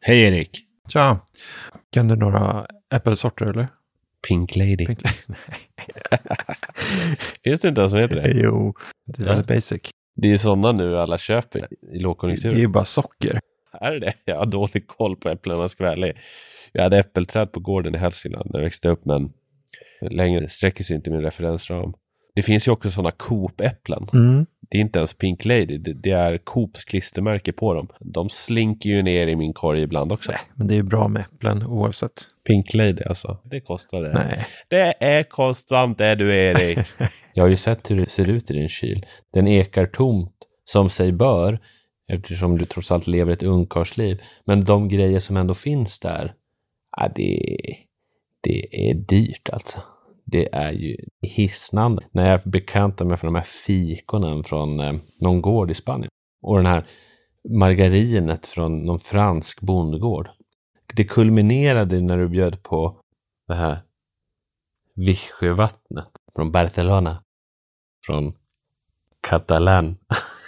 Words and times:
Hej 0.00 0.20
Erik! 0.20 0.64
Tja! 0.88 1.20
Kan 1.92 2.08
du 2.08 2.16
några 2.16 2.66
äppelsorter 2.94 3.44
eller? 3.44 3.68
Pink 4.28 4.56
Lady. 4.56 4.86
Pink- 4.86 5.06
Finns 7.44 7.60
det 7.60 7.68
inte 7.68 7.80
ens 7.80 7.90
som 7.90 7.98
heter 8.00 8.14
det? 8.16 8.30
jo, 8.44 8.74
det 9.06 9.22
är 9.22 9.26
väldigt 9.26 9.46
basic. 9.46 9.80
Det 10.16 10.32
är 10.32 10.38
sådana 10.38 10.72
nu 10.72 10.98
alla 10.98 11.18
köper 11.18 11.58
i 11.58 11.62
Det 11.80 11.96
är 11.96 12.00
lågkonjunktur. 12.02 12.56
ju 12.56 12.68
bara 12.68 12.84
socker. 12.84 13.40
Är 13.72 14.00
det? 14.00 14.12
Jag 14.24 14.36
har 14.36 14.46
dålig 14.46 14.86
koll 14.86 15.16
på 15.16 15.28
äpplen 15.28 15.54
om 15.56 15.60
jag 15.60 15.70
ska 15.70 15.84
vara 15.84 15.92
ärlig. 15.92 16.12
Jag 16.72 16.82
hade 16.82 16.98
äppelträd 16.98 17.52
på 17.52 17.60
gården 17.60 17.94
i 17.94 17.98
Hälsingland 17.98 18.50
när 18.52 18.60
jag 18.60 18.64
växte 18.64 18.88
upp 18.88 19.04
men 19.04 19.32
längre 20.00 20.48
sträcker 20.48 20.84
sig 20.84 20.96
inte 20.96 21.10
min 21.10 21.22
referensram. 21.22 21.94
Det 22.34 22.42
finns 22.42 22.68
ju 22.68 22.72
också 22.72 22.90
sådana 22.90 23.10
Coop-äpplen. 23.10 24.06
Mm. 24.12 24.46
Det 24.70 24.78
är 24.78 24.80
inte 24.80 24.98
ens 24.98 25.14
Pink 25.14 25.44
Lady, 25.44 25.78
det, 25.78 25.92
det 25.92 26.10
är 26.10 26.38
Coops 26.38 26.84
klistermärke 26.84 27.52
på 27.52 27.74
dem. 27.74 27.88
De 28.00 28.28
slinker 28.28 28.90
ju 28.90 29.02
ner 29.02 29.26
i 29.26 29.36
min 29.36 29.52
korg 29.52 29.82
ibland 29.82 30.12
också. 30.12 30.32
Men 30.54 30.66
det 30.66 30.76
är 30.76 30.82
bra 30.82 31.08
med 31.08 31.22
äpplen 31.22 31.66
oavsett. 31.66 32.12
Pink 32.46 32.74
Lady 32.74 33.02
alltså. 33.06 33.38
Det 33.44 33.60
kostar 33.60 34.02
det. 34.02 34.12
Nej. 34.12 34.46
Det 34.68 35.04
är 35.04 35.22
kostsamt 35.22 35.98
det 35.98 36.14
du 36.14 36.34
Erik. 36.34 36.78
jag 37.34 37.44
har 37.44 37.48
ju 37.48 37.56
sett 37.56 37.90
hur 37.90 37.96
det 37.96 38.10
ser 38.10 38.28
ut 38.28 38.50
i 38.50 38.54
din 38.54 38.68
kyl. 38.68 39.06
Den 39.32 39.48
ekar 39.48 39.86
tomt 39.86 40.36
som 40.64 40.90
sig 40.90 41.12
bör 41.12 41.58
eftersom 42.12 42.58
du 42.58 42.64
trots 42.64 42.92
allt 42.92 43.06
lever 43.06 43.32
ett 43.32 43.42
ungkarlsliv. 43.42 44.22
Men 44.44 44.64
de 44.64 44.88
grejer 44.88 45.20
som 45.20 45.36
ändå 45.36 45.54
finns 45.54 45.98
där, 45.98 46.34
ja, 46.96 47.12
det, 47.14 47.40
det 48.40 48.90
är 48.90 48.94
dyrt 48.94 49.50
alltså. 49.52 49.78
Det 50.24 50.54
är 50.54 50.72
ju 50.72 50.96
hisnande. 51.22 52.02
När 52.12 52.30
jag 52.30 52.40
bekantade 52.44 53.10
mig 53.10 53.18
för 53.18 53.26
de 53.26 53.34
här 53.34 53.42
fikonen 53.66 54.44
från 54.44 54.80
eh, 54.80 54.94
någon 55.20 55.42
gård 55.42 55.70
i 55.70 55.74
Spanien 55.74 56.10
och 56.42 56.56
den 56.56 56.66
här 56.66 56.86
margarinet 57.48 58.46
från 58.46 58.82
någon 58.82 58.98
fransk 58.98 59.60
bondgård. 59.60 60.28
Det 60.94 61.04
kulminerade 61.04 62.00
när 62.00 62.18
du 62.18 62.28
bjöd 62.28 62.62
på 62.62 63.00
det 63.48 63.54
här 63.54 63.82
Vichyvattnet 64.94 66.10
från 66.36 66.52
Barcelona. 66.52 67.22
Från 68.06 68.32
Catalan. 69.20 69.96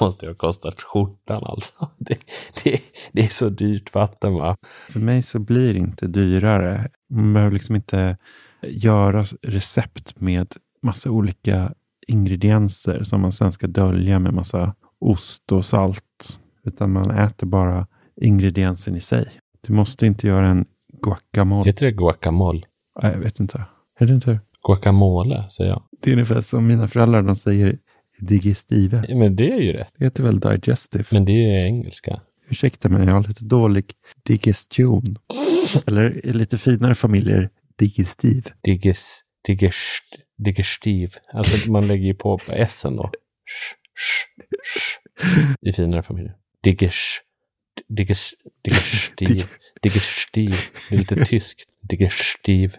Måste 0.00 0.26
ju 0.26 0.30
ha 0.30 0.36
kostat 0.36 0.82
skjortan 0.82 1.42
alltså. 1.44 1.72
Det, 1.98 2.18
det, 2.64 2.80
det 3.12 3.24
är 3.24 3.28
så 3.28 3.48
dyrt 3.48 3.94
vatten 3.94 4.34
va? 4.34 4.56
För 4.88 5.00
mig 5.00 5.22
så 5.22 5.38
blir 5.38 5.72
det 5.72 5.78
inte 5.78 6.06
dyrare. 6.06 6.88
Man 7.10 7.32
behöver 7.32 7.52
liksom 7.52 7.76
inte 7.76 8.16
göra 8.62 9.24
recept 9.42 10.20
med 10.20 10.54
massa 10.82 11.10
olika 11.10 11.72
ingredienser 12.06 13.04
som 13.04 13.20
man 13.20 13.32
sen 13.32 13.52
ska 13.52 13.66
dölja 13.66 14.18
med 14.18 14.34
massa 14.34 14.74
ost 14.98 15.52
och 15.52 15.64
salt. 15.64 16.38
Utan 16.64 16.92
man 16.92 17.10
äter 17.10 17.46
bara 17.46 17.86
ingrediensen 18.20 18.96
i 18.96 19.00
sig. 19.00 19.28
Du 19.60 19.72
måste 19.72 20.06
inte 20.06 20.26
göra 20.26 20.48
en 20.48 20.66
guacamole. 21.02 21.70
Heter 21.70 21.86
det 21.86 21.92
guacamole? 21.92 22.62
Nej, 23.02 23.12
jag 23.12 23.20
vet 23.20 23.40
inte. 23.40 23.64
Är 23.98 24.06
det 24.06 24.14
inte? 24.14 24.40
Guacamole 24.66 25.50
säger 25.50 25.70
jag. 25.70 25.82
Det 26.02 26.10
är 26.10 26.12
ungefär 26.12 26.40
som 26.40 26.66
mina 26.66 26.88
föräldrar, 26.88 27.22
de 27.22 27.36
säger 27.36 27.78
digestive. 28.18 29.04
Men 29.08 29.36
det 29.36 29.52
är 29.52 29.60
ju 29.60 29.72
rätt. 29.72 29.92
Det 29.98 30.04
heter 30.04 30.22
väl 30.22 30.40
digestive? 30.40 31.04
Men 31.10 31.24
det 31.24 31.32
är 31.32 31.64
engelska. 31.64 32.20
Ursäkta 32.48 32.88
mig, 32.88 33.06
jag 33.06 33.14
har 33.14 33.28
lite 33.28 33.44
dålig 33.44 33.92
digestion. 34.22 35.18
Eller 35.86 36.26
i 36.26 36.32
lite 36.32 36.58
finare 36.58 36.94
familjer, 36.94 37.50
digestiv. 37.78 38.50
Diges, 38.64 39.20
digest, 39.46 40.04
digestiv. 40.38 41.14
Alltså 41.32 41.70
man 41.70 41.86
lägger 41.86 42.06
ju 42.06 42.14
på 42.14 42.40
essen 42.48 42.96
då. 42.96 43.10
Sh, 43.44 43.76
sh, 43.94 44.26
sh. 44.62 44.98
I 45.60 45.72
finare 45.72 46.02
familjer. 46.02 46.34
Diges, 46.62 46.94
diges, 47.88 48.34
digestiv. 48.62 49.46
Digestiv. 49.82 50.54
Det 50.90 50.94
är 50.94 50.98
lite 50.98 51.24
tyskt. 51.24 51.64
Digestiv. 51.82 52.76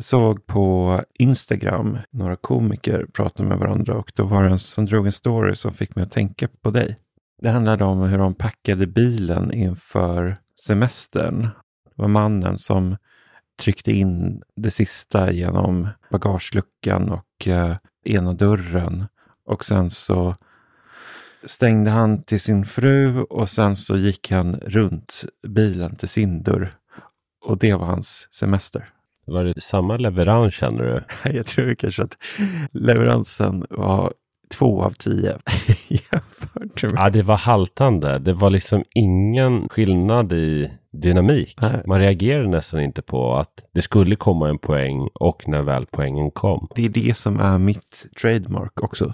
Såg 0.00 0.46
på 0.46 1.00
Instagram 1.14 1.98
några 2.10 2.36
komiker 2.36 3.06
prata 3.12 3.42
med 3.42 3.58
varandra 3.58 3.94
och 3.94 4.12
då 4.14 4.24
var 4.24 4.42
det 4.42 4.50
en 4.50 4.58
som 4.58 4.86
drog 4.86 5.06
en 5.06 5.12
story 5.12 5.56
som 5.56 5.72
fick 5.72 5.96
mig 5.96 6.02
att 6.02 6.10
tänka 6.10 6.48
på 6.62 6.70
dig. 6.70 6.96
Det 7.42 7.50
handlade 7.50 7.84
om 7.84 8.00
hur 8.00 8.18
de 8.18 8.34
packade 8.34 8.86
bilen 8.86 9.52
inför 9.52 10.36
semestern. 10.66 11.42
Det 11.42 12.02
var 12.02 12.08
mannen 12.08 12.58
som 12.58 12.96
tryckte 13.62 13.92
in 13.92 14.42
det 14.56 14.70
sista 14.70 15.32
genom 15.32 15.88
bagageluckan 16.10 17.10
och 17.10 17.48
eh, 17.48 17.76
ena 18.04 18.34
dörren. 18.34 19.04
Och 19.44 19.64
sen 19.64 19.90
så 19.90 20.36
stängde 21.44 21.90
han 21.90 22.22
till 22.22 22.40
sin 22.40 22.64
fru 22.64 23.22
och 23.22 23.48
sen 23.48 23.76
så 23.76 23.96
gick 23.96 24.30
han 24.30 24.54
runt 24.54 25.24
bilen 25.48 25.96
till 25.96 26.08
sin 26.08 26.42
dörr. 26.42 26.72
Och 27.44 27.58
det 27.58 27.74
var 27.74 27.86
hans 27.86 28.28
semester. 28.32 28.88
Var 29.30 29.44
det 29.44 29.60
samma 29.60 29.96
leverans 29.96 30.54
känner 30.54 30.84
du? 30.84 31.30
Jag 31.36 31.46
tror 31.46 31.74
kanske 31.74 32.02
att 32.02 32.16
leveransen 32.72 33.66
var 33.70 34.12
två 34.54 34.82
av 34.82 34.90
tio. 34.90 35.38
Ja, 36.82 37.10
det 37.10 37.22
var 37.22 37.36
haltande. 37.36 38.18
Det 38.18 38.32
var 38.32 38.50
liksom 38.50 38.84
ingen 38.94 39.68
skillnad 39.68 40.32
i 40.32 40.70
dynamik. 40.92 41.54
Nej. 41.60 41.82
Man 41.86 41.98
reagerade 41.98 42.48
nästan 42.48 42.80
inte 42.80 43.02
på 43.02 43.34
att 43.34 43.62
det 43.74 43.82
skulle 43.82 44.16
komma 44.16 44.48
en 44.48 44.58
poäng 44.58 45.08
och 45.14 45.48
när 45.48 45.62
väl 45.62 45.86
poängen 45.90 46.30
kom. 46.30 46.68
Det 46.74 46.84
är 46.84 46.88
det 46.88 47.16
som 47.16 47.40
är 47.40 47.58
mitt 47.58 48.06
trademark 48.20 48.82
också. 48.82 49.12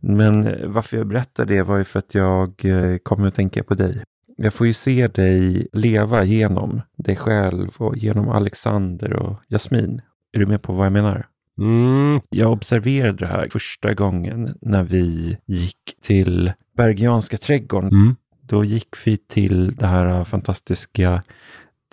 Men 0.00 0.46
eh, 0.46 0.68
varför 0.68 0.96
jag 0.96 1.06
berättar 1.06 1.44
det 1.44 1.62
var 1.62 1.76
ju 1.78 1.84
för 1.84 1.98
att 1.98 2.14
jag 2.14 2.64
eh, 2.64 2.98
kommer 3.02 3.28
att 3.28 3.34
tänka 3.34 3.64
på 3.64 3.74
dig. 3.74 4.02
Jag 4.36 4.54
får 4.54 4.66
ju 4.66 4.72
se 4.72 5.08
dig 5.08 5.66
leva 5.72 6.24
genom 6.24 6.80
dig 6.96 7.16
själv 7.16 7.68
och 7.76 7.96
genom 7.96 8.28
Alexander 8.28 9.12
och 9.12 9.36
Jasmin. 9.48 10.00
Är 10.32 10.38
du 10.38 10.46
med 10.46 10.62
på 10.62 10.72
vad 10.72 10.86
jag 10.86 10.92
menar? 10.92 11.26
Mm, 11.58 12.20
Jag 12.30 12.52
observerade 12.52 13.18
det 13.18 13.26
här 13.26 13.48
första 13.52 13.94
gången 13.94 14.58
när 14.60 14.82
vi 14.82 15.38
gick 15.46 15.96
till 16.02 16.52
Bergianska 16.76 17.38
trädgården. 17.38 17.88
mm. 17.92 18.16
Då 18.42 18.64
gick 18.64 18.88
vi 19.06 19.16
till 19.16 19.74
det 19.76 19.86
här 19.86 20.24
fantastiska 20.24 21.22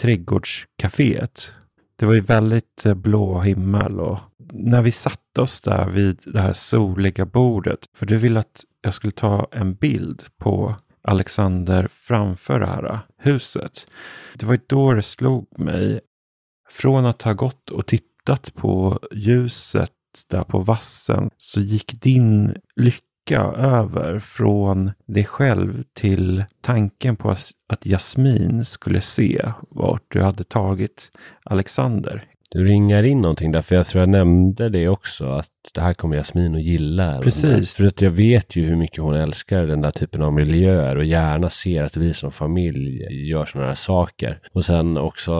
trädgårdscaféet. 0.01 1.51
Det 1.99 2.05
var 2.05 2.13
ju 2.13 2.21
väldigt 2.21 2.85
eh, 2.85 2.93
blå 2.93 3.39
himmel 3.41 3.99
och 3.99 4.19
när 4.53 4.81
vi 4.81 4.91
satte 4.91 5.41
oss 5.41 5.61
där 5.61 5.89
vid 5.89 6.19
det 6.25 6.41
här 6.41 6.53
soliga 6.53 7.25
bordet, 7.25 7.79
för 7.95 8.05
du 8.05 8.17
ville 8.17 8.39
att 8.39 8.63
jag 8.81 8.93
skulle 8.93 9.11
ta 9.11 9.47
en 9.51 9.73
bild 9.73 10.23
på 10.37 10.75
Alexander 11.09 11.87
framför 11.91 12.59
det 12.59 12.65
här 12.65 12.99
huset. 13.17 13.87
Det 14.35 14.45
var 14.45 14.53
ju 14.53 14.59
då 14.67 14.93
det 14.93 15.01
slog 15.01 15.59
mig, 15.59 15.99
från 16.69 17.05
att 17.05 17.21
ha 17.21 17.33
gått 17.33 17.69
och 17.69 17.85
tittat 17.85 18.55
på 18.55 18.99
ljuset 19.11 19.91
där 20.29 20.43
på 20.43 20.59
vassen, 20.59 21.29
så 21.37 21.59
gick 21.59 22.01
din 22.01 22.55
lycka 22.75 23.41
över 23.57 24.19
från 24.19 24.91
dig 25.07 25.25
själv 25.25 25.83
till 25.93 26.45
tanken 26.61 27.15
på 27.15 27.31
att 27.31 27.51
att 27.69 27.85
Jasmin 27.85 28.65
skulle 28.65 29.01
se 29.01 29.51
vart 29.69 30.03
du 30.07 30.21
hade 30.21 30.43
tagit 30.43 31.11
Alexander. 31.43 32.23
Du 32.51 32.65
ringar 32.65 33.03
in 33.03 33.21
någonting 33.21 33.51
där, 33.51 33.61
för 33.61 33.75
jag 33.75 33.85
tror 33.85 33.99
jag 33.99 34.09
nämnde 34.09 34.69
det 34.69 34.89
också, 34.89 35.25
att 35.25 35.49
det 35.73 35.81
här 35.81 35.93
kommer 35.93 36.17
Jasmin 36.17 36.55
att 36.55 36.61
gilla. 36.61 37.21
Precis. 37.21 37.73
För 37.75 37.85
att 37.85 38.01
jag 38.01 38.09
vet 38.09 38.55
ju 38.55 38.65
hur 38.65 38.75
mycket 38.75 39.01
hon 39.01 39.15
älskar 39.15 39.63
den 39.63 39.81
där 39.81 39.91
typen 39.91 40.21
av 40.21 40.33
miljöer 40.33 40.95
och 40.95 41.05
gärna 41.05 41.49
ser 41.49 41.83
att 41.83 41.97
vi 41.97 42.13
som 42.13 42.31
familj 42.31 43.03
gör 43.29 43.45
sådana 43.45 43.67
här 43.67 43.75
saker. 43.75 44.39
Och 44.53 44.65
sen 44.65 44.97
också 44.97 45.33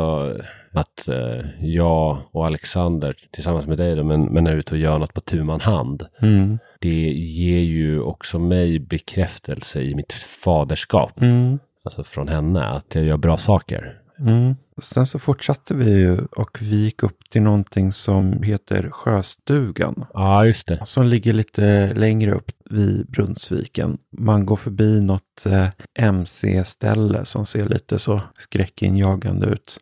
att 0.72 1.08
eh, 1.08 1.46
jag 1.60 2.18
och 2.32 2.46
Alexander 2.46 3.16
tillsammans 3.32 3.68
med 3.68 3.78
dig 3.78 3.96
då, 3.96 4.04
men, 4.04 4.26
men 4.26 4.48
är 4.48 4.56
ute 4.56 4.76
och 4.76 4.82
gör 4.82 5.00
något 5.00 5.14
på 5.14 5.22
tu 5.22 5.44
man 5.44 5.62
hand. 5.62 6.04
Mm. 6.22 6.60
Det 6.80 7.12
ger 7.14 7.60
ju 7.60 8.02
också 8.02 8.40
mig 8.40 8.80
bekräftelse 8.80 9.82
i 9.82 9.96
mitt 9.96 10.14
faderskap. 10.14 11.22
Mm. 11.22 11.60
Alltså 11.84 12.04
från 12.04 12.28
henne, 12.28 12.66
att 12.66 12.96
jag 12.96 13.04
gör 13.04 13.18
bra 13.18 13.38
saker. 13.38 14.02
Mm. 14.20 14.56
Sen 14.82 15.08
så 15.08 15.20
fortsatte 15.20 15.74
vi 15.74 16.00
ju 16.00 16.18
och 16.26 16.58
vi 16.62 16.76
gick 16.76 17.04
upp 17.04 17.30
till 17.30 17.42
någonting 17.42 17.92
som 17.92 18.44
heter 18.44 18.90
Sjöstugan. 18.92 20.06
Ja, 20.14 20.46
just 20.46 20.68
det. 20.68 20.82
Som 20.86 21.06
ligger 21.06 21.34
lite 21.34 21.94
längre 21.94 22.32
upp 22.32 22.52
vid 22.70 23.12
Brunnsviken. 23.12 23.98
Man 24.18 24.46
går 24.46 24.56
förbi 24.56 25.02
något 25.02 25.46
eh, 25.46 25.68
MC-ställe 26.00 27.26
som 27.26 27.46
ser 27.46 27.66
lite 27.66 28.00
så 28.00 28.22
skräckinjagande 28.38 29.48
ut. 29.48 29.78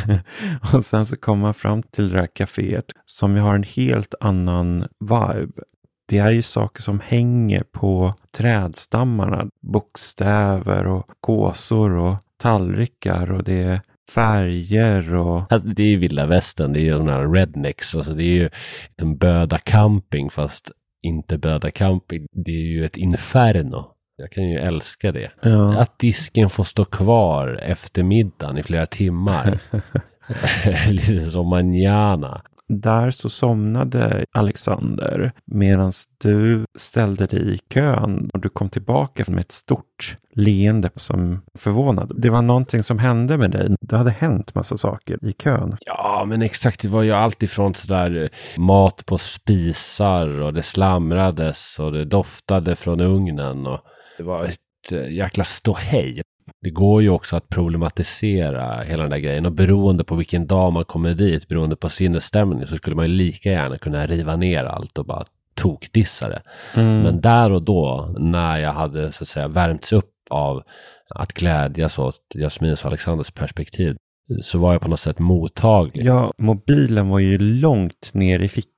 och 0.74 0.84
sen 0.84 1.06
så 1.06 1.16
kommer 1.16 1.42
man 1.42 1.54
fram 1.54 1.82
till 1.82 2.10
det 2.10 2.18
här 2.18 2.26
kaféet 2.26 2.92
som 3.06 3.36
ju 3.36 3.40
har 3.40 3.54
en 3.54 3.62
helt 3.62 4.14
annan 4.20 4.86
vibe. 5.00 5.62
Det 6.06 6.18
är 6.18 6.30
ju 6.30 6.42
saker 6.42 6.82
som 6.82 7.00
hänger 7.00 7.62
på 7.62 8.14
trädstammarna. 8.36 9.46
Bokstäver 9.60 10.86
och 10.86 11.06
gåsor 11.20 11.92
och 11.92 12.16
tallrikar 12.36 13.32
och 13.32 13.44
det 13.44 13.62
är 13.62 13.80
färger 14.10 15.14
och... 15.14 15.52
Alltså, 15.52 15.68
det 15.68 15.82
är 15.82 15.86
ju 15.86 15.96
vilda 15.96 16.26
västern, 16.26 16.72
det 16.72 16.80
är 16.80 16.84
ju 16.84 16.92
de 16.92 17.08
här 17.08 17.32
rednecks, 17.32 17.94
alltså 17.94 18.12
det 18.12 18.24
är 18.24 18.34
ju 18.34 18.50
liksom 18.88 19.16
Böda 19.16 19.58
camping 19.58 20.30
fast 20.30 20.70
inte 21.02 21.38
Böda 21.38 21.70
camping. 21.70 22.26
Det 22.32 22.50
är 22.50 22.66
ju 22.66 22.84
ett 22.84 22.96
inferno. 22.96 23.84
Jag 24.16 24.32
kan 24.32 24.48
ju 24.48 24.58
älska 24.58 25.12
det. 25.12 25.30
Ja. 25.42 25.80
Att 25.80 25.98
disken 25.98 26.50
får 26.50 26.64
stå 26.64 26.84
kvar 26.84 27.60
efter 27.62 28.02
middagen 28.02 28.58
i 28.58 28.62
flera 28.62 28.86
timmar. 28.86 29.58
Lite 30.90 31.30
som 31.30 31.48
manjana. 31.48 32.42
Där 32.80 33.10
så 33.10 33.30
somnade 33.30 34.24
Alexander 34.32 35.32
medan 35.44 35.92
du 36.18 36.64
ställde 36.78 37.26
dig 37.26 37.54
i 37.54 37.58
kön 37.74 38.30
och 38.32 38.40
du 38.40 38.48
kom 38.48 38.70
tillbaka 38.70 39.24
med 39.28 39.40
ett 39.40 39.52
stort 39.52 40.16
leende 40.34 40.90
som 40.96 41.42
förvånade. 41.58 42.14
Det 42.16 42.30
var 42.30 42.42
någonting 42.42 42.82
som 42.82 42.98
hände 42.98 43.38
med 43.38 43.50
dig. 43.50 43.76
Det 43.80 43.96
hade 43.96 44.10
hänt 44.10 44.54
massa 44.54 44.78
saker 44.78 45.18
i 45.24 45.32
kön. 45.32 45.76
Ja, 45.86 46.24
men 46.26 46.42
exakt. 46.42 46.82
Det 46.82 46.88
var 46.88 47.02
ju 47.02 47.12
allt 47.12 47.42
ifrån 47.42 47.74
sådär 47.74 48.22
eh, 48.22 48.60
mat 48.60 49.06
på 49.06 49.18
spisar 49.18 50.40
och 50.40 50.54
det 50.54 50.62
slamrades 50.62 51.78
och 51.78 51.92
det 51.92 52.04
doftade 52.04 52.76
från 52.76 53.00
ugnen 53.00 53.66
och 53.66 53.80
det 54.16 54.22
var 54.22 54.44
ett 54.44 54.92
eh, 54.92 55.12
jäkla 55.12 55.44
ståhej. 55.44 56.22
Det 56.60 56.70
går 56.70 57.02
ju 57.02 57.10
också 57.10 57.36
att 57.36 57.48
problematisera 57.48 58.82
hela 58.82 59.02
den 59.02 59.10
där 59.10 59.18
grejen 59.18 59.46
och 59.46 59.52
beroende 59.52 60.04
på 60.04 60.14
vilken 60.14 60.46
dag 60.46 60.72
man 60.72 60.84
kommer 60.84 61.14
dit, 61.14 61.48
beroende 61.48 61.76
på 61.76 61.88
sinnesstämning 61.88 62.66
så 62.66 62.76
skulle 62.76 62.96
man 62.96 63.04
ju 63.04 63.14
lika 63.14 63.50
gärna 63.50 63.78
kunna 63.78 64.06
riva 64.06 64.36
ner 64.36 64.64
allt 64.64 64.98
och 64.98 65.06
bara 65.06 65.24
tokdissa 65.54 66.28
det. 66.28 66.42
Mm. 66.74 67.02
Men 67.02 67.20
där 67.20 67.52
och 67.52 67.62
då, 67.62 68.14
när 68.18 68.58
jag 68.58 68.72
hade 68.72 69.12
så 69.12 69.24
att 69.24 69.28
säga 69.28 69.48
värmts 69.48 69.92
upp 69.92 70.10
av 70.30 70.62
att 71.08 71.32
glädjas 71.32 71.98
åt 71.98 72.20
Jasmins 72.34 72.80
och 72.80 72.86
Alexanders 72.86 73.30
perspektiv, 73.30 73.96
så 74.42 74.58
var 74.58 74.72
jag 74.72 74.82
på 74.82 74.88
något 74.88 75.00
sätt 75.00 75.18
mottaglig. 75.18 76.04
Ja, 76.04 76.32
mobilen 76.38 77.08
var 77.08 77.18
ju 77.18 77.38
långt 77.38 78.10
ner 78.12 78.40
i 78.40 78.48
fickan. 78.48 78.71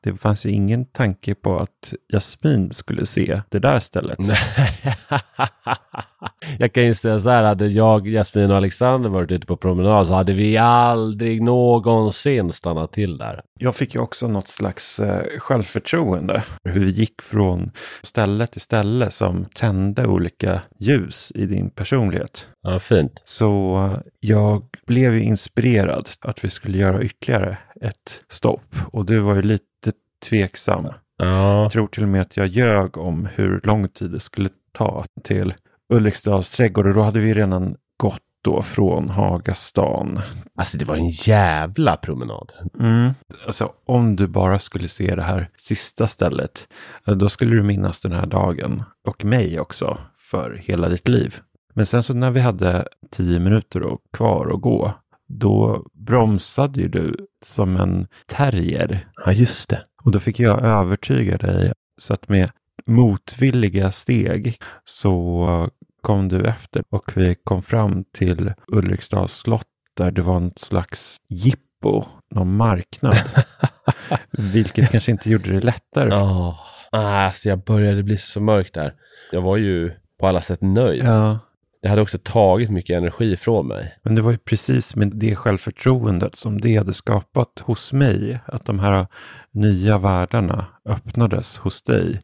Det 0.00 0.14
fanns 0.14 0.46
ju 0.46 0.50
ingen 0.50 0.84
tanke 0.84 1.34
på 1.34 1.58
att 1.58 1.94
Jasmin 2.12 2.72
skulle 2.72 3.06
se 3.06 3.40
det 3.48 3.58
där 3.58 3.80
stället. 3.80 4.18
jag 6.58 6.72
kan 6.72 6.84
ju 6.84 6.94
säga 6.94 7.18
så 7.18 7.30
här, 7.30 7.44
hade 7.44 7.66
jag, 7.66 8.08
Jasmin 8.08 8.50
och 8.50 8.56
Alexander 8.56 9.10
varit 9.10 9.30
ute 9.30 9.46
på 9.46 9.56
promenad 9.56 10.06
så 10.06 10.12
hade 10.12 10.34
vi 10.34 10.56
aldrig 10.56 11.42
någonsin 11.42 12.52
stannat 12.52 12.92
till 12.92 13.18
där. 13.18 13.40
Jag 13.58 13.76
fick 13.76 13.94
ju 13.94 14.00
också 14.00 14.28
något 14.28 14.48
slags 14.48 15.00
eh, 15.00 15.38
självförtroende. 15.38 16.42
Hur 16.64 16.80
vi 16.80 16.90
gick 16.90 17.22
från 17.22 17.70
ställe 18.02 18.46
till 18.46 18.60
ställe 18.60 19.10
som 19.10 19.44
tände 19.54 20.06
olika 20.06 20.60
ljus 20.78 21.32
i 21.34 21.46
din 21.46 21.70
personlighet. 21.70 22.46
Ja, 22.62 22.80
fint. 22.80 23.22
Så 23.24 23.76
eh, 23.76 23.98
jag 24.20 24.64
blev 24.86 25.14
ju 25.14 25.22
inspirerad 25.22 26.08
att 26.20 26.44
vi 26.44 26.50
skulle 26.50 26.78
göra 26.78 27.02
ytterligare 27.02 27.58
ett 27.80 28.24
stopp. 28.28 28.76
Och 28.92 29.06
du 29.06 29.18
var 29.18 29.34
ju 29.34 29.41
lite 29.42 29.92
tveksam. 30.28 30.88
Ja, 31.16 31.62
Jag 31.62 31.72
tror 31.72 31.86
till 31.86 32.02
och 32.02 32.08
med 32.08 32.22
att 32.22 32.36
jag 32.36 32.46
ljög 32.46 32.98
om 32.98 33.28
hur 33.34 33.60
lång 33.64 33.88
tid 33.88 34.10
det 34.10 34.20
skulle 34.20 34.48
ta 34.72 35.04
till 35.24 35.54
Ulriksdals 35.92 36.50
trädgård. 36.52 36.86
Och 36.86 36.94
då 36.94 37.02
hade 37.02 37.20
vi 37.20 37.34
redan 37.34 37.76
gått 37.96 38.22
då 38.44 38.62
från 38.62 39.08
Hagastan. 39.08 40.20
alltså 40.56 40.76
det 40.78 40.84
var 40.84 40.96
en 40.96 41.10
jävla 41.10 41.96
promenad. 41.96 42.52
Mm. 42.80 43.10
Alltså 43.46 43.72
om 43.86 44.16
du 44.16 44.26
bara 44.26 44.58
skulle 44.58 44.88
se 44.88 45.14
det 45.14 45.22
här 45.22 45.48
sista 45.56 46.06
stället, 46.06 46.68
då 47.04 47.28
skulle 47.28 47.56
du 47.56 47.62
minnas 47.62 48.00
den 48.00 48.12
här 48.12 48.26
dagen 48.26 48.82
och 49.08 49.24
mig 49.24 49.60
också 49.60 49.98
för 50.18 50.60
hela 50.64 50.88
ditt 50.88 51.08
liv. 51.08 51.36
Men 51.74 51.86
sen 51.86 52.02
så 52.02 52.14
när 52.14 52.30
vi 52.30 52.40
hade 52.40 52.88
tio 53.10 53.38
minuter 53.38 53.82
kvar 54.12 54.52
att 54.54 54.60
gå, 54.60 54.92
då 55.32 55.86
bromsade 55.92 56.80
ju 56.80 56.88
du 56.88 57.26
som 57.44 57.76
en 57.76 58.06
terrier. 58.26 59.08
Ja, 59.24 59.32
just 59.32 59.68
det. 59.68 59.82
Och 60.04 60.10
då 60.10 60.20
fick 60.20 60.40
jag 60.40 60.64
övertyga 60.64 61.36
dig 61.38 61.72
så 62.00 62.12
att 62.14 62.28
med 62.28 62.50
motvilliga 62.86 63.92
steg 63.92 64.56
så 64.84 65.68
kom 66.02 66.28
du 66.28 66.46
efter 66.46 66.82
och 66.90 67.16
vi 67.16 67.36
kom 67.44 67.62
fram 67.62 68.04
till 68.18 68.52
Ulriksdals 68.66 69.32
slott 69.32 69.66
där 69.96 70.10
det 70.10 70.22
var 70.22 70.40
något 70.40 70.58
slags 70.58 71.16
jippo, 71.28 72.04
någon 72.34 72.56
marknad. 72.56 73.16
Vilket 74.30 74.90
kanske 74.90 75.10
inte 75.10 75.30
gjorde 75.30 75.52
det 75.52 75.60
lättare. 75.60 76.08
Ja, 76.10 76.58
alltså 76.90 77.48
jag 77.48 77.64
började 77.64 78.02
bli 78.02 78.18
så 78.18 78.40
mörk 78.40 78.74
där. 78.74 78.94
Jag 79.32 79.42
var 79.42 79.56
ju 79.56 79.92
på 80.20 80.26
alla 80.26 80.40
sätt 80.40 80.60
nöjd. 80.60 81.04
Ja, 81.04 81.38
det 81.82 81.88
hade 81.88 82.02
också 82.02 82.18
tagit 82.18 82.70
mycket 82.70 82.96
energi 82.96 83.36
från 83.36 83.66
mig. 83.66 83.94
men 84.02 84.14
det 84.14 84.22
var 84.22 84.30
ju 84.30 84.38
precis 84.38 84.96
med 84.96 85.12
det 85.14 85.36
självförtroendet 85.36 86.36
som 86.36 86.60
det 86.60 86.76
hade 86.76 86.94
skapat 86.94 87.62
hos 87.64 87.92
mig. 87.92 88.40
Att 88.46 88.64
de 88.64 88.78
här 88.78 89.06
nya 89.52 89.98
världarna 89.98 90.66
öppnades 90.88 91.56
hos 91.56 91.82
dig. 91.82 92.20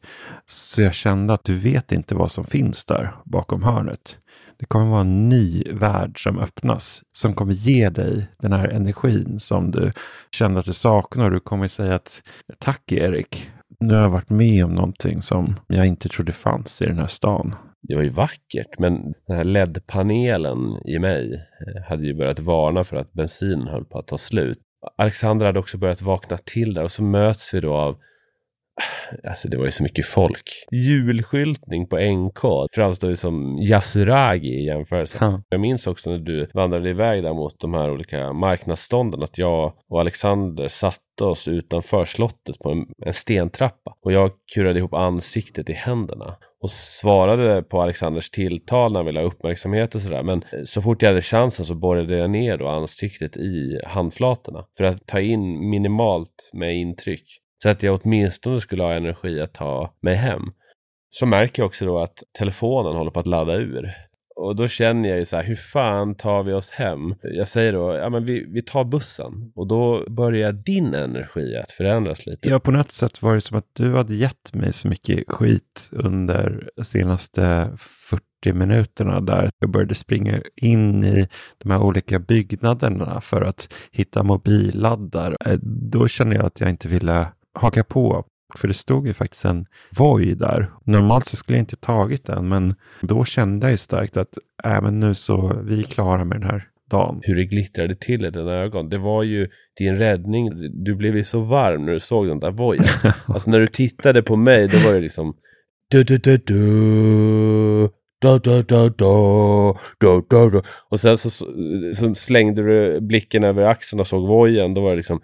Så 0.47 0.83
jag 0.83 0.95
kände 0.95 1.33
att 1.33 1.45
du 1.45 1.55
vet 1.55 1.93
inte 1.93 2.15
vad 2.15 2.31
som 2.31 2.45
finns 2.45 2.85
där 2.85 3.15
bakom 3.25 3.63
hörnet. 3.63 4.19
Det 4.59 4.67
kommer 4.67 4.87
vara 4.87 5.01
en 5.01 5.29
ny 5.29 5.65
värld 5.73 6.23
som 6.23 6.39
öppnas. 6.39 7.03
Som 7.13 7.35
kommer 7.35 7.53
ge 7.53 7.89
dig 7.89 8.29
den 8.39 8.53
här 8.53 8.69
energin 8.69 9.41
som 9.41 9.71
du 9.71 9.93
kände 10.31 10.61
att 10.61 10.67
du 10.67 10.75
saknar. 10.75 11.31
Du 11.31 11.41
kommer 11.41 11.69
säga 11.69 11.95
att 11.95 12.23
tack 12.59 12.93
Erik. 12.93 13.51
Nu 13.81 13.95
har 13.95 14.03
jag 14.03 14.11
varit 14.11 14.31
med 14.31 14.65
om 14.65 14.75
någonting 14.75 15.23
som 15.23 15.57
jag 15.67 15.87
inte 15.87 16.09
trodde 16.09 16.33
fanns 16.33 16.83
i 16.83 16.87
den 16.87 16.99
här 16.99 17.07
stan. 17.07 17.55
Det 17.83 17.95
var 17.95 18.03
ju 18.03 18.09
vackert, 18.09 18.79
men 18.79 19.15
den 19.27 19.37
här 19.37 19.45
LED-panelen 19.45 20.77
i 20.85 20.99
mig 20.99 21.33
eh, 21.35 21.83
hade 21.83 22.07
ju 22.07 22.15
börjat 22.15 22.39
varna 22.39 22.85
för 22.85 22.97
att 22.97 23.13
bensinen 23.13 23.69
höll 23.69 23.85
på 23.85 23.99
att 23.99 24.07
ta 24.07 24.19
slut. 24.19 24.59
Alexandra 24.97 25.47
hade 25.47 25.59
också 25.59 25.79
börjat 25.79 26.03
vakna 26.03 26.39
till 26.39 26.75
där 26.75 26.85
och 26.85 26.93
så 26.93 27.03
möts 27.03 27.55
vi 27.55 27.61
då 27.61 27.75
av 27.75 27.97
Alltså 29.25 29.49
det 29.49 29.57
var 29.57 29.65
ju 29.65 29.71
så 29.71 29.83
mycket 29.83 30.07
folk. 30.07 30.65
Julskyltning 30.73 31.87
på 31.87 31.97
NK 31.99 32.69
framstår 32.73 33.11
ju 33.11 33.17
som 33.17 33.59
Yasuragi 33.59 34.49
i 34.49 34.67
jämförelse. 34.67 35.19
Ja. 35.21 35.43
Jag 35.49 35.61
minns 35.61 35.87
också 35.87 36.11
när 36.11 36.19
du 36.19 36.49
vandrade 36.55 36.91
iväg 36.91 37.23
där 37.23 37.35
mot 37.35 37.61
de 37.61 37.75
här 37.75 37.91
olika 37.91 38.33
marknadsstånden 38.33 39.23
att 39.23 39.39
jag 39.39 39.73
och 39.89 40.01
Alexander 40.01 40.69
satte 40.69 41.25
oss 41.25 41.49
utanför 41.49 42.05
slottet 42.05 42.59
på 42.59 42.71
en, 42.71 42.87
en 43.07 43.15
stentrappa 43.15 43.95
och 44.01 44.13
jag 44.13 44.31
kurade 44.55 44.79
ihop 44.79 44.95
ansiktet 44.95 45.71
i 45.71 45.73
händerna 45.73 46.37
och 46.61 46.71
svarade 46.71 47.63
på 47.63 47.83
Alexanders 47.83 48.31
tilltal 48.31 48.93
när 48.93 48.99
han 48.99 49.07
ville 49.07 49.21
ha 49.21 49.27
uppmärksamhet 49.27 49.95
och 49.95 50.01
sådär. 50.01 50.23
Men 50.23 50.43
eh, 50.53 50.65
så 50.65 50.83
fort 50.83 51.03
jag 51.03 51.09
hade 51.09 51.23
chansen 51.23 51.65
så 51.65 51.75
borrade 51.75 52.17
jag 52.17 52.31
ner 52.31 52.59
då 52.59 52.69
ansiktet 52.69 53.37
i 53.37 53.81
handflatorna 53.87 54.65
för 54.77 54.85
att 54.85 55.07
ta 55.07 55.21
in 55.21 55.71
minimalt 55.71 56.51
med 56.53 56.77
intryck. 56.77 57.25
Så 57.63 57.69
att 57.69 57.83
jag 57.83 58.01
åtminstone 58.03 58.61
skulle 58.61 58.83
ha 58.83 58.93
energi 58.93 59.41
att 59.41 59.55
ta 59.55 59.95
mig 60.01 60.15
hem. 60.15 60.43
Så 61.11 61.27
märker 61.27 61.63
jag 61.63 61.67
också 61.67 61.87
då 61.87 61.99
att 61.99 62.23
telefonen 62.39 62.97
håller 62.97 63.11
på 63.11 63.21
att 63.21 63.27
ladda 63.27 63.55
ur. 63.55 63.95
Och 64.41 64.57
då 64.57 64.69
känner 64.69 65.09
jag 65.09 65.19
ju 65.19 65.25
så 65.25 65.37
här, 65.37 65.45
hur 65.45 65.57
fan 65.57 66.15
tar 66.15 66.43
vi 66.43 66.53
oss 66.53 66.71
hem? 66.71 67.15
Jag 67.23 67.49
säger 67.49 67.73
då, 67.73 67.95
ja 67.95 68.11
men 68.11 68.25
vi, 68.25 68.47
vi 68.49 68.63
tar 68.63 68.85
bussen. 68.85 69.53
Och 69.55 69.67
då 69.67 70.05
börjar 70.11 70.53
din 70.53 70.95
energi 70.95 71.57
att 71.57 71.71
förändras 71.71 72.27
lite. 72.27 72.49
Ja, 72.49 72.61
på 72.61 72.71
något 72.71 72.93
sätt 72.93 73.23
var 73.23 73.35
det 73.35 73.41
som 73.41 73.59
att 73.59 73.67
du 73.73 73.97
hade 73.97 74.15
gett 74.15 74.55
mig 74.55 74.73
så 74.73 74.89
mycket 74.89 75.25
skit 75.31 75.89
under 75.93 76.69
de 76.77 76.85
senaste 76.85 77.71
40 77.79 78.23
minuterna 78.53 79.21
där 79.21 79.51
jag 79.59 79.71
började 79.71 79.95
springa 79.95 80.41
in 80.57 81.05
i 81.05 81.29
de 81.59 81.71
här 81.71 81.83
olika 81.83 82.19
byggnaderna 82.19 83.21
för 83.21 83.43
att 83.43 83.75
hitta 83.93 84.23
mobilladdar. 84.23 85.37
Eh, 85.45 85.59
då 85.91 86.09
kände 86.09 86.37
jag 86.37 86.45
att 86.45 86.61
jag 86.61 86.71
inte 86.71 86.89
ville 86.89 87.27
haka 87.55 87.85
på. 87.85 88.25
För 88.57 88.69
det 88.69 88.75
stod 88.75 89.07
ju 89.07 89.15
faktiskt 89.15 89.45
en 89.45 89.67
Voi 89.91 90.35
där. 90.35 90.71
Normalt 90.85 91.27
så 91.27 91.37
skulle 91.37 91.59
jag 91.59 91.63
inte 91.63 91.77
tagit 91.77 92.27
den, 92.27 92.49
men 92.49 92.75
då 93.01 93.25
kände 93.25 93.67
jag 93.67 93.71
ju 93.71 93.79
starkt 93.79 94.17
att 94.17 94.39
äh, 94.65 94.83
men 94.83 95.01
nu 95.01 95.15
så 95.15 95.61
vi 95.65 95.79
är 95.81 95.85
klara 95.85 96.25
med 96.25 96.41
den 96.41 96.51
här 96.51 96.69
dagen. 96.91 97.21
hur 97.23 97.37
det 97.37 97.45
glittrade 97.45 97.95
till 97.95 98.25
i 98.25 98.31
dina 98.31 98.53
ögon. 98.53 98.89
Det 98.89 98.99
var 98.99 99.23
ju 99.23 99.49
din 99.79 99.97
räddning. 99.97 100.51
Du 100.85 100.95
blev 100.95 101.17
ju 101.17 101.25
så 101.25 101.41
varm 101.41 101.87
när 101.87 101.93
du 101.93 102.01
såg 102.01 102.29
den 102.29 102.41
där 102.41 102.51
vojen. 102.51 102.85
alltså 103.27 103.51
när 103.51 103.61
du 103.61 103.67
tittade 103.67 104.23
på 104.23 104.37
mig, 104.37 104.69
då 104.69 104.79
var 104.79 104.93
det 104.93 105.01
liksom... 105.01 105.35
Du, 105.91 106.05
du, 106.05 106.19
du, 106.19 106.37
du. 106.37 107.89
Da, 108.21 108.39
da, 108.39 108.63
da, 108.63 108.89
da, 108.89 109.75
da, 109.99 110.23
da, 110.31 110.49
da. 110.51 110.63
Och 110.89 111.01
sen 111.01 111.19
så, 111.19 111.31
så 111.97 112.15
slängde 112.15 112.63
du 112.63 113.01
blicken 113.01 113.45
över 113.45 113.63
axeln 113.63 114.01
och 114.01 114.07
såg 114.07 114.29
vojen. 114.29 114.75
Då 114.75 114.81
var 114.81 114.91
det 114.91 114.97
liksom... 114.97 115.21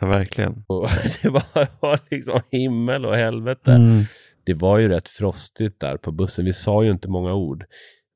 Ja, 0.00 0.06
verkligen. 0.06 0.52
Och 0.66 0.88
Det 1.22 1.28
var, 1.28 1.42
var 1.80 2.00
liksom 2.10 2.40
himmel 2.50 3.06
och 3.06 3.16
helvete. 3.16 3.72
Mm. 3.72 4.04
Det 4.44 4.54
var 4.54 4.78
ju 4.78 4.88
rätt 4.88 5.08
frostigt 5.08 5.80
där 5.80 5.96
på 5.96 6.12
bussen. 6.12 6.44
Vi 6.44 6.52
sa 6.52 6.84
ju 6.84 6.90
inte 6.90 7.08
många 7.08 7.34
ord. 7.34 7.64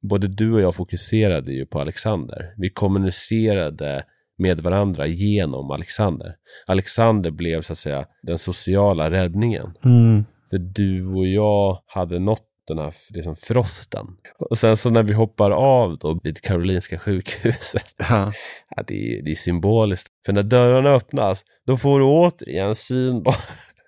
Både 0.03 0.29
du 0.29 0.53
och 0.53 0.61
jag 0.61 0.75
fokuserade 0.75 1.53
ju 1.53 1.67
på 1.67 1.81
Alexander. 1.81 2.55
Vi 2.57 2.71
kommunicerade 2.71 4.05
med 4.39 4.61
varandra 4.61 5.07
genom 5.07 5.71
Alexander. 5.71 6.35
Alexander 6.67 7.31
blev 7.31 7.63
så 7.63 7.73
att 7.73 7.79
säga 7.79 8.07
den 8.23 8.39
sociala 8.39 9.11
räddningen. 9.11 9.75
Mm. 9.85 10.25
För 10.51 10.59
du 10.59 11.07
och 11.07 11.27
jag 11.27 11.83
hade 11.87 12.19
nått 12.19 12.45
här 12.75 12.95
liksom 13.11 13.37
frosten. 13.37 14.07
Och 14.39 14.59
sen 14.59 14.77
så 14.77 14.91
när 14.91 15.03
vi 15.03 15.13
hoppar 15.13 15.51
av 15.51 15.99
då 15.99 16.21
vid 16.23 16.43
Karolinska 16.43 16.99
sjukhuset. 16.99 17.95
Ja. 17.99 18.33
Ja, 18.77 18.83
det, 18.87 19.19
är, 19.19 19.23
det 19.23 19.31
är 19.31 19.35
symboliskt. 19.35 20.09
För 20.27 20.33
när 20.33 20.43
dörrarna 20.43 20.91
öppnas, 20.91 21.45
då 21.67 21.77
får 21.77 21.99
du 21.99 22.05
återigen 22.05 22.75
syn 22.75 23.25
på, 23.25 23.35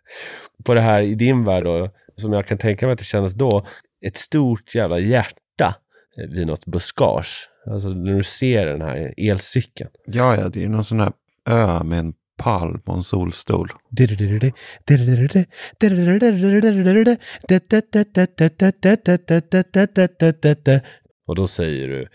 på 0.65 0.75
det 0.75 0.81
här 0.81 1.03
i 1.03 1.15
din 1.15 1.45
värld 1.45 1.65
då, 1.65 1.91
som 2.17 2.33
jag 2.33 2.47
kan 2.47 2.59
tänka 2.59 2.87
mig 2.87 2.93
att 2.93 2.99
det 2.99 3.05
kändes 3.05 3.35
då, 3.35 3.67
ett 4.07 4.17
stort 4.17 4.75
jävla 4.75 4.99
hjärta 4.99 5.75
vid 6.17 6.47
något 6.47 6.67
buskage. 6.67 7.49
Alltså 7.67 7.89
när 7.89 8.17
du 8.17 8.23
ser 8.23 8.67
den 8.67 8.81
här 8.81 9.15
elcykeln. 9.17 9.91
Ja, 10.07 10.37
ja, 10.37 10.49
det 10.49 10.65
är 10.65 10.69
någon 10.69 10.85
sån 10.85 11.01
här 11.01 11.13
ö 11.49 11.83
med 11.83 11.99
en 11.99 12.15
palm 12.41 12.81
och 12.87 12.97
en 12.97 13.03
solstol. 13.03 13.69
Och 21.27 21.37
då 21.37 21.47
säger 21.47 21.89
du 21.89 22.09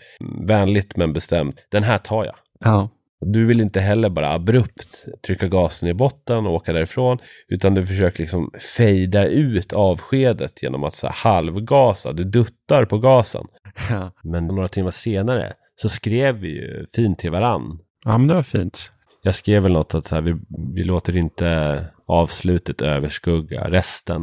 vänligt 0.46 0.96
men 0.96 1.12
bestämt, 1.12 1.66
den 1.70 1.82
här 1.82 1.98
tar 1.98 2.24
jag. 2.24 2.34
Ja. 2.60 2.90
Du 3.20 3.46
vill 3.46 3.60
inte 3.60 3.80
heller 3.80 4.10
bara 4.10 4.32
abrupt 4.32 5.04
trycka 5.26 5.48
gasen 5.48 5.88
i 5.88 5.94
botten 5.94 6.46
och 6.46 6.54
åka 6.54 6.72
därifrån, 6.72 7.18
utan 7.48 7.74
du 7.74 7.86
försöker 7.86 8.20
liksom 8.20 8.50
fejda 8.76 9.26
ut 9.26 9.72
avskedet 9.72 10.62
genom 10.62 10.84
att 10.84 10.94
så 10.94 11.06
här 11.06 11.14
halvgasa. 11.14 12.12
Du 12.12 12.24
duttar 12.24 12.84
på 12.84 12.98
gasen. 12.98 13.46
Ja. 13.90 14.12
Men 14.24 14.46
några 14.46 14.68
timmar 14.68 14.90
senare 14.90 15.52
så 15.76 15.88
skrev 15.88 16.36
vi 16.36 16.48
ju 16.48 16.86
fint 16.94 17.18
till 17.18 17.30
varann. 17.30 17.78
ja, 18.04 18.18
men 18.18 18.26
det 18.26 18.34
var 18.34 18.42
fint. 18.42 18.92
Jag 19.26 19.34
skrev 19.34 19.62
väl 19.62 19.72
något 19.72 19.94
att 19.94 20.04
så 20.04 20.14
här, 20.14 20.22
vi, 20.22 20.34
vi 20.74 20.84
låter 20.84 21.16
inte 21.16 21.84
avslutet 22.06 22.80
överskugga 22.80 23.70
resten. 23.70 24.22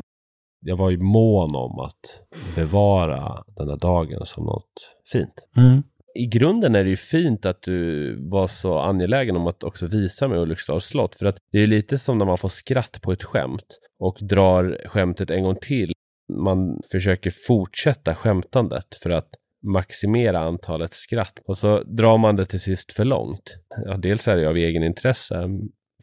Jag 0.66 0.78
var 0.78 0.90
ju 0.90 0.98
mån 0.98 1.56
om 1.56 1.80
att 1.80 2.22
bevara 2.56 3.44
den 3.56 3.70
här 3.70 3.78
dagen 3.78 4.26
som 4.26 4.46
något 4.46 4.74
fint. 5.12 5.48
Mm. 5.58 5.84
I 6.16 6.26
grunden 6.26 6.76
är 6.76 6.84
det 6.84 6.90
ju 6.90 6.96
fint 6.96 7.46
att 7.46 7.62
du 7.62 8.16
var 8.30 8.48
så 8.48 8.80
angelägen 8.80 9.36
om 9.36 9.48
att 9.48 9.64
också 9.64 9.88
visa 9.88 10.28
mig 10.28 10.40
Ulriksdals 10.40 10.86
slott. 10.86 11.16
För 11.16 11.26
att 11.26 11.38
det 11.52 11.60
är 11.60 11.68
lite 11.68 11.98
som 11.98 12.18
när 12.18 12.26
man 12.26 12.38
får 12.38 12.50
skratt 12.50 13.02
på 13.02 13.12
ett 13.12 13.24
skämt 13.24 13.80
och 14.00 14.18
drar 14.22 14.82
skämtet 14.86 15.30
en 15.30 15.44
gång 15.44 15.58
till. 15.62 15.92
Man 16.34 16.82
försöker 16.92 17.34
fortsätta 17.48 18.16
skämtandet 18.16 18.96
för 19.04 19.10
att 19.10 19.30
maximera 19.64 20.40
antalet 20.40 20.94
skratt. 20.94 21.40
Och 21.46 21.58
så 21.58 21.84
drar 21.84 22.18
man 22.18 22.36
det 22.36 22.46
till 22.46 22.60
sist 22.60 22.94
för 22.94 23.06
långt. 23.06 23.58
Ja, 23.86 23.98
dels 23.98 24.28
är 24.28 24.36
det 24.36 24.50
av 24.50 24.58
egen 24.58 24.84
intresse 24.84 25.50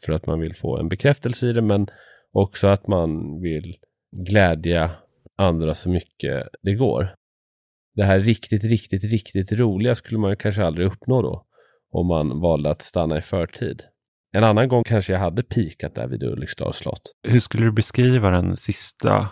för 0.04 0.12
att 0.12 0.26
man 0.26 0.40
vill 0.40 0.54
få 0.54 0.78
en 0.78 0.88
bekräftelse 0.88 1.46
i 1.46 1.52
det, 1.52 1.62
men 1.62 1.86
också 2.32 2.66
att 2.66 2.86
man 2.86 3.40
vill 3.42 3.76
glädja 4.28 4.90
andra 5.38 5.74
så 5.74 5.90
mycket 5.90 6.48
det 6.62 6.74
går. 6.74 7.14
Det 7.94 8.04
här 8.04 8.20
riktigt, 8.20 8.64
riktigt, 8.64 9.04
riktigt 9.04 9.52
roliga 9.52 9.94
skulle 9.94 10.18
man 10.20 10.36
kanske 10.36 10.64
aldrig 10.64 10.86
uppnå 10.86 11.22
då 11.22 11.46
om 11.92 12.06
man 12.06 12.40
valde 12.40 12.70
att 12.70 12.82
stanna 12.82 13.18
i 13.18 13.22
förtid. 13.22 13.82
En 14.32 14.44
annan 14.44 14.68
gång 14.68 14.84
kanske 14.84 15.12
jag 15.12 15.20
hade 15.20 15.42
pikat 15.42 15.94
där 15.94 16.08
vid 16.08 16.22
Ulriksdals 16.22 16.76
slott. 16.76 17.02
Hur 17.22 17.40
skulle 17.40 17.64
du 17.64 17.72
beskriva 17.72 18.30
den 18.30 18.56
sista, 18.56 19.28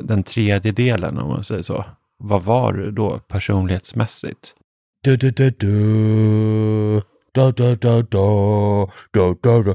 den 0.00 0.22
tredje 0.22 0.72
delen 0.72 1.18
om 1.18 1.28
man 1.28 1.44
säger 1.44 1.62
så? 1.62 1.84
Vad 2.22 2.42
var 2.42 2.72
du 2.72 2.90
då 2.90 3.18
personlighetsmässigt? 3.18 4.54
Du, 5.02 5.16
du, 5.16 5.30
du, 5.30 5.50
du. 5.50 7.02
Da, 7.34 7.50
da, 7.50 7.74
da, 7.74 8.02
da. 8.02 8.88
Da, 9.12 9.34
da, 9.42 9.62
da. 9.62 9.74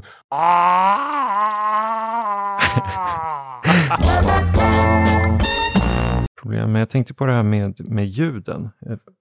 Problem. 6.42 6.72
Men 6.72 6.78
jag 6.78 6.90
tänkte 6.90 7.14
på 7.14 7.26
det 7.26 7.32
här 7.32 7.42
med, 7.42 7.90
med 7.90 8.06
ljuden. 8.06 8.70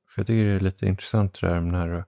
För 0.10 0.22
jag 0.22 0.28
tycker 0.28 0.46
det 0.46 0.52
är 0.52 0.60
lite 0.60 0.86
intressant 0.86 1.42
det 1.42 1.48
där 1.48 1.62
när, 1.62 2.06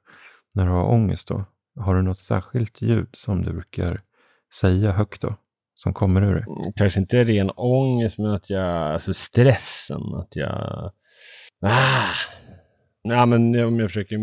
när 0.54 0.66
du 0.66 0.72
har 0.72 0.84
ångest. 0.84 1.28
Då. 1.28 1.46
Har 1.80 1.96
du 1.96 2.02
något 2.02 2.20
särskilt 2.20 2.82
ljud 2.82 3.10
som 3.14 3.42
du 3.44 3.54
brukar 3.54 4.00
säga 4.54 4.92
högt 4.92 5.22
då? 5.22 5.36
Som 5.78 5.94
kommer 5.94 6.22
ur 6.22 6.36
dig? 6.36 6.44
Mm, 6.48 6.74
kanske 6.76 7.00
inte 7.00 7.24
ren 7.24 7.52
ångest, 7.56 8.18
men 8.18 8.32
att 8.32 8.50
jag, 8.50 8.94
alltså 8.94 9.14
stressen, 9.14 10.02
att 10.16 10.36
jag... 10.36 10.92
Ah. 11.62 12.12
Ja, 13.04 13.26
men 13.26 13.66
om 13.66 13.80
jag 13.80 13.90
försöker 13.90 14.18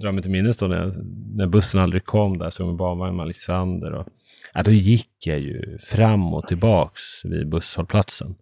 dra 0.00 0.12
mig 0.12 0.22
till 0.22 0.30
minnes 0.30 0.56
då 0.56 0.66
när, 0.66 0.94
när 1.36 1.46
bussen 1.46 1.80
aldrig 1.80 2.04
kom 2.04 2.38
där, 2.38 2.50
så 2.50 2.66
med 2.66 2.76
barnvagn 2.76 3.16
med 3.16 3.24
Alexander. 3.24 3.94
Och, 3.94 4.06
ja, 4.54 4.62
då 4.62 4.70
gick 4.70 5.26
jag 5.26 5.38
ju 5.38 5.78
fram 5.78 6.34
och 6.34 6.48
tillbaks 6.48 7.02
vid 7.24 7.48
busshållplatsen. 7.48 8.34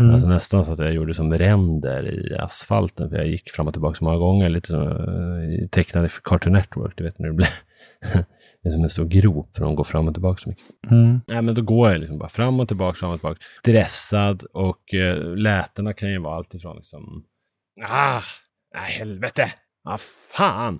Mm. 0.00 0.14
Alltså 0.14 0.28
nästan 0.28 0.64
så 0.64 0.72
att 0.72 0.78
jag 0.78 0.92
gjorde 0.92 1.14
som 1.14 1.38
ränder 1.38 2.14
i 2.14 2.36
asfalten, 2.38 3.10
för 3.10 3.16
jag 3.16 3.26
gick 3.26 3.50
fram 3.50 3.66
och 3.66 3.72
tillbaka 3.72 3.94
så 3.94 4.04
många 4.04 4.16
gånger, 4.16 4.48
lite 4.48 4.68
som 4.68 4.82
uh, 4.82 5.68
tecknade 5.68 6.08
för 6.08 6.22
Cartoon 6.22 6.52
Network, 6.52 6.92
du 6.96 7.04
vet 7.04 7.18
när 7.18 7.28
det 7.28 7.34
blir 7.34 7.48
det 8.62 8.68
är 8.68 8.70
som 8.70 8.82
en 8.82 8.90
stor 8.90 9.04
grop 9.04 9.56
för 9.56 9.64
de 9.64 9.74
går 9.74 9.84
fram 9.84 10.08
och 10.08 10.14
tillbaka 10.14 10.36
så 10.36 10.48
mycket. 10.48 10.64
Mm. 10.90 11.20
Nej, 11.26 11.42
men 11.42 11.54
då 11.54 11.62
går 11.62 11.90
jag 11.90 12.00
liksom 12.00 12.18
bara 12.18 12.28
fram 12.28 12.60
och 12.60 12.68
tillbaka, 12.68 12.96
fram 12.96 13.10
och 13.10 13.20
tillbaka. 13.20 13.40
Stressad 13.58 14.42
och 14.42 14.94
uh, 14.94 15.36
lätena 15.36 15.92
kan 15.92 16.10
ju 16.10 16.18
vara 16.18 16.36
alltifrån 16.36 16.76
liksom... 16.76 17.24
Ah! 17.84 18.22
Nej, 18.74 18.90
helvete! 18.98 19.52
Ah, 19.84 19.98
fan! 20.36 20.78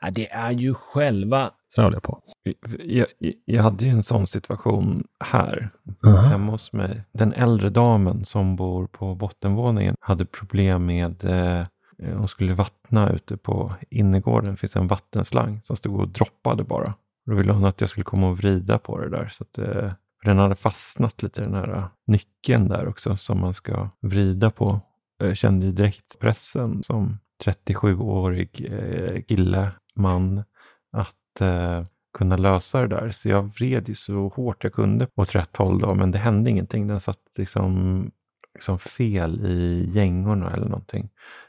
Ah, 0.00 0.10
det 0.10 0.32
är 0.32 0.50
ju 0.50 0.74
själva... 0.74 1.50
Så 1.68 1.82
håller 1.82 1.96
jag 1.96 2.02
på. 2.02 2.22
Jag, 2.42 3.06
jag, 3.18 3.34
jag 3.44 3.62
hade 3.62 3.84
ju 3.84 3.90
en 3.90 4.02
sån 4.02 4.26
situation 4.26 5.04
här 5.24 5.70
Uh-huh. 6.02 6.16
hemma 6.16 6.52
hos 6.52 6.72
mig. 6.72 7.02
Den 7.12 7.32
äldre 7.32 7.68
damen 7.68 8.24
som 8.24 8.56
bor 8.56 8.86
på 8.86 9.14
bottenvåningen 9.14 9.94
hade 10.00 10.24
problem 10.24 10.86
med 10.86 11.24
eh, 11.24 11.66
hon 11.98 12.28
skulle 12.28 12.54
vattna 12.54 13.10
ute 13.10 13.36
på 13.36 13.74
innergården. 13.90 14.50
Det 14.50 14.56
finns 14.56 14.76
en 14.76 14.86
vattenslang 14.86 15.62
som 15.62 15.76
stod 15.76 16.00
och 16.00 16.08
droppade 16.08 16.64
bara. 16.64 16.94
Då 17.26 17.34
ville 17.34 17.52
hon 17.52 17.64
att 17.64 17.80
jag 17.80 17.90
skulle 17.90 18.04
komma 18.04 18.28
och 18.28 18.38
vrida 18.38 18.78
på 18.78 18.98
det 18.98 19.10
där. 19.10 19.28
Så 19.28 19.44
att, 19.44 19.58
eh, 19.58 19.92
för 20.22 20.28
den 20.28 20.38
hade 20.38 20.54
fastnat 20.54 21.22
lite 21.22 21.42
den 21.42 21.54
här 21.54 21.76
eh, 21.76 21.86
nyckeln 22.06 22.68
där 22.68 22.88
också 22.88 23.16
som 23.16 23.40
man 23.40 23.54
ska 23.54 23.88
vrida 24.02 24.50
på. 24.50 24.80
Jag 25.18 25.36
kände 25.36 25.66
ju 25.66 25.72
direkt 25.72 26.18
pressen 26.20 26.82
som 26.82 27.18
37-årig 27.44 28.68
eh, 28.72 29.22
kille, 29.22 29.72
man, 29.96 30.44
att 30.92 31.40
eh, 31.40 31.84
kunna 32.18 32.36
lösa 32.36 32.80
det 32.80 32.88
där. 32.88 33.10
Så 33.10 33.28
jag 33.28 33.42
vred 33.42 33.88
ju 33.88 33.94
så 33.94 34.28
hårt 34.28 34.64
jag 34.64 34.72
kunde 34.72 35.06
åt 35.14 35.34
rätt 35.34 35.56
håll 35.56 35.78
då, 35.78 35.94
men 35.94 36.10
det 36.10 36.18
hände 36.18 36.50
ingenting. 36.50 36.86
Den 36.86 37.00
satt 37.00 37.20
liksom, 37.38 38.10
liksom 38.54 38.78
fel 38.78 39.40
i 39.46 39.90
gängorna 39.92 40.50
eller 40.50 40.66
någonting. 40.66 41.08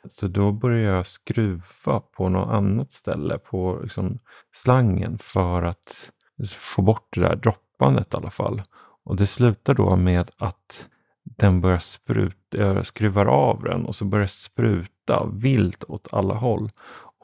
Så 0.10 0.28
då 0.28 0.52
började 0.52 0.96
jag 0.96 1.08
skruva 1.08 2.00
på 2.00 2.30
något 2.30 2.50
annat 2.50 2.92
ställe 2.92 3.38
på 3.38 3.80
liksom 3.84 4.20
slangen 4.54 5.18
för 5.18 5.64
att 5.64 6.12
få 6.58 6.82
bort 6.82 7.08
det 7.12 7.22
där 7.22 7.36
droppandet 7.36 8.14
i 8.14 8.18
alla 8.18 8.30
fall. 8.30 8.62
Och 9.04 9.16
det 9.16 9.28
slutar 9.28 9.74
då 9.74 9.96
med 9.96 10.30
att 10.38 10.88
den 11.24 11.62
börjar 11.62 11.80
spruta, 11.80 12.58
jag 12.58 12.86
skruvar 12.86 13.26
av 13.26 13.64
den 13.64 13.86
och 13.86 13.96
så 13.96 14.06
börjar 14.06 14.24
det 14.24 14.28
spruta 14.28 15.26
vilt 15.34 15.84
åt 15.84 16.14
alla 16.14 16.34
håll. 16.34 16.70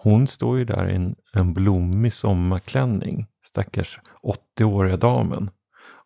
Hon 0.03 0.27
står 0.27 0.57
ju 0.57 0.65
där 0.65 0.89
i 0.89 0.95
en, 0.95 1.15
en 1.33 1.53
blommig 1.53 2.13
sommarklänning, 2.13 3.27
stackars 3.45 3.99
80-åriga 4.57 4.97
damen. 4.97 5.49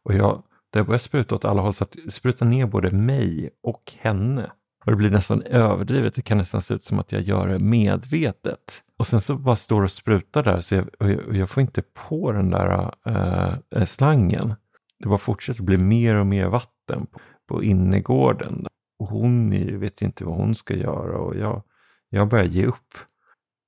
Och 0.03 0.13
jag, 0.13 0.43
det 0.69 0.83
börjar 0.83 0.99
spruta 0.99 1.35
åt 1.35 1.45
alla 1.45 1.61
håll 1.61 1.73
så 1.73 1.83
att 1.83 1.95
det 2.05 2.11
sprutar 2.11 2.45
ner 2.45 2.65
både 2.65 2.91
mig 2.91 3.49
och 3.63 3.93
henne. 3.99 4.51
Och 4.85 4.91
det 4.91 4.97
blir 4.97 5.11
nästan 5.11 5.41
överdrivet, 5.41 6.15
det 6.15 6.21
kan 6.21 6.37
nästan 6.37 6.61
se 6.61 6.73
ut 6.73 6.83
som 6.83 6.99
att 6.99 7.11
jag 7.11 7.21
gör 7.21 7.47
det 7.47 7.59
medvetet. 7.59 8.83
Och 8.97 9.07
sen 9.07 9.21
så 9.21 9.35
bara 9.35 9.55
står 9.55 9.81
det 9.81 9.85
och 9.85 9.91
sprutar 9.91 10.43
där 10.43 10.61
så 10.61 10.75
jag, 10.75 10.87
och 10.99 11.09
jag, 11.09 11.27
och 11.27 11.35
jag 11.35 11.49
får 11.49 11.61
inte 11.61 11.81
på 11.81 12.31
den 12.31 12.49
där 12.49 12.93
äh, 13.71 13.85
slangen. 13.85 14.55
Det 14.99 15.07
bara 15.07 15.17
fortsätter 15.17 15.63
bli 15.63 15.77
mer 15.77 16.15
och 16.15 16.27
mer 16.27 16.47
vatten 16.47 17.05
på, 17.05 17.19
på 17.47 17.63
innergården. 17.63 18.67
Och 18.99 19.07
hon 19.07 19.53
är, 19.53 19.71
vet 19.71 20.01
inte 20.01 20.25
vad 20.25 20.35
hon 20.35 20.55
ska 20.55 20.75
göra 20.75 21.17
och 21.17 21.35
jag, 21.35 21.63
jag 22.09 22.27
börjar 22.27 22.45
ge 22.45 22.65
upp. 22.65 22.97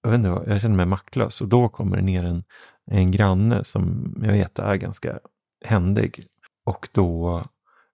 Jag, 0.01 0.09
vet 0.09 0.17
inte, 0.17 0.29
vad- 0.29 0.47
jag 0.47 0.61
känner 0.61 0.75
mig 0.75 0.85
maktlös 0.85 1.41
och 1.41 1.47
då 1.47 1.69
kommer 1.69 1.95
det 1.97 2.03
ner 2.03 2.23
en, 2.23 2.43
en 2.91 3.11
granne 3.11 3.63
som 3.63 4.13
jag 4.23 4.31
vet 4.31 4.59
är 4.59 4.75
ganska 4.75 5.19
händig. 5.65 6.25
Och 6.65 6.89
då 6.91 7.43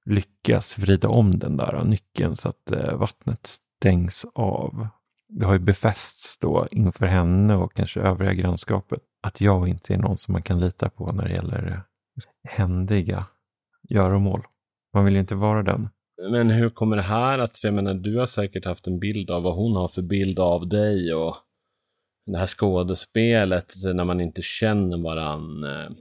lyckas 0.06 0.78
vrida 0.78 1.08
om 1.10 1.40
den 1.40 1.58
där 1.58 1.84
nyckeln 1.84 2.36
så 2.36 2.50
att 2.50 2.72
eh, 2.72 2.94
vattnet 2.98 3.48
stängs 3.80 4.26
av. 4.36 4.88
Det 5.28 5.46
har 5.46 5.54
ju 5.54 5.60
befästs 5.60 6.38
då 6.40 6.68
inför 6.72 7.06
henne 7.06 7.56
och 7.56 7.74
kanske 7.74 8.00
övriga 8.02 8.34
grannskapet 8.34 9.00
att 9.24 9.42
jag 9.42 9.68
inte 9.68 9.94
är 9.94 9.98
någon 9.98 10.18
som 10.18 10.32
man 10.32 10.42
kan 10.42 10.60
lita 10.60 10.90
på 10.90 11.12
när 11.12 11.24
det 11.28 11.34
gäller 11.34 11.68
eh, 11.72 11.80
händiga 12.50 13.26
göromål. 13.90 14.42
Man 14.94 15.06
vill 15.06 15.14
ju 15.14 15.20
inte 15.20 15.36
vara 15.36 15.64
den. 15.64 15.90
Men 16.32 16.50
hur 16.50 16.70
kommer 16.70 16.96
det 16.96 17.02
här 17.02 17.40
att, 17.40 17.58
för 17.58 17.68
jag 17.68 17.76
menar, 17.76 17.94
du 17.94 18.20
har 18.20 18.26
säkert 18.26 18.66
haft 18.66 18.88
en 18.88 19.00
bild 19.00 19.32
av 19.32 19.44
vad 19.44 19.56
hon 19.56 19.76
har 19.76 19.88
för 19.88 20.02
bild 20.02 20.40
av 20.40 20.68
dig 20.70 21.14
och 21.14 21.36
det 22.25 22.38
här 22.38 22.46
skådespelet 22.46 23.74
när 23.94 24.03
man 24.03 24.22
inte 24.22 24.41
känner 24.41 24.98
varann 24.98 25.63
eh, 25.63 25.91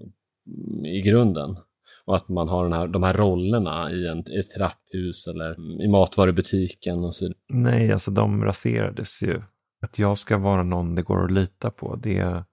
i 0.91 1.01
grunden. 1.01 1.57
Och 2.05 2.17
att 2.17 2.29
man 2.29 2.49
har 2.49 2.65
den 2.65 2.73
här, 2.73 2.87
de 2.87 3.03
här 3.03 3.15
rollerna 3.15 3.91
i, 3.91 4.09
en, 4.09 4.19
i 4.31 4.39
ett 4.39 4.51
trapphus 4.51 5.27
eller 5.27 5.55
mm, 5.55 5.81
i 5.81 5.89
matvarubutiken 5.89 7.05
och 7.05 7.15
så 7.15 7.33
Nej, 7.49 7.93
alltså 7.93 8.11
de 8.11 8.45
raserades 8.45 9.23
ju. 9.23 9.43
Att 9.83 9.99
jag 9.99 10.19
ska 10.19 10.39
vara 10.39 10.63
någon 10.63 10.95
det 10.95 11.03
går 11.03 11.25
att 11.25 11.31
lita 11.31 11.71
på. 11.71 11.97
Det 11.97 12.45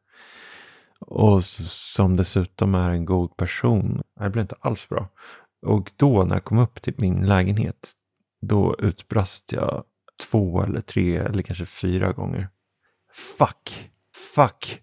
och 1.05 1.43
som 1.43 2.15
dessutom 2.15 2.75
är 2.75 2.89
en 2.89 3.05
god 3.05 3.37
person. 3.37 4.01
Det 4.19 4.29
blev 4.29 4.41
inte 4.41 4.55
alls 4.59 4.89
bra. 4.89 5.09
Och 5.65 5.91
då 5.95 6.23
när 6.23 6.35
jag 6.35 6.43
kom 6.43 6.57
upp 6.57 6.81
till 6.81 6.93
min 6.97 7.25
lägenhet, 7.25 7.91
då 8.41 8.75
utbrast 8.79 9.51
jag 9.51 9.83
två 10.29 10.63
eller 10.63 10.81
tre 10.81 11.17
eller 11.17 11.43
kanske 11.43 11.65
fyra 11.65 12.11
gånger. 12.11 12.49
Fuck! 13.13 13.89
Fuck! 14.35 14.81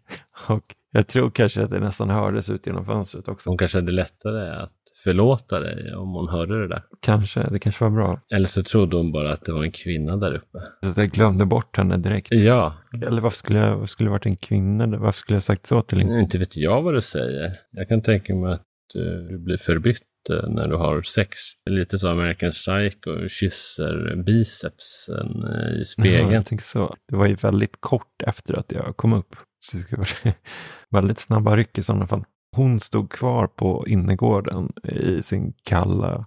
Och 0.48 0.74
jag 0.92 1.06
tror 1.06 1.30
kanske 1.30 1.62
att 1.64 1.70
det 1.70 1.80
nästan 1.80 2.10
hördes 2.10 2.50
ut 2.50 2.66
genom 2.66 2.86
fönstret 2.86 3.28
också. 3.28 3.50
Hon 3.50 3.58
kanske 3.58 3.78
hade 3.78 3.92
lättare 3.92 4.50
att 4.50 4.72
förlåta 5.04 5.60
dig 5.60 5.94
om 5.94 6.08
hon 6.08 6.28
hörde 6.28 6.60
det 6.60 6.68
där. 6.68 6.82
Kanske, 7.02 7.48
det 7.50 7.58
kanske 7.58 7.84
var 7.84 7.90
bra. 7.90 8.20
Eller 8.34 8.46
så 8.46 8.62
trodde 8.62 8.96
hon 8.96 9.12
bara 9.12 9.32
att 9.32 9.44
det 9.44 9.52
var 9.52 9.64
en 9.64 9.72
kvinna 9.72 10.16
där 10.16 10.34
uppe. 10.34 10.58
Så 10.94 11.00
jag 11.00 11.10
glömde 11.10 11.44
bort 11.44 11.76
henne 11.76 11.96
direkt. 11.96 12.28
Ja. 12.32 12.74
Eller 13.06 13.20
varför 13.20 13.36
skulle 13.36 13.58
jag, 13.58 13.70
varför 13.70 13.86
skulle 13.86 14.06
jag 14.06 14.12
varit 14.12 14.26
en 14.26 14.36
kvinna? 14.36 14.86
Varför 14.86 15.18
skulle 15.18 15.36
jag 15.36 15.42
sagt 15.42 15.66
så 15.66 15.82
till 15.82 16.00
en 16.00 16.20
Inte 16.20 16.38
vet 16.38 16.56
jag 16.56 16.82
vad 16.82 16.94
du 16.94 17.00
säger. 17.00 17.52
Jag 17.70 17.88
kan 17.88 18.02
tänka 18.02 18.34
mig 18.34 18.52
att 18.52 18.66
du 18.94 19.38
blir 19.38 19.56
förbytt 19.56 20.02
när 20.48 20.68
du 20.68 20.76
har 20.76 21.02
sex. 21.02 21.38
Lite 21.70 21.98
som 21.98 22.10
American 22.10 22.50
Psycho 22.50 23.28
kysser 23.28 24.22
bicepsen 24.26 25.44
eh, 25.44 25.80
i 25.80 25.84
spegeln. 25.84 26.28
Ja, 26.28 26.34
jag 26.34 26.46
tänker 26.46 26.64
så. 26.64 26.96
Det 27.08 27.16
var 27.16 27.26
ju 27.26 27.34
väldigt 27.34 27.80
kort 27.80 28.22
efter 28.26 28.54
att 28.54 28.72
jag 28.72 28.96
kom 28.96 29.12
upp. 29.12 29.36
Så 29.60 29.76
det 29.90 29.96
var 29.96 30.08
väldigt 30.90 31.18
snabba 31.18 31.56
ryck 31.56 31.78
i 31.78 31.82
sådana 31.82 32.06
fall. 32.06 32.24
Hon 32.56 32.80
stod 32.80 33.12
kvar 33.12 33.46
på 33.46 33.84
innergården 33.86 34.72
i 34.84 35.22
sin 35.22 35.52
kalla 35.62 36.26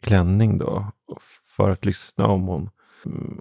klänning 0.00 0.58
då. 0.58 0.92
För 1.56 1.70
att 1.70 1.84
lyssna 1.84 2.26
om 2.26 2.42
hon 2.42 2.70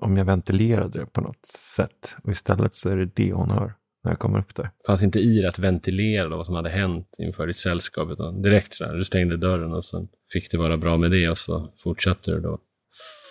om 0.01 0.17
jag 0.17 0.25
ventilerade 0.25 0.99
det 0.99 1.05
på 1.05 1.21
något 1.21 1.45
sätt. 1.45 2.15
Och 2.23 2.31
istället 2.31 2.75
så 2.75 2.89
är 2.89 2.97
det 2.97 3.05
det 3.05 3.33
hon 3.33 3.49
hör 3.49 3.73
när 4.03 4.11
jag 4.11 4.19
kommer 4.19 4.39
upp 4.39 4.55
där. 4.55 4.71
Fanns 4.87 5.03
inte 5.03 5.19
i 5.19 5.45
att 5.45 5.59
ventilera 5.59 6.29
vad 6.29 6.45
som 6.45 6.55
hade 6.55 6.69
hänt 6.69 7.15
inför 7.19 7.47
ditt 7.47 7.57
sällskap, 7.57 8.09
utan 8.11 8.41
direkt 8.41 8.73
så 8.73 8.83
där, 8.83 8.93
du 8.93 9.03
stängde 9.03 9.37
dörren 9.37 9.73
och 9.73 9.85
sen 9.85 10.07
fick 10.33 10.51
det 10.51 10.57
vara 10.57 10.77
bra 10.77 10.97
med 10.97 11.11
det 11.11 11.29
och 11.29 11.37
så 11.37 11.73
fortsatte 11.83 12.31
du 12.31 12.39
då. 12.39 12.59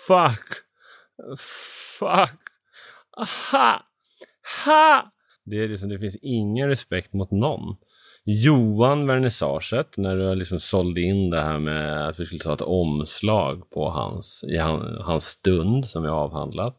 Fuck! 0.07 0.47
Fuck! 1.99 2.39
Aha! 3.17 3.85
Ha! 4.65 5.11
Det 5.45 5.63
är 5.63 5.67
liksom, 5.67 5.89
det 5.89 5.99
finns 5.99 6.17
ingen 6.21 6.69
respekt 6.69 7.13
mot 7.13 7.31
någon. 7.31 7.75
Johan 8.25 9.07
vernissaget, 9.07 9.97
när 9.97 10.15
du 10.15 10.35
liksom 10.35 10.59
sålde 10.59 11.01
in 11.01 11.29
det 11.29 11.41
här 11.41 11.59
med 11.59 12.07
att 12.07 12.19
vi 12.19 12.25
skulle 12.25 12.39
ta 12.39 12.53
ett 12.53 12.61
omslag 12.61 13.69
på 13.69 13.89
hans, 13.89 14.43
i 14.53 14.57
han, 14.57 15.01
hans 15.01 15.25
stund 15.25 15.85
som 15.85 16.03
vi 16.03 16.09
avhandlat. 16.09 16.77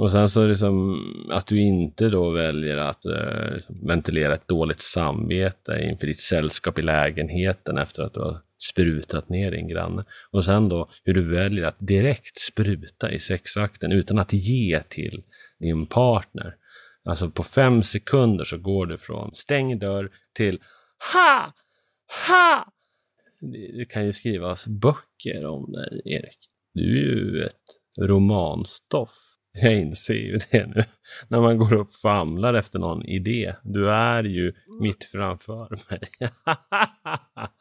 Och 0.00 0.10
sen 0.10 0.30
så 0.30 0.46
liksom 0.46 0.98
att 1.30 1.46
du 1.46 1.60
inte 1.60 2.08
då 2.08 2.30
väljer 2.30 2.76
att 2.76 3.04
eh, 3.04 3.52
liksom 3.54 3.86
ventilera 3.86 4.34
ett 4.34 4.48
dåligt 4.48 4.80
samvete 4.80 5.80
inför 5.82 6.06
ditt 6.06 6.20
sällskap 6.20 6.78
i 6.78 6.82
lägenheten 6.82 7.78
efter 7.78 8.02
att 8.02 8.14
du 8.14 8.20
har 8.20 8.40
sprutat 8.70 9.28
ner 9.28 9.50
din 9.50 9.68
granne. 9.68 10.04
Och 10.30 10.44
sen 10.44 10.68
då 10.68 10.90
hur 11.04 11.14
du 11.14 11.22
väljer 11.22 11.64
att 11.64 11.76
direkt 11.78 12.38
spruta 12.38 13.10
i 13.10 13.18
sexakten 13.18 13.92
utan 13.92 14.18
att 14.18 14.32
ge 14.32 14.82
till 14.82 15.22
din 15.58 15.86
partner. 15.86 16.56
Alltså 17.04 17.30
på 17.30 17.42
fem 17.42 17.82
sekunder 17.82 18.44
så 18.44 18.58
går 18.58 18.86
du 18.86 18.98
från 18.98 19.34
stäng 19.34 19.78
dörr 19.78 20.10
till 20.34 20.58
ha! 21.12 21.52
Ha! 22.28 22.72
Det 23.40 23.84
kan 23.84 24.06
ju 24.06 24.12
skrivas 24.12 24.66
böcker 24.66 25.46
om 25.46 25.72
dig, 25.72 26.02
Erik. 26.04 26.38
Du 26.74 26.98
är 26.98 27.16
ju 27.16 27.42
ett 27.42 27.80
romanstoff. 28.00 29.36
Jag 29.62 29.74
inser 29.74 30.14
ju 30.14 30.38
det 30.50 30.66
nu. 30.66 30.84
När 31.28 31.40
man 31.40 31.58
går 31.58 31.80
och 31.80 31.92
famlar 31.92 32.54
efter 32.54 32.78
någon 32.78 33.04
idé. 33.04 33.54
Du 33.62 33.90
är 33.90 34.24
ju 34.24 34.52
mitt 34.80 35.04
framför 35.04 35.80
mig. 35.90 36.00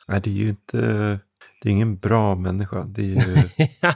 Nej, 0.08 0.21
det 0.23 0.30
är 0.30 0.34
ju 0.34 0.49
inte... 0.49 0.78
Det 1.62 1.69
är 1.69 1.73
ingen 1.73 1.97
bra 1.97 2.36
människa. 2.36 2.84
Det 2.84 3.02
är 3.02 3.06
ju... 3.06 3.19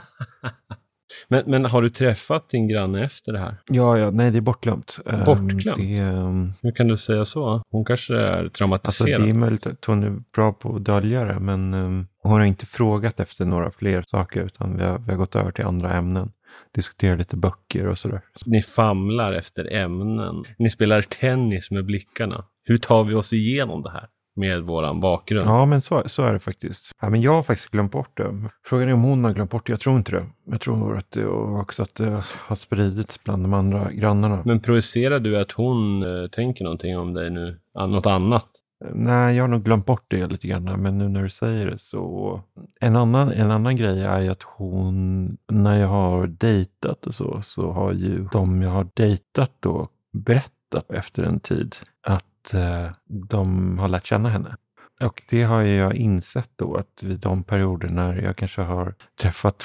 Men, 1.28 1.42
men 1.46 1.64
har 1.64 1.82
du 1.82 1.90
träffat 1.90 2.48
din 2.48 2.68
granne 2.68 3.04
efter 3.04 3.32
det 3.32 3.38
här? 3.38 3.56
Ja, 3.66 3.98
ja 3.98 4.10
nej 4.10 4.30
det 4.30 4.38
är 4.38 4.40
bortglömt. 4.40 4.98
Ehm, 5.06 5.24
bortglömt? 5.24 5.78
Det, 5.78 6.02
um... 6.02 6.52
Hur 6.62 6.72
kan 6.72 6.88
du 6.88 6.96
säga 6.96 7.24
så? 7.24 7.62
Hon 7.70 7.84
kanske 7.84 8.16
är 8.16 8.48
traumatiserad? 8.48 9.14
Alltså, 9.14 9.26
det 9.26 9.30
är 9.30 9.34
möjligt 9.34 9.66
att 9.66 9.84
hon 9.84 10.02
är 10.02 10.22
bra 10.34 10.52
på 10.52 10.76
att 10.76 10.84
dölja 10.84 11.24
det, 11.24 11.40
men 11.40 11.74
um, 11.74 12.06
hon 12.22 12.32
har 12.32 12.44
inte 12.44 12.66
frågat 12.66 13.20
efter 13.20 13.44
några 13.44 13.70
fler 13.70 14.02
saker, 14.06 14.40
utan 14.40 14.76
vi 14.76 14.84
har, 14.84 14.98
vi 14.98 15.10
har 15.10 15.18
gått 15.18 15.36
över 15.36 15.50
till 15.50 15.64
andra 15.64 15.92
ämnen. 15.92 16.32
Diskuterar 16.74 17.16
lite 17.16 17.36
böcker 17.36 17.86
och 17.86 17.98
sådär. 17.98 18.20
Ni 18.46 18.62
famlar 18.62 19.32
efter 19.32 19.72
ämnen. 19.72 20.44
Ni 20.58 20.70
spelar 20.70 21.02
tennis 21.02 21.70
med 21.70 21.84
blickarna. 21.84 22.44
Hur 22.64 22.78
tar 22.78 23.04
vi 23.04 23.14
oss 23.14 23.32
igenom 23.32 23.82
det 23.82 23.90
här? 23.90 24.08
med 24.36 24.62
våran 24.62 25.00
bakgrund. 25.00 25.46
Ja, 25.46 25.66
men 25.66 25.80
så, 25.82 26.02
så 26.06 26.22
är 26.22 26.32
det 26.32 26.38
faktiskt. 26.38 26.90
Ja, 27.00 27.10
men 27.10 27.20
jag 27.20 27.32
har 27.32 27.42
faktiskt 27.42 27.70
glömt 27.70 27.92
bort 27.92 28.16
det. 28.16 28.48
Frågan 28.64 28.88
är 28.88 28.92
om 28.92 29.02
hon 29.02 29.24
har 29.24 29.32
glömt 29.32 29.50
bort 29.50 29.66
det. 29.66 29.72
Jag 29.72 29.80
tror 29.80 29.96
inte 29.96 30.12
det. 30.12 30.26
Jag 30.46 30.60
tror 30.60 30.96
att 30.96 31.10
det 31.10 31.26
också 31.26 31.82
att 31.82 31.94
det 31.94 32.22
har 32.38 32.56
spridits 32.56 33.24
bland 33.24 33.44
de 33.44 33.54
andra 33.54 33.92
grannarna. 33.92 34.42
Men 34.44 34.60
projicerar 34.60 35.20
du 35.20 35.40
att 35.40 35.52
hon 35.52 36.02
eh, 36.02 36.28
tänker 36.28 36.64
någonting 36.64 36.98
om 36.98 37.14
dig 37.14 37.30
nu? 37.30 37.58
Något 37.74 38.06
annat? 38.06 38.48
Nej, 38.80 39.36
jag 39.36 39.42
har 39.42 39.48
nog 39.48 39.62
glömt 39.62 39.86
bort 39.86 40.04
det 40.08 40.26
lite 40.26 40.48
grann. 40.48 40.82
Men 40.82 40.98
nu 40.98 41.08
när 41.08 41.22
du 41.22 41.30
säger 41.30 41.70
det 41.70 41.78
så. 41.78 42.40
En 42.80 42.96
annan, 42.96 43.32
en 43.32 43.50
annan 43.50 43.76
grej 43.76 44.02
är 44.02 44.20
ju 44.20 44.28
att 44.28 44.42
hon, 44.42 45.36
när 45.48 45.80
jag 45.80 45.88
har 45.88 46.26
dejtat 46.26 47.06
och 47.06 47.14
så, 47.14 47.42
så 47.42 47.72
har 47.72 47.92
ju 47.92 48.28
de 48.32 48.62
jag 48.62 48.70
har 48.70 48.88
dejtat 48.94 49.52
då 49.60 49.88
berättat 50.12 50.90
efter 50.90 51.22
en 51.22 51.40
tid 51.40 51.76
att 52.02 52.54
eh, 52.54 52.90
de 53.06 53.78
har 53.78 53.88
lärt 53.88 54.06
känna 54.06 54.28
henne. 54.28 54.56
Och 55.00 55.22
det 55.30 55.42
har 55.42 55.62
jag 55.62 55.94
insett 55.94 56.50
då 56.56 56.76
att 56.76 57.02
vid 57.02 57.20
de 57.20 57.42
perioder 57.42 57.88
när 57.88 58.22
jag 58.22 58.36
kanske 58.36 58.62
har 58.62 58.94
träffat 59.20 59.62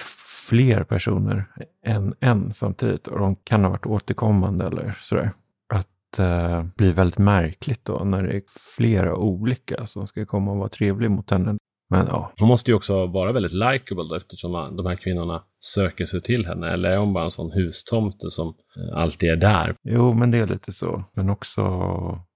fler 0.49 0.83
personer 0.83 1.45
än 1.85 2.13
en 2.19 2.53
samtidigt 2.53 3.07
och 3.07 3.19
de 3.19 3.35
kan 3.35 3.63
ha 3.63 3.69
varit 3.71 3.85
återkommande 3.85 4.65
eller 4.65 4.97
sådär. 4.99 5.31
Eh, 6.19 6.63
bli 6.77 6.91
väldigt 6.91 7.19
märkligt 7.19 7.85
då 7.85 8.03
när 8.03 8.23
det 8.23 8.33
är 8.33 8.43
flera 8.77 9.15
olika 9.15 9.85
som 9.85 10.07
ska 10.07 10.25
komma 10.25 10.51
och 10.51 10.57
vara 10.57 10.69
trevlig 10.69 11.11
mot 11.11 11.31
henne. 11.31 11.57
Men 11.89 12.07
ja. 12.07 12.33
Hon 12.39 12.47
måste 12.47 12.71
ju 12.71 12.75
också 12.75 13.05
vara 13.05 13.31
väldigt 13.31 13.53
likeable 13.53 14.17
eftersom 14.17 14.75
de 14.77 14.85
här 14.85 14.95
kvinnorna 14.95 15.43
söker 15.59 16.05
sig 16.05 16.21
till 16.21 16.45
henne. 16.45 16.69
Eller 16.69 16.91
är 16.91 16.97
hon 16.97 17.13
bara 17.13 17.23
en 17.23 17.31
sån 17.31 17.51
hustomte 17.51 18.29
som 18.29 18.47
eh, 18.47 18.97
alltid 18.97 19.29
är 19.29 19.35
där? 19.35 19.75
Jo, 19.83 20.13
men 20.13 20.31
det 20.31 20.37
är 20.37 20.47
lite 20.47 20.71
så. 20.71 21.03
Men 21.13 21.29
också 21.29 21.61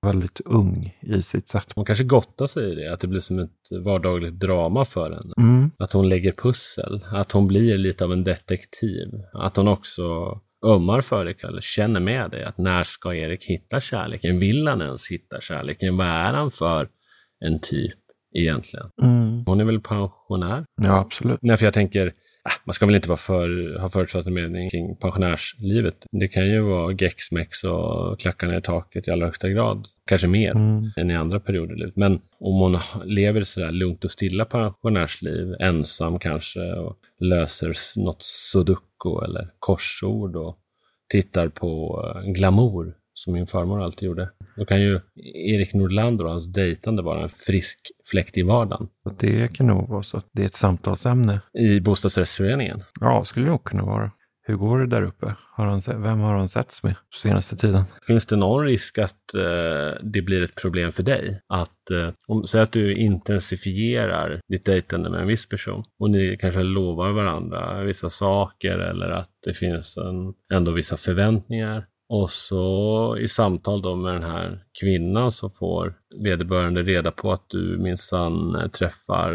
väldigt 0.05 0.41
ung 0.45 0.97
i 1.01 1.21
sitt 1.21 1.47
sätt. 1.47 1.71
Hon 1.75 1.86
kanske 1.86 2.03
gottar 2.03 2.47
sig 2.47 2.71
i 2.71 2.75
det, 2.75 2.93
att 2.93 2.99
det 2.99 3.07
blir 3.07 3.19
som 3.19 3.39
ett 3.39 3.83
vardagligt 3.86 4.39
drama 4.39 4.86
för 4.86 5.12
henne. 5.12 5.33
Mm. 5.38 5.71
Att 5.77 5.93
hon 5.93 6.09
lägger 6.09 6.31
pussel, 6.31 7.05
att 7.12 7.31
hon 7.31 7.47
blir 7.47 7.77
lite 7.77 8.05
av 8.05 8.13
en 8.13 8.23
detektiv. 8.23 9.07
Att 9.33 9.57
hon 9.57 9.67
också 9.67 10.03
ömmar 10.63 11.02
för 11.02 11.26
dig 11.26 11.36
eller 11.43 11.62
känner 11.62 11.99
med 11.99 12.32
dig 12.32 12.43
att 12.43 12.58
när 12.58 12.84
ska 12.84 13.15
Erik 13.15 13.45
hitta 13.45 13.82
kärleken? 13.82 14.39
Vill 14.39 14.67
han 14.67 14.82
ens 14.82 15.08
hitta 15.08 15.41
kärleken? 15.41 15.97
Vad 15.97 16.08
är 16.08 16.34
han 16.34 16.52
för 16.52 16.89
en 17.45 17.60
typ? 17.60 18.02
Egentligen. 18.33 18.89
Mm. 19.01 19.43
Hon 19.45 19.59
är 19.59 19.65
väl 19.65 19.81
pensionär? 19.81 20.65
Ja, 20.81 20.99
absolut. 20.99 21.39
Nej, 21.41 21.57
för 21.57 21.65
jag 21.65 21.73
tänker, 21.73 22.05
äh, 22.05 22.11
man 22.65 22.73
ska 22.73 22.85
väl 22.85 22.95
inte 22.95 23.09
vara 23.09 23.17
för, 23.17 23.79
ha 23.79 23.89
förutfattad 23.89 24.33
mening 24.33 24.69
kring 24.69 24.95
pensionärslivet. 24.95 26.05
Det 26.11 26.27
kan 26.27 26.47
ju 26.47 26.59
vara 26.59 26.93
gexmex 26.93 27.63
och 27.63 28.19
klackarna 28.19 28.57
i 28.57 28.61
taket 28.61 29.07
i 29.07 29.11
allra 29.11 29.25
högsta 29.25 29.49
grad. 29.49 29.87
Kanske 30.09 30.27
mer 30.27 30.51
mm. 30.51 30.91
än 30.97 31.11
i 31.11 31.15
andra 31.15 31.39
perioder 31.39 31.75
i 31.75 31.79
livet. 31.79 31.95
Men 31.95 32.21
om 32.39 32.59
hon 32.59 32.79
lever 33.05 33.43
sådär 33.43 33.71
lugnt 33.71 34.03
och 34.03 34.11
stilla 34.11 34.45
pensionärsliv, 34.45 35.55
ensam 35.59 36.19
kanske, 36.19 36.73
och 36.73 36.97
löser 37.19 37.99
något 37.99 38.23
sudoku 38.23 39.25
eller 39.25 39.49
korsord 39.59 40.35
och 40.35 40.57
tittar 41.09 41.47
på 41.47 42.01
eh, 42.15 42.31
glamour 42.31 42.93
som 43.13 43.34
min 43.34 43.47
farmor 43.47 43.82
alltid 43.82 44.08
gjorde. 44.08 44.30
Då 44.56 44.65
kan 44.65 44.82
ju 44.82 44.99
Erik 45.36 45.73
Nordlander 45.73 46.26
och 46.26 46.32
hans 46.32 46.54
dejtande 46.54 47.02
vara 47.02 47.23
en 47.23 47.30
frisk 47.30 47.80
fläkt 48.12 48.38
i 48.38 48.43
vardagen. 48.43 48.88
Det 49.19 49.56
kan 49.56 49.67
nog 49.67 49.89
vara 49.89 50.04
så 50.04 50.17
att 50.17 50.30
det 50.32 50.41
är 50.41 50.45
ett 50.45 50.54
samtalsämne. 50.54 51.41
I 51.54 51.80
bostadsrättsföreningen? 51.80 52.84
Ja, 52.99 53.23
skulle 53.26 53.45
det 53.45 53.52
nog 53.52 53.63
kunna 53.63 53.86
vara. 53.86 54.12
Hur 54.45 54.56
går 54.56 54.80
det 54.80 54.88
där 54.88 55.02
uppe? 55.02 55.36
Har 55.56 55.65
han, 55.65 55.82
vem 56.04 56.19
har 56.19 56.38
han 56.38 56.49
setts 56.49 56.84
med 56.84 56.95
senaste 57.15 57.56
tiden? 57.56 57.84
Finns 58.08 58.26
det 58.26 58.36
någon 58.36 58.65
risk 58.65 58.97
att 58.97 59.34
eh, 59.36 60.02
det 60.04 60.21
blir 60.21 60.43
ett 60.43 60.56
problem 60.56 60.91
för 60.91 61.04
dig? 61.04 61.41
Att, 61.47 61.91
eh, 61.91 62.10
om, 62.28 62.47
säg 62.47 62.62
att 62.62 62.71
du 62.71 62.95
intensifierar 62.95 64.41
ditt 64.47 64.65
dejtande 64.65 65.10
med 65.10 65.21
en 65.21 65.28
viss 65.28 65.49
person 65.49 65.84
och 65.99 66.10
ni 66.10 66.38
kanske 66.39 66.63
lovar 66.63 67.12
varandra 67.12 67.84
vissa 67.84 68.10
saker 68.10 68.80
eller 68.80 69.10
att 69.10 69.30
det 69.45 69.54
finns 69.54 69.97
en, 69.97 70.34
ändå 70.58 70.71
vissa 70.71 70.97
förväntningar 70.97 71.86
Och 72.09 72.29
så 72.29 73.17
i 73.19 73.27
samtal 73.27 73.81
då 73.81 73.95
med 73.95 74.13
den 74.13 74.23
här 74.23 74.63
kvinnan 74.81 75.31
så 75.31 75.49
får 75.49 75.93
vederbörande 76.23 76.83
reda 76.83 77.11
på 77.11 77.31
att 77.31 77.49
du 77.49 77.77
minsann 77.77 78.55
eh, 78.55 78.67
träffar 78.67 79.31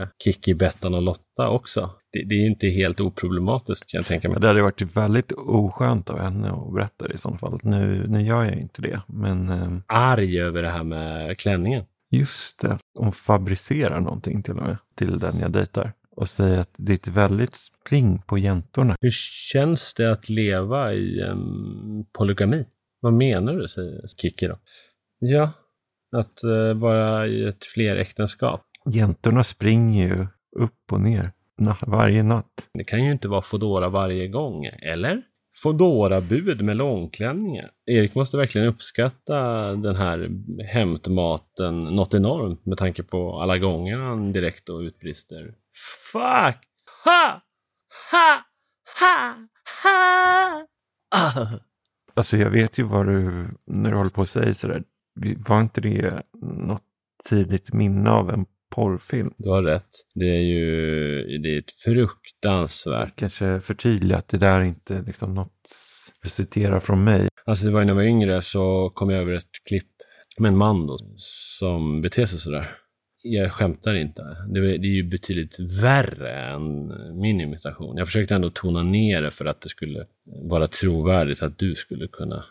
eh, 0.00 0.08
Kiki, 0.24 0.54
Bettan 0.54 0.94
och 0.94 1.02
Lotta 1.02 1.48
också. 1.48 1.90
Det, 2.12 2.22
det 2.24 2.34
är 2.34 2.46
inte 2.46 2.66
helt 2.66 3.00
oproblematiskt 3.00 3.90
kan 3.90 3.98
jag 3.98 4.06
tänka 4.06 4.28
mig. 4.28 4.40
Det 4.40 4.46
hade 4.46 4.62
varit 4.62 4.96
väldigt 4.96 5.32
oskönt 5.32 6.10
av 6.10 6.18
henne 6.18 6.50
att 6.50 6.74
berätta 6.74 7.08
det 7.08 7.14
i 7.14 7.18
så 7.18 7.36
fall. 7.36 7.60
Nu, 7.62 8.06
nu 8.08 8.22
gör 8.22 8.44
jag 8.44 8.58
inte 8.58 8.82
det, 8.82 9.00
men... 9.06 9.48
Eh, 9.48 9.78
Arg 9.86 10.40
över 10.40 10.62
det 10.62 10.70
här 10.70 10.84
med 10.84 11.38
klänningen. 11.38 11.84
Just 12.10 12.60
det, 12.60 12.78
hon 12.98 13.12
fabricerar 13.12 14.00
någonting 14.00 14.42
till 14.42 14.52
och 14.52 14.62
med 14.62 14.76
till 14.94 15.18
den 15.18 15.38
jag 15.40 15.50
dejtar 15.50 15.92
och 16.16 16.28
säger 16.28 16.58
att 16.58 16.74
det 16.78 16.92
är 16.92 16.94
ett 16.94 17.08
väldigt 17.08 17.54
spring 17.54 18.22
på 18.26 18.38
jäntorna. 18.38 18.96
Hur 19.00 19.10
känns 19.52 19.94
det 19.94 20.12
att 20.12 20.28
leva 20.28 20.92
i 20.92 21.20
en 21.20 21.44
polygami? 22.18 22.64
Vad 23.00 23.12
menar 23.12 23.56
du, 23.56 23.68
säger 23.68 24.06
Kikki 24.16 24.46
då. 24.46 24.58
Ja, 25.18 25.52
att 26.16 26.44
uh, 26.44 26.74
vara 26.74 27.26
i 27.26 27.44
ett 27.44 27.64
fleräktenskap. 27.64 28.60
Jäntorna 28.86 29.44
springer 29.44 30.08
ju 30.08 30.26
upp 30.56 30.92
och 30.92 31.00
ner 31.00 31.32
varje 31.86 32.22
natt. 32.22 32.68
Det 32.74 32.84
kan 32.84 33.04
ju 33.04 33.12
inte 33.12 33.28
vara 33.28 33.42
Fodora 33.42 33.88
varje 33.88 34.28
gång, 34.28 34.64
eller? 34.64 35.22
Fodora-bud 35.54 36.62
med 36.62 36.76
långklänningar. 36.76 37.70
Erik 37.86 38.14
måste 38.14 38.36
verkligen 38.36 38.68
uppskatta 38.68 39.40
den 39.74 39.96
här 39.96 40.30
hämtmaten 40.72 41.84
något 41.84 42.14
enormt 42.14 42.66
med 42.66 42.78
tanke 42.78 43.02
på 43.02 43.40
alla 43.40 43.58
gånger 43.58 43.96
han 43.98 44.32
direkt 44.32 44.68
och 44.68 44.80
utbrister. 44.80 45.54
Fuck! 46.12 46.58
Ha! 47.04 47.42
Ha! 48.10 48.44
Ha! 49.00 49.34
Ha! 49.82 50.66
Ah. 51.14 51.46
Alltså 52.14 52.36
jag 52.36 52.50
vet 52.50 52.78
ju 52.78 52.82
vad 52.82 53.06
du, 53.06 53.48
när 53.66 53.90
du 53.90 53.96
håller 53.96 54.10
på 54.10 54.22
att 54.22 54.28
säga 54.28 54.54
sådär, 54.54 54.84
var 55.48 55.60
inte 55.60 55.80
det 55.80 56.22
något 56.42 56.82
tidigt 57.28 57.72
minne 57.72 58.10
av 58.10 58.30
en 58.30 58.46
porrfilm? 58.72 59.34
Du 59.38 59.48
har 59.48 59.62
rätt. 59.62 59.88
Det 60.14 60.36
är 60.36 60.40
ju 60.40 61.38
det 61.38 61.54
är 61.54 61.58
ett 61.58 61.70
fruktansvärt. 61.70 63.16
Kanske 63.16 63.60
förtydliga 63.60 64.18
att 64.18 64.28
det 64.28 64.38
där 64.38 64.60
är 64.60 64.64
inte 64.64 65.02
liksom 65.06 65.34
något 65.34 65.70
du 66.22 66.28
citerar 66.28 66.80
från 66.80 67.04
mig. 67.04 67.28
Alltså 67.44 67.66
det 67.66 67.72
var 67.72 67.80
när 67.80 67.88
jag 67.88 67.94
var 67.94 68.02
yngre 68.02 68.42
så 68.42 68.90
kom 68.94 69.10
jag 69.10 69.20
över 69.20 69.32
ett 69.32 69.52
klipp 69.68 69.88
med 70.38 70.48
en 70.48 70.56
man 70.56 70.86
då, 70.86 70.98
som 71.58 72.02
beter 72.02 72.26
sig 72.26 72.38
sådär. 72.38 72.70
Jag 73.24 73.52
skämtar 73.52 73.94
inte. 73.94 74.22
Det 74.54 74.58
är, 74.58 74.78
det 74.78 74.86
är 74.86 74.96
ju 74.96 75.08
betydligt 75.08 75.60
värre 75.82 76.30
än 76.30 76.86
min 77.20 77.40
imitation. 77.40 77.96
Jag 77.96 78.06
försökte 78.06 78.34
ändå 78.34 78.50
tona 78.50 78.82
ner 78.82 79.22
det 79.22 79.30
för 79.30 79.44
att 79.44 79.60
det 79.60 79.68
skulle 79.68 80.06
vara 80.50 80.66
trovärdigt 80.66 81.42
att 81.42 81.58
du 81.58 81.74
skulle 81.74 82.08
kunna 82.08 82.44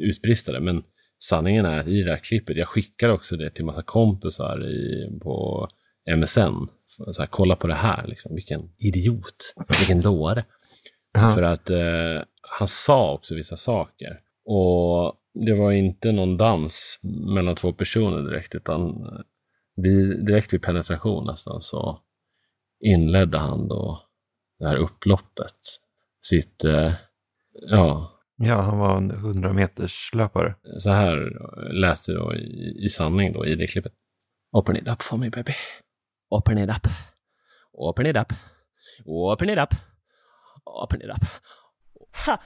utbrista 0.00 0.52
det. 0.52 0.60
Men 0.60 0.82
sanningen 1.18 1.66
är 1.66 1.80
att 1.80 1.88
i 1.88 2.02
det 2.02 2.10
här 2.10 2.18
klippet, 2.18 2.56
jag 2.56 2.68
skickar 2.68 3.08
också 3.08 3.36
det 3.36 3.50
till 3.50 3.64
massa 3.64 3.82
kompisar 3.82 4.68
i, 4.70 5.08
på 5.22 5.68
MSN. 6.16 6.68
Så 6.84 7.22
här, 7.22 7.26
kolla 7.26 7.56
på 7.56 7.66
det 7.66 7.74
här, 7.74 8.06
liksom. 8.06 8.34
vilken 8.34 8.70
idiot, 8.78 9.54
vilken 9.78 10.00
dåre. 10.00 10.44
För 11.34 11.42
att 11.42 11.70
eh, 11.70 12.22
han 12.58 12.68
sa 12.68 13.12
också 13.12 13.34
vissa 13.34 13.56
saker. 13.56 14.20
Och 14.44 15.14
det 15.46 15.54
var 15.54 15.72
inte 15.72 16.12
någon 16.12 16.36
dans 16.36 17.00
mellan 17.34 17.54
två 17.54 17.72
personer 17.72 18.22
direkt, 18.30 18.54
utan 18.54 19.08
vi, 19.76 20.24
direkt 20.24 20.52
vid 20.52 20.62
penetration 20.62 21.26
nästan 21.26 21.62
så 21.62 22.00
inledde 22.80 23.38
han 23.38 23.68
då 23.68 24.02
det 24.58 24.68
här 24.68 24.76
upploppet. 24.76 25.56
Sitt, 26.22 26.64
eh, 26.64 26.92
ja, 27.52 28.17
Ja, 28.40 28.60
han 28.60 28.78
var 28.78 28.96
en 28.96 29.10
100 29.10 29.52
meters 29.52 30.10
löpare. 30.14 30.54
Så 30.78 30.90
här 30.90 31.16
lät 31.72 32.06
det 32.06 32.14
då 32.14 32.34
i, 32.34 32.84
i 32.84 32.88
sanning 32.88 33.32
då 33.32 33.46
i 33.46 33.54
det 33.54 33.66
klippet. 33.66 33.92
Open 34.52 34.76
it 34.76 34.88
up 34.88 35.02
for 35.02 35.16
me 35.16 35.30
baby. 35.30 35.52
Open 36.30 36.58
it 36.58 36.70
up. 36.70 36.86
Open 37.72 38.06
it 38.06 38.16
up. 38.16 38.32
Open 39.04 39.50
it 39.50 39.58
up. 39.58 39.74
Open 40.64 41.00
it 41.02 41.10
up. 41.10 41.24
Ha, 42.26 42.38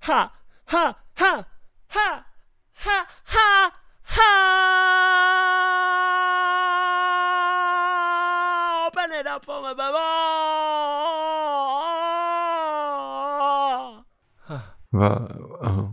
ha, 0.00 0.32
ha, 0.64 0.94
ha, 1.14 1.44
ha, 1.88 2.24
ha, 2.74 3.06
ha, 3.24 3.70
ha. 4.02 4.30
Open 8.86 9.12
it 9.20 9.26
up 9.26 9.44
for 9.44 9.62
me 9.62 9.74
baby. 9.74 11.11
Va, 14.92 15.28
uh, 15.64 15.90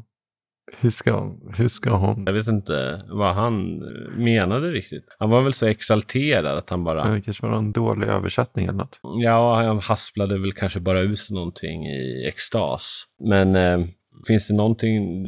hur, 0.77 0.89
ska, 0.89 1.31
hur 1.53 1.67
ska 1.67 1.95
hon? 1.95 2.23
Jag 2.25 2.33
vet 2.33 2.47
inte 2.47 2.97
vad 3.09 3.35
han 3.35 3.83
menade 4.17 4.71
riktigt. 4.71 5.15
Han 5.19 5.29
var 5.29 5.41
väl 5.41 5.53
så 5.53 5.65
exalterad 5.65 6.57
att 6.57 6.69
han 6.69 6.83
bara... 6.83 7.11
Det 7.11 7.21
kanske 7.21 7.45
var 7.45 7.53
någon 7.53 7.71
dålig 7.71 8.07
översättning 8.07 8.65
eller 8.65 8.77
något. 8.77 8.99
Ja, 9.03 9.55
han 9.55 9.79
hasplade 9.79 10.39
väl 10.39 10.53
kanske 10.53 10.79
bara 10.79 11.01
ut 11.01 11.29
någonting 11.29 11.87
i 11.87 12.25
extas. 12.27 13.03
Men 13.23 13.55
eh, 13.55 13.79
finns 14.27 14.47
det 14.47 14.53
någonting 14.53 15.23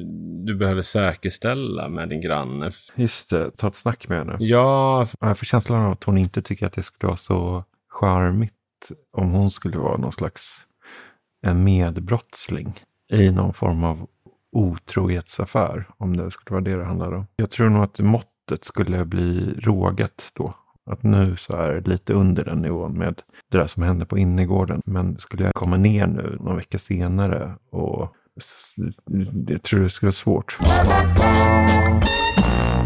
du 0.46 0.56
behöver 0.56 0.84
säkerställa 0.84 1.90
med 1.90 2.10
din 2.10 2.22
granne? 2.22 2.72
Just 2.96 3.30
det, 3.30 3.52
ta 3.58 3.68
ett 3.68 3.76
snack 3.76 4.10
med 4.10 4.18
henne. 4.18 4.38
Ja. 4.40 5.08
Jag 5.20 5.38
får 5.38 5.46
känslan 5.46 5.86
av 5.86 5.92
att 5.92 6.04
hon 6.04 6.18
inte 6.18 6.42
tycker 6.42 6.66
att 6.66 6.74
det 6.74 6.84
skulle 6.84 7.08
vara 7.08 7.18
så 7.18 7.64
charmigt 7.90 8.54
om 9.18 9.32
hon 9.32 9.52
skulle 9.52 9.78
vara 9.78 9.98
någon 9.98 10.12
slags 10.12 10.68
en 11.44 11.64
medbrottsling 11.64 12.74
i 13.12 13.32
någon 13.32 13.54
form 13.54 13.84
av 13.84 14.08
otrohetsaffär, 14.52 15.88
om 15.98 16.18
det 16.18 16.32
skulle 16.32 16.54
vara 16.54 16.64
det 16.64 16.78
det 16.78 16.86
handlar 16.86 17.12
om. 17.12 17.28
Jag 17.36 17.50
tror 17.50 17.70
nog 17.70 17.84
att 17.84 18.00
måttet 18.00 18.64
skulle 18.64 19.06
bli 19.06 19.54
rågat 19.60 20.32
då. 20.36 20.54
Att 20.86 21.04
nu 21.04 21.36
så 21.36 21.54
är 21.54 21.74
det 21.74 21.90
lite 21.90 22.14
under 22.14 22.46
den 22.46 22.62
nivån 22.62 22.98
med 22.98 23.22
det 23.50 23.58
där 23.58 23.68
som 23.68 23.84
hände 23.84 24.06
på 24.06 24.18
innergården. 24.18 24.82
Men 24.86 25.18
skulle 25.18 25.44
jag 25.44 25.54
komma 25.54 25.78
ner 25.78 26.08
nu 26.08 26.38
någon 26.40 26.56
vecka 26.56 26.78
senare 26.80 27.56
och 27.70 28.16
jag 29.48 29.64
tror 29.64 29.80
det 29.80 29.90
skulle 29.90 30.08
vara 30.08 30.12
svårt. 30.12 30.58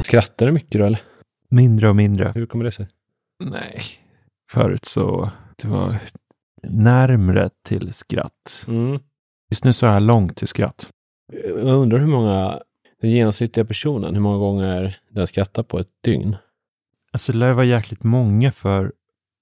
Skrattar 0.03 0.45
du 0.45 0.51
mycket 0.51 0.79
då 0.79 0.85
eller? 0.85 1.01
Mindre 1.49 1.89
och 1.89 1.95
mindre. 1.95 2.31
Hur 2.35 2.45
kommer 2.45 2.65
det 2.65 2.71
sig? 2.71 2.87
Nej, 3.43 3.79
förut 4.51 4.85
så 4.85 5.29
det 5.55 5.67
var 5.67 5.97
närmre 6.63 7.49
till 7.63 7.93
skratt. 7.93 8.65
Mm. 8.67 8.99
Just 9.49 9.63
nu 9.63 9.73
så 9.73 9.85
är 9.85 9.93
jag 9.93 10.01
långt 10.01 10.37
till 10.37 10.47
skratt. 10.47 10.89
Jag 11.47 11.75
undrar 11.75 11.99
hur 11.99 12.07
många, 12.07 12.59
den 13.01 13.11
genomsnittliga 13.11 13.65
personen, 13.65 14.13
hur 14.13 14.21
många 14.21 14.37
gånger 14.37 14.97
den 15.09 15.27
skrattar 15.27 15.63
på 15.63 15.79
ett 15.79 15.89
dygn? 16.03 16.35
Alltså 17.11 17.31
det 17.31 17.37
lär 17.37 17.53
vara 17.53 17.65
jäkligt 17.65 18.03
många 18.03 18.51
för 18.51 18.91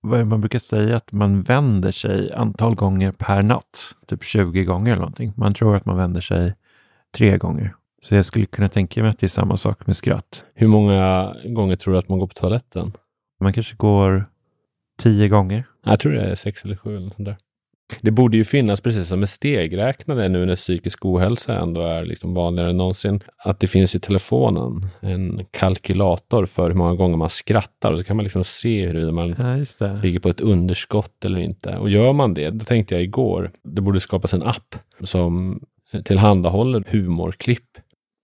vad 0.01 0.27
man 0.27 0.41
brukar 0.41 0.59
säga 0.59 0.95
att 0.95 1.11
man 1.11 1.41
vänder 1.41 1.91
sig 1.91 2.33
antal 2.33 2.75
gånger 2.75 3.11
per 3.11 3.43
natt. 3.43 3.95
Typ 4.07 4.23
20 4.23 4.63
gånger 4.63 4.91
eller 4.91 5.01
någonting. 5.01 5.33
Man 5.35 5.53
tror 5.53 5.75
att 5.75 5.85
man 5.85 5.97
vänder 5.97 6.21
sig 6.21 6.55
tre 7.17 7.37
gånger. 7.37 7.75
Så 8.01 8.15
jag 8.15 8.25
skulle 8.25 8.45
kunna 8.45 8.69
tänka 8.69 9.01
mig 9.01 9.09
att 9.09 9.19
det 9.19 9.25
är 9.25 9.29
samma 9.29 9.57
sak 9.57 9.87
med 9.87 9.97
skratt. 9.97 10.45
Hur 10.53 10.67
många 10.67 11.33
gånger 11.45 11.75
tror 11.75 11.93
du 11.93 11.99
att 11.99 12.09
man 12.09 12.19
går 12.19 12.27
på 12.27 12.33
toaletten? 12.33 12.91
Man 13.39 13.53
kanske 13.53 13.75
går 13.75 14.25
tio 14.97 15.27
gånger. 15.27 15.63
Jag 15.85 15.99
tror 15.99 16.11
det 16.11 16.21
är 16.21 16.35
sex 16.35 16.65
eller 16.65 16.75
sju 16.75 16.97
eller 16.97 17.09
sånt 17.09 17.25
där. 17.25 17.37
Det 18.01 18.11
borde 18.11 18.37
ju 18.37 18.43
finnas, 18.43 18.81
precis 18.81 19.07
som 19.07 19.19
med 19.19 19.29
stegräknare 19.29 20.29
nu 20.29 20.45
när 20.45 20.55
psykisk 20.55 21.05
ohälsa 21.05 21.59
ändå 21.59 21.81
är 21.81 22.05
liksom 22.05 22.33
vanligare 22.33 22.69
än 22.69 22.77
någonsin, 22.77 23.19
att 23.37 23.59
det 23.59 23.67
finns 23.67 23.95
i 23.95 23.99
telefonen 23.99 24.87
en 25.01 25.45
kalkylator 25.51 26.45
för 26.45 26.69
hur 26.69 26.77
många 26.77 26.93
gånger 26.93 27.17
man 27.17 27.29
skrattar 27.29 27.91
och 27.91 27.99
så 27.99 28.03
kan 28.03 28.15
man 28.15 28.23
liksom 28.23 28.43
se 28.43 28.87
hur 28.87 29.11
man 29.11 29.35
ja, 29.79 29.93
ligger 30.03 30.19
på 30.19 30.29
ett 30.29 30.41
underskott 30.41 31.25
eller 31.25 31.39
inte. 31.39 31.77
Och 31.77 31.89
gör 31.89 32.13
man 32.13 32.33
det, 32.33 32.49
då 32.49 32.65
tänkte 32.65 32.95
jag 32.95 33.03
igår, 33.03 33.51
det 33.63 33.81
borde 33.81 33.99
skapas 33.99 34.33
en 34.33 34.43
app 34.43 34.75
som 35.03 35.61
tillhandahåller 36.03 36.83
humorklipp. 36.87 37.69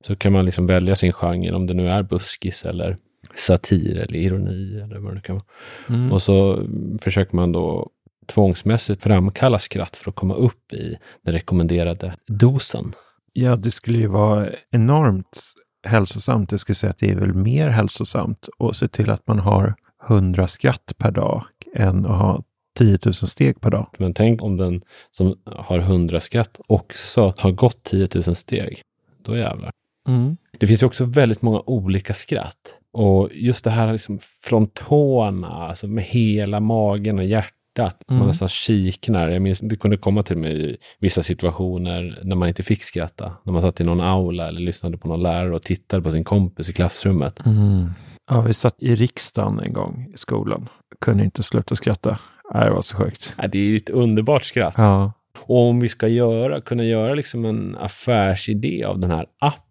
Så 0.08 0.16
kan 0.16 0.34
man 0.34 0.46
liksom 0.46 0.68
välja 0.68 0.96
sin 0.96 1.14
genre, 1.14 1.52
om 1.52 1.68
det 1.68 1.74
nu 1.74 1.90
är 1.90 2.04
buskis 2.04 2.66
eller 2.66 2.98
satir 3.36 3.98
eller 3.98 4.16
ironi 4.16 4.82
eller 4.82 5.00
vad 5.00 5.16
det 5.16 5.22
kan 5.22 5.36
vara. 5.36 5.46
Mm. 5.90 6.12
Och 6.12 6.22
så 6.22 6.68
försöker 7.02 7.36
man 7.36 7.52
då 7.52 7.90
tvångsmässigt 8.30 9.04
framkalla 9.04 9.60
skratt 9.60 9.96
för 9.96 10.10
att 10.12 10.16
komma 10.16 10.34
upp 10.34 10.74
i 10.74 10.98
den 11.24 11.34
rekommenderade 11.34 12.16
dosen. 12.28 12.94
Ja, 13.34 13.56
det 13.56 13.72
skulle 13.72 13.98
ju 13.98 14.08
vara 14.08 14.50
enormt 14.72 15.40
hälsosamt. 15.84 16.52
Jag 16.52 16.60
skulle 16.60 16.76
säga 16.76 16.92
att 16.92 16.98
det 16.98 17.12
är 17.12 17.16
väl 17.16 17.34
mer 17.34 17.68
hälsosamt 17.68 18.50
att 18.60 18.76
se 18.76 18.88
till 18.88 19.10
att 19.10 19.28
man 19.28 19.40
har 19.40 19.76
100 20.10 20.48
skratt 20.48 20.94
per 20.98 21.12
dag 21.12 21.44
än 21.76 22.06
att 22.06 22.18
ha 22.18 22.42
10 22.78 23.00
000 23.06 23.14
steg 23.14 23.62
per 23.62 23.70
dag. 23.70 23.88
Men 23.98 24.14
tänk 24.14 24.42
om 24.42 24.58
den 24.58 24.82
som 25.12 25.36
har 25.46 25.80
100 25.80 26.20
skratt 26.20 26.60
också 26.68 27.34
har 27.38 27.52
gått 27.52 27.84
10 27.84 28.08
000 28.16 28.36
steg. 28.36 28.82
Då 29.24 29.38
jävlar. 29.38 29.72
Mm. 30.08 30.38
Det 30.60 30.68
finns 30.68 30.84
ju 30.84 30.88
också 30.88 31.06
väldigt 31.06 31.42
många 31.42 31.62
olika 31.66 32.14
skratt. 32.14 32.76
Och 32.94 33.30
just 33.34 33.64
det 33.64 33.70
här 33.70 33.92
liksom 33.92 34.20
från 34.44 34.68
tårna, 34.68 35.48
alltså 35.48 35.88
med 35.88 36.04
hela 36.04 36.60
magen 36.60 37.20
och 37.20 37.26
hjärtat 37.26 37.59
hjärtat. 37.84 38.04
Man 38.08 38.18
Mm. 38.18 38.28
nästan 38.28 38.50
kiknar. 38.50 39.30
Jag 39.30 39.42
minns, 39.42 39.60
det 39.60 39.76
kunde 39.76 39.98
komma 39.98 40.24
till 40.24 40.38
mig 40.38 40.72
i 40.72 40.78
vissa 41.00 41.24
situationer 41.24 42.20
när 42.24 42.36
man 42.36 42.48
inte 42.48 42.64
fick 42.64 42.84
skratta. 42.84 43.32
När 43.44 43.54
man 43.54 43.62
satt 43.62 43.82
i 43.82 43.84
någon 43.84 44.02
aula 44.02 44.48
eller 44.48 44.60
lyssnade 44.62 44.98
på 44.98 45.08
någon 45.08 45.24
lärare 45.24 45.56
och 45.56 45.64
tittade 45.64 46.04
på 46.04 46.12
sin 46.12 46.24
kompis 46.24 46.70
i 46.70 46.74
klassrummet. 46.74 47.40
Mm. 47.46 47.90
Ja, 48.32 48.42
vi 48.42 48.54
satt 48.54 48.76
i 48.80 48.96
riksdagen 48.96 49.60
en 49.60 49.74
gång 49.74 50.12
i 50.14 50.18
skolan. 50.18 50.68
Kunde 51.02 51.24
inte 51.24 51.44
sluta 51.44 51.76
skratta. 51.76 52.20
Nej, 52.54 52.66
det 52.66 52.72
var 52.72 52.82
så 52.82 52.98
sjukt. 52.98 53.36
Ja, 53.38 53.48
det 53.48 53.60
är 53.60 53.76
ett 53.78 53.90
underbart 53.90 54.44
skratt. 54.44 54.74
Ja. 54.78 55.12
Och 55.40 55.68
om 55.70 55.80
vi 55.80 55.90
ska 55.90 56.08
göra, 56.08 56.62
kunna 56.62 56.84
göra 56.84 57.14
liksom 57.14 57.46
en 57.46 57.76
affärsidé 57.80 58.84
av 58.84 59.00
den 59.00 59.12
här 59.12 59.26
appen, 59.40 59.64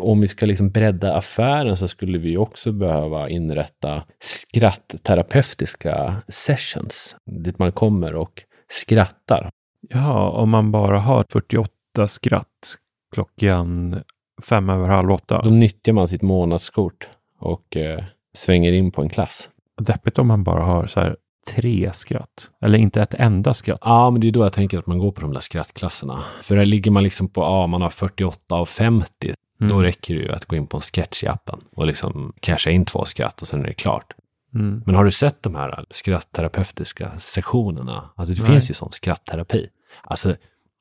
om 0.00 0.20
vi 0.20 0.28
ska 0.28 0.46
liksom 0.46 0.70
bredda 0.70 1.14
affären 1.14 1.76
så 1.76 1.88
skulle 1.88 2.18
vi 2.18 2.36
också 2.36 2.72
behöva 2.72 3.28
inrätta 3.28 4.02
skrattterapeutiska 4.20 6.16
sessions, 6.28 7.16
dit 7.30 7.58
man 7.58 7.72
kommer 7.72 8.14
och 8.14 8.42
skrattar. 8.68 9.50
ja, 9.88 10.30
om 10.30 10.50
man 10.50 10.72
bara 10.72 10.98
har 10.98 11.24
48 11.32 11.70
skratt 12.08 12.76
klockan 13.14 14.00
fem 14.42 14.70
över 14.70 14.88
halv 14.88 15.10
åtta. 15.10 15.42
Då 15.42 15.50
nyttjar 15.50 15.92
man 15.92 16.08
sitt 16.08 16.22
månadskort 16.22 17.08
och 17.38 17.76
eh, 17.76 18.04
svänger 18.36 18.72
in 18.72 18.90
på 18.90 19.02
en 19.02 19.08
klass. 19.08 19.48
Deppigt 19.82 20.18
om 20.18 20.26
man 20.26 20.44
bara 20.44 20.64
har 20.64 20.86
så 20.86 21.00
här 21.00 21.16
tre 21.54 21.92
skratt. 21.92 22.50
Eller 22.60 22.78
inte 22.78 23.02
ett 23.02 23.14
enda 23.14 23.54
skratt. 23.54 23.80
Ja, 23.84 24.10
men 24.10 24.20
det 24.20 24.28
är 24.28 24.32
då 24.32 24.42
jag 24.42 24.52
tänker 24.52 24.78
att 24.78 24.86
man 24.86 24.98
går 24.98 25.12
på 25.12 25.20
de 25.20 25.32
där 25.32 25.40
skrattklasserna. 25.40 26.22
För 26.42 26.56
där 26.56 26.64
ligger 26.64 26.90
man 26.90 27.02
liksom 27.02 27.28
på, 27.28 27.40
ja, 27.40 27.66
man 27.66 27.82
har 27.82 27.90
48 27.90 28.54
av 28.54 28.66
50. 28.66 29.34
Mm. 29.60 29.72
Då 29.72 29.82
räcker 29.82 30.14
det 30.14 30.20
ju 30.20 30.32
att 30.32 30.44
gå 30.44 30.56
in 30.56 30.66
på 30.66 30.76
en 30.76 30.80
sketch 30.80 31.24
i 31.24 31.26
appen 31.26 31.60
och 31.72 31.86
liksom 31.86 32.32
casha 32.40 32.70
in 32.70 32.84
två 32.84 33.04
skratt 33.04 33.42
och 33.42 33.48
sen 33.48 33.60
är 33.60 33.66
det 33.66 33.74
klart. 33.74 34.14
Mm. 34.54 34.82
Men 34.86 34.94
har 34.94 35.04
du 35.04 35.10
sett 35.10 35.42
de 35.42 35.54
här 35.54 35.84
skrattterapeutiska 35.90 37.18
sessionerna? 37.20 38.10
Alltså 38.16 38.34
det 38.34 38.40
Nej. 38.42 38.50
finns 38.52 38.70
ju 38.70 38.74
sån 38.74 38.92
skrattterapi. 38.92 39.68
Alltså 40.02 40.36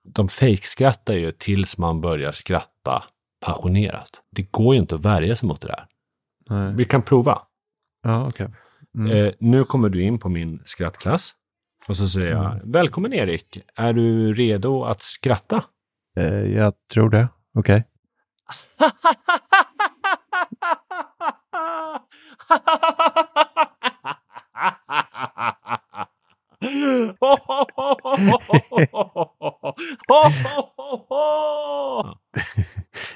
de 0.07 0.27
fejkskrattar 0.27 1.13
ju 1.13 1.31
tills 1.31 1.77
man 1.77 2.01
börjar 2.01 2.31
skratta 2.31 3.03
passionerat. 3.45 4.09
Det 4.31 4.51
går 4.51 4.75
ju 4.75 4.81
inte 4.81 4.95
att 4.95 5.05
värja 5.05 5.35
sig 5.35 5.47
mot 5.47 5.61
det 5.61 5.67
där. 5.67 5.85
Nej. 6.49 6.73
Vi 6.75 6.85
kan 6.85 7.01
prova. 7.01 7.41
Ja, 8.03 8.25
okej. 8.27 8.47
Mm. 8.97 9.11
Eh, 9.11 9.33
nu 9.39 9.63
kommer 9.63 9.89
du 9.89 10.01
in 10.01 10.19
på 10.19 10.29
min 10.29 10.61
skrattklass. 10.65 11.33
Och 11.88 11.97
så 11.97 12.07
säger 12.09 12.31
jag, 12.31 12.45
Mm. 12.51 12.71
välkommen 12.71 13.13
Erik, 13.13 13.59
är 13.75 13.93
du 13.93 14.33
redo 14.33 14.83
att 14.83 15.01
skratta? 15.01 15.63
Eh, 16.17 16.25
jag 16.33 16.73
tror 16.93 17.09
det. 17.09 17.27
Okej. 17.53 17.83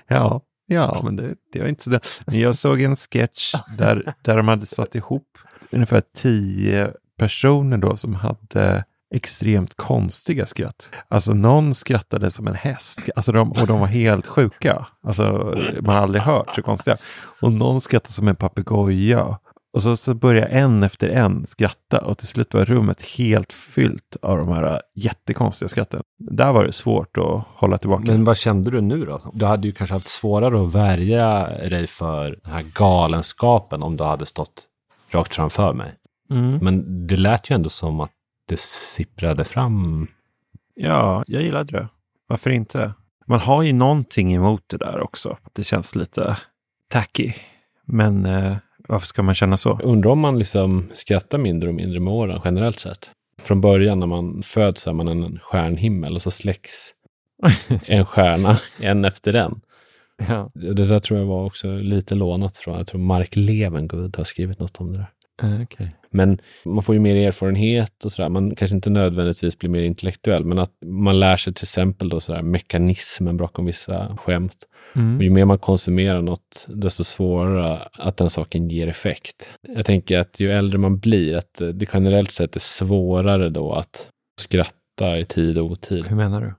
Ja, 0.08 0.42
ja, 0.68 1.02
men 1.04 1.16
det, 1.16 1.36
det 1.54 1.60
var 1.60 1.68
inte 1.68 1.84
så. 1.84 2.00
Men 2.26 2.40
jag 2.40 2.56
såg 2.56 2.82
en 2.82 2.96
sketch 2.96 3.54
där, 3.78 4.14
där 4.22 4.38
de 4.38 4.48
hade 4.48 4.66
satt 4.66 4.96
ihop 4.96 5.38
ungefär 5.72 6.02
tio 6.16 6.94
personer 7.18 7.78
då 7.78 7.98
som 7.98 8.14
hade 8.16 8.86
extremt 9.16 9.76
konstiga 9.76 10.46
skratt. 10.46 10.90
Alltså 11.08 11.34
någon 11.34 11.76
skrattade 11.76 12.32
som 12.32 12.48
en 12.48 12.56
häst 12.56 13.10
alltså 13.16 13.32
de, 13.32 13.52
och 13.52 13.68
de 13.68 13.80
var 13.80 13.88
helt 13.88 14.28
sjuka. 14.28 14.86
Alltså 15.04 15.24
man 15.82 15.96
har 15.96 16.02
aldrig 16.02 16.22
hört 16.22 16.56
så 16.56 16.62
konstiga. 16.62 16.98
Och 17.42 17.52
någon 17.52 17.82
skrattade 17.82 18.14
som 18.14 18.28
en 18.28 18.36
papegoja. 18.36 19.38
Och 19.74 19.82
så, 19.82 19.98
så 19.98 20.14
började 20.14 20.48
en 20.48 20.84
efter 20.84 21.10
en 21.10 21.46
skratta 21.46 22.02
och 22.02 22.18
till 22.18 22.28
slut 22.28 22.54
var 22.54 22.66
rummet 22.66 23.02
helt 23.18 23.54
fyllt 23.54 24.18
av 24.22 24.38
de 24.38 24.48
här 24.48 24.82
jättekonstiga 24.96 25.70
skratten. 25.70 26.02
Där 26.18 26.52
var 26.52 26.66
det 26.66 26.72
svårt 26.72 27.18
att 27.18 27.44
hålla 27.48 27.78
tillbaka. 27.78 28.04
Men 28.06 28.24
vad 28.24 28.38
kände 28.38 28.72
du 28.72 28.82
nu 28.82 29.06
då? 29.06 29.20
Du 29.34 29.46
hade 29.46 29.68
ju 29.68 29.74
kanske 29.74 29.94
haft 29.94 30.08
svårare 30.08 30.62
att 30.62 30.76
värja 30.76 31.48
dig 31.48 31.88
för 31.88 32.40
den 32.44 32.54
här 32.54 32.66
galenskapen 32.76 33.84
om 33.84 33.98
du 33.98 34.04
hade 34.04 34.26
stått 34.26 34.66
rakt 35.10 35.36
framför 35.36 35.74
mig. 35.74 35.96
Mm. 36.30 36.58
Men 36.62 37.08
det 37.08 37.18
lät 37.18 37.50
ju 37.50 37.56
ändå 37.56 37.70
som 37.70 38.00
att 38.00 38.12
det 38.50 38.60
sipprade 38.60 39.44
fram. 39.44 40.08
Ja, 40.76 41.24
jag 41.28 41.42
gillade 41.42 41.78
det. 41.78 41.88
Varför 42.28 42.50
inte? 42.50 42.94
Man 43.28 43.40
har 43.40 43.64
ju 43.64 43.74
någonting 43.74 44.34
emot 44.34 44.64
det 44.68 44.78
där 44.78 45.00
också. 45.00 45.38
Det 45.54 45.64
känns 45.64 45.96
lite 45.96 46.38
tacky. 46.88 47.34
Men 47.86 48.26
eh, 48.26 48.58
varför 48.88 49.08
ska 49.08 49.24
man 49.24 49.36
känna 49.36 49.58
så? 49.58 49.80
Undrar 49.84 50.12
om 50.12 50.20
man 50.20 50.40
liksom 50.40 50.90
skrattar 50.94 51.38
mindre 51.38 51.70
och 51.70 51.76
mindre 51.76 52.00
med 52.00 52.14
åren 52.14 52.42
generellt 52.46 52.80
sett. 52.80 53.12
Från 53.42 53.62
början 53.62 54.00
när 54.00 54.08
man 54.08 54.42
föds 54.42 54.88
är 54.88 54.94
man 54.94 55.08
en 55.08 55.40
stjärnhimmel 55.40 56.16
och 56.16 56.22
så 56.22 56.32
släcks 56.32 56.94
en 57.86 58.06
stjärna 58.06 58.60
en 58.80 59.06
efter 59.06 59.34
en. 59.34 59.62
Ja. 60.28 60.52
Det 60.54 60.74
där 60.74 61.00
tror 61.00 61.20
jag 61.20 61.26
var 61.28 61.46
också 61.46 61.68
lite 61.68 62.16
lånat 62.16 62.58
från, 62.58 62.78
jag 62.78 62.88
tror 62.88 63.02
Mark 63.02 63.36
Levengood 63.36 64.18
har 64.18 64.24
skrivit 64.24 64.60
något 64.60 64.78
om 64.78 64.94
det 64.94 65.00
där. 65.00 65.10
Eh, 65.44 65.62
okej. 65.62 65.96
Men 66.12 66.42
man 66.66 66.84
får 66.84 66.96
ju 66.96 67.02
mer 67.02 67.16
erfarenhet 67.28 68.06
och 68.06 68.12
sådär. 68.12 68.30
Man 68.30 68.56
kanske 68.56 68.76
inte 68.76 68.90
nödvändigtvis 68.90 69.58
blir 69.58 69.70
mer 69.70 69.82
intellektuell, 69.82 70.46
men 70.46 70.60
att 70.60 70.72
man 70.86 71.20
lär 71.20 71.38
sig 71.38 71.54
till 71.54 71.66
exempel 71.66 72.10
då 72.10 72.20
sådär 72.20 72.42
mekanismen 72.42 73.38
bakom 73.38 73.66
vissa 73.66 74.18
skämt. 74.18 74.58
Och 74.92 74.98
Mm. 74.98 75.22
ju 75.22 75.30
mer 75.30 75.46
man 75.46 75.58
konsumerar 75.60 76.22
något, 76.22 76.66
desto 76.68 77.04
svårare 77.04 77.80
att 77.94 78.18
den 78.18 78.30
saken 78.30 78.70
ger 78.70 78.88
effekt. 78.88 79.50
Jag 79.62 79.86
tänker 79.86 80.20
att 80.20 80.40
ju 80.40 80.52
äldre 80.52 80.78
man 80.78 81.00
blir, 81.00 81.36
att 81.36 81.62
det 81.74 81.90
generellt 81.94 82.32
sett 82.32 82.56
är 82.56 82.60
svårare 82.60 83.50
då 83.50 83.74
att 83.74 84.08
skratta 84.42 85.20
i 85.20 85.26
tid 85.26 85.58
och 85.58 85.66
otid. 85.66 86.06
Hur 86.06 86.16
menar 86.16 86.42
du? 86.42 86.54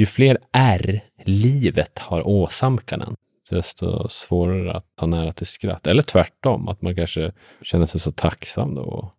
Ju 0.00 0.06
fler 0.06 0.38
R 0.52 1.00
livet 1.24 1.98
har 1.98 2.28
åsamkat 2.28 3.00
den, 3.00 3.14
desto 3.54 4.08
svårare 4.08 4.72
att 4.72 4.86
ha 5.00 5.06
nära 5.06 5.32
till 5.32 5.46
skratt. 5.46 5.86
Eller 5.86 6.02
tvärtom, 6.02 6.68
att 6.68 6.82
man 6.82 6.96
kanske 6.96 7.32
känner 7.62 7.86
sig 7.86 8.00
så 8.00 8.12
tacksam 8.12 8.74
då. 8.74 8.82
och 8.82 9.14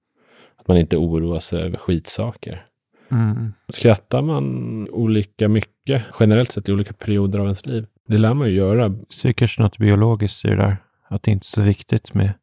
Att 0.55 0.67
man 0.67 0.77
inte 0.77 0.97
oroar 0.97 1.39
sig 1.39 1.61
över 1.61 1.77
skitsaker. 1.77 2.65
Mm. 3.11 3.53
Skrattar 3.69 4.21
man 4.21 4.89
olika 4.89 5.47
mycket, 5.47 6.03
generellt 6.19 6.51
sett 6.51 6.69
i 6.69 6.73
olika 6.73 6.93
perioder 6.93 7.39
av 7.39 7.45
ens 7.45 7.65
liv? 7.65 7.85
Det 8.07 8.17
lär 8.17 8.33
man 8.33 8.47
ju 8.49 8.55
göra. 8.55 8.95
Säkert 9.09 9.59
något 9.59 9.77
biologiskt 9.77 10.45
i 10.45 10.47
det 10.47 10.55
där. 10.55 10.77
Att 11.07 11.23
det 11.23 11.31
inte 11.31 11.43
är 11.43 11.45
så 11.45 11.61
viktigt 11.61 12.13
med 12.13 12.33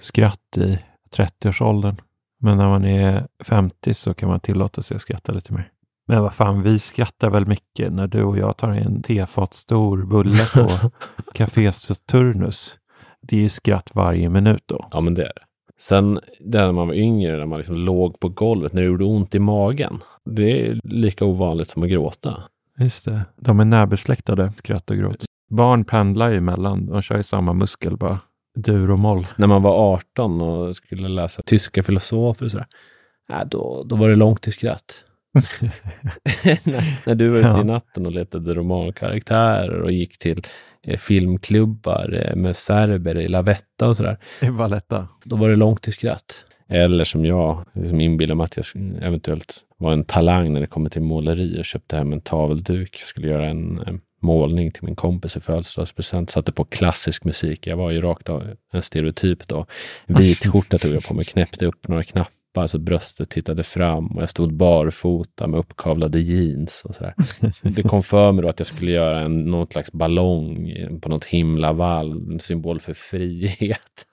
skratt 0.00 0.56
i 0.56 0.78
30-årsåldern. 1.16 1.96
Men 2.38 2.56
när 2.56 2.68
man 2.68 2.84
är 2.84 3.26
50 3.44 3.94
så 3.94 4.14
kan 4.14 4.28
man 4.28 4.40
tillåta 4.40 4.82
sig 4.82 4.94
att 4.94 5.02
skratta 5.02 5.32
lite 5.32 5.52
mer. 5.52 5.70
Men 6.06 6.22
vad 6.22 6.34
fan, 6.34 6.62
vi 6.62 6.78
skrattar 6.78 7.30
väl 7.30 7.46
mycket 7.46 7.92
när 7.92 8.06
du 8.06 8.22
och 8.22 8.38
jag 8.38 8.56
tar 8.56 8.68
en 8.68 9.02
tefatstor 9.02 10.06
bulle 10.06 10.44
på 10.54 10.90
Café 11.34 11.72
Saturnus. 11.72 12.76
Det 13.22 13.36
är 13.36 13.40
ju 13.40 13.48
skratt 13.48 13.90
varje 13.94 14.28
minut 14.28 14.62
då. 14.66 14.88
Ja, 14.90 15.00
men 15.00 15.14
det 15.14 15.22
är 15.22 15.32
det. 15.34 15.44
Sen 15.78 16.20
det 16.40 16.60
när 16.60 16.72
man 16.72 16.88
var 16.88 16.94
yngre, 16.94 17.36
när 17.36 17.46
man 17.46 17.58
liksom 17.58 17.76
låg 17.76 18.20
på 18.20 18.28
golvet, 18.28 18.72
när 18.72 18.82
det 18.82 18.88
gjorde 18.88 19.04
ont 19.04 19.34
i 19.34 19.38
magen. 19.38 20.02
Det 20.24 20.66
är 20.66 20.80
lika 20.84 21.24
ovanligt 21.24 21.68
som 21.68 21.82
att 21.82 21.88
gråta. 21.88 22.42
Just 22.78 23.04
det. 23.04 23.24
De 23.36 23.60
är 23.60 23.64
närbesläktade, 23.64 24.52
skratt 24.56 24.90
och 24.90 24.96
gråt. 24.96 25.24
Barn 25.50 25.84
pendlar 25.84 26.30
ju 26.30 26.36
emellan. 26.36 26.86
De 26.86 27.02
kör 27.02 27.16
ju 27.16 27.22
samma 27.22 27.52
muskel 27.52 27.96
bara. 27.96 28.20
Dur 28.56 28.90
och 28.90 28.98
moll. 28.98 29.26
När 29.36 29.46
man 29.46 29.62
var 29.62 29.94
18 29.94 30.40
och 30.40 30.76
skulle 30.76 31.08
läsa 31.08 31.42
tyska 31.42 31.82
filosofer 31.82 32.44
och 32.44 32.50
sådär. 32.50 32.66
Ja, 33.28 33.44
då, 33.44 33.84
då 33.86 33.96
var 33.96 34.08
det 34.08 34.16
långt 34.16 34.42
till 34.42 34.52
skratt. 34.52 35.04
när, 36.64 37.06
när 37.06 37.14
du 37.14 37.28
var 37.28 37.38
ute 37.38 37.48
Ja. 37.48 37.60
i 37.60 37.64
natten 37.64 38.06
och 38.06 38.12
letade 38.12 38.54
romankaraktärer 38.54 39.80
och 39.80 39.92
gick 39.92 40.18
till 40.18 40.42
eh, 40.82 40.96
filmklubbar 40.98 42.26
eh, 42.28 42.36
med 42.36 42.56
serber 42.56 43.18
i 43.18 43.28
Lavetta 43.28 43.88
och 43.88 43.96
sådär. 43.96 44.18
I 44.42 44.48
Valletta. 44.48 45.08
Då 45.24 45.36
var 45.36 45.50
det 45.50 45.56
långt 45.56 45.82
till 45.82 45.92
skratt. 45.92 46.44
Eller 46.68 47.04
som 47.04 47.24
jag, 47.24 47.64
liksom 47.72 48.00
inbillar 48.00 48.34
mig 48.34 48.44
att 48.44 48.56
jag 48.56 48.66
eventuellt 49.02 49.54
var 49.76 49.92
en 49.92 50.04
talang 50.04 50.52
när 50.52 50.60
det 50.60 50.66
kommer 50.66 50.90
till 50.90 51.02
måleri 51.02 51.60
och 51.60 51.64
köpte 51.64 51.96
hem 51.96 52.12
en 52.12 52.20
tavelduk. 52.20 52.96
Skulle 52.96 53.28
göra 53.28 53.46
en 53.46 54.00
målning 54.22 54.70
till 54.70 54.84
min 54.84 54.96
kompis 54.96 55.36
i 55.36 55.40
födelsedagspresent. 55.40 56.30
Satte 56.30 56.52
på 56.52 56.64
klassisk 56.64 57.24
musik. 57.24 57.66
Jag 57.66 57.76
var 57.76 57.90
ju 57.90 58.00
rakt 58.00 58.28
av 58.28 58.46
en 58.72 58.82
stereotyp 58.82 59.48
då. 59.48 59.66
Vit 60.06 60.46
skjorta 60.46 60.78
tog 60.78 60.94
jag 60.94 61.04
på 61.04 61.14
mig, 61.14 61.24
knäppte 61.24 61.66
upp 61.66 61.88
några 61.88 62.04
knappar 62.04 62.30
så 62.66 62.78
bröstet 62.78 63.30
tittade 63.30 63.62
fram 63.62 64.06
och 64.06 64.22
jag 64.22 64.28
stod 64.28 64.52
barfota 64.52 65.46
med 65.46 65.60
uppkavlade 65.60 66.20
jeans 66.20 66.82
och 66.84 66.94
sådär. 66.94 67.14
Det 67.62 67.82
kom 67.82 68.02
för 68.02 68.32
mig 68.32 68.42
då 68.42 68.48
att 68.48 68.60
jag 68.60 68.66
skulle 68.66 68.92
göra 68.92 69.20
en, 69.20 69.44
någon 69.44 69.66
slags 69.66 69.92
ballong 69.92 70.74
på 71.02 71.08
något 71.08 71.24
himlavalv, 71.24 72.32
en 72.32 72.40
symbol 72.40 72.80
för 72.80 72.94
frihet. 72.94 74.06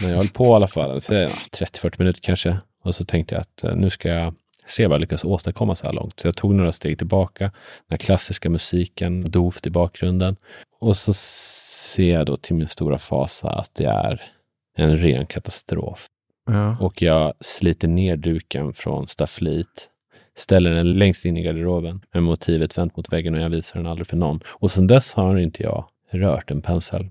Men 0.00 0.10
jag 0.10 0.16
höll 0.16 0.28
på 0.28 0.44
i 0.44 0.48
alla 0.48 0.68
fall, 0.68 0.90
30-40 0.98 1.94
minuter 1.98 2.20
kanske. 2.22 2.56
Och 2.84 2.94
så 2.94 3.04
tänkte 3.04 3.34
jag 3.34 3.42
att 3.42 3.64
eh, 3.64 3.76
nu 3.76 3.90
ska 3.90 4.08
jag 4.08 4.34
se 4.66 4.86
vad 4.86 4.94
jag 4.94 5.00
lyckas 5.00 5.24
åstadkomma 5.24 5.76
så 5.76 5.86
här 5.86 5.92
långt. 5.92 6.20
Så 6.20 6.28
jag 6.28 6.36
tog 6.36 6.54
några 6.54 6.72
steg 6.72 6.98
tillbaka, 6.98 7.52
den 7.88 7.98
klassiska 7.98 8.50
musiken 8.50 9.30
dovt 9.30 9.66
i 9.66 9.70
bakgrunden. 9.70 10.36
Och 10.80 10.96
så 10.96 11.12
ser 11.14 12.12
jag 12.12 12.26
då 12.26 12.36
till 12.36 12.54
min 12.54 12.68
stora 12.68 12.98
fasa 12.98 13.50
att 13.50 13.70
det 13.74 13.84
är 13.84 14.32
en 14.76 14.96
ren 14.96 15.26
katastrof. 15.26 16.06
Ja. 16.46 16.76
och 16.80 17.02
jag 17.02 17.32
sliter 17.40 17.88
ner 17.88 18.16
duken 18.16 18.74
från 18.74 19.08
stafflit, 19.08 19.90
ställer 20.36 20.70
den 20.70 20.92
längst 20.92 21.24
in 21.24 21.36
i 21.36 21.42
garderoben 21.42 22.00
med 22.12 22.22
motivet 22.22 22.78
vänt 22.78 22.96
mot 22.96 23.12
väggen 23.12 23.34
och 23.34 23.40
jag 23.40 23.50
visar 23.50 23.78
den 23.80 23.86
aldrig 23.86 24.06
för 24.06 24.16
någon. 24.16 24.40
Och 24.46 24.70
sedan 24.70 24.86
dess 24.86 25.14
har 25.14 25.36
inte 25.36 25.62
jag 25.62 25.88
rört 26.10 26.50
en 26.50 26.62
pensel. 26.62 27.08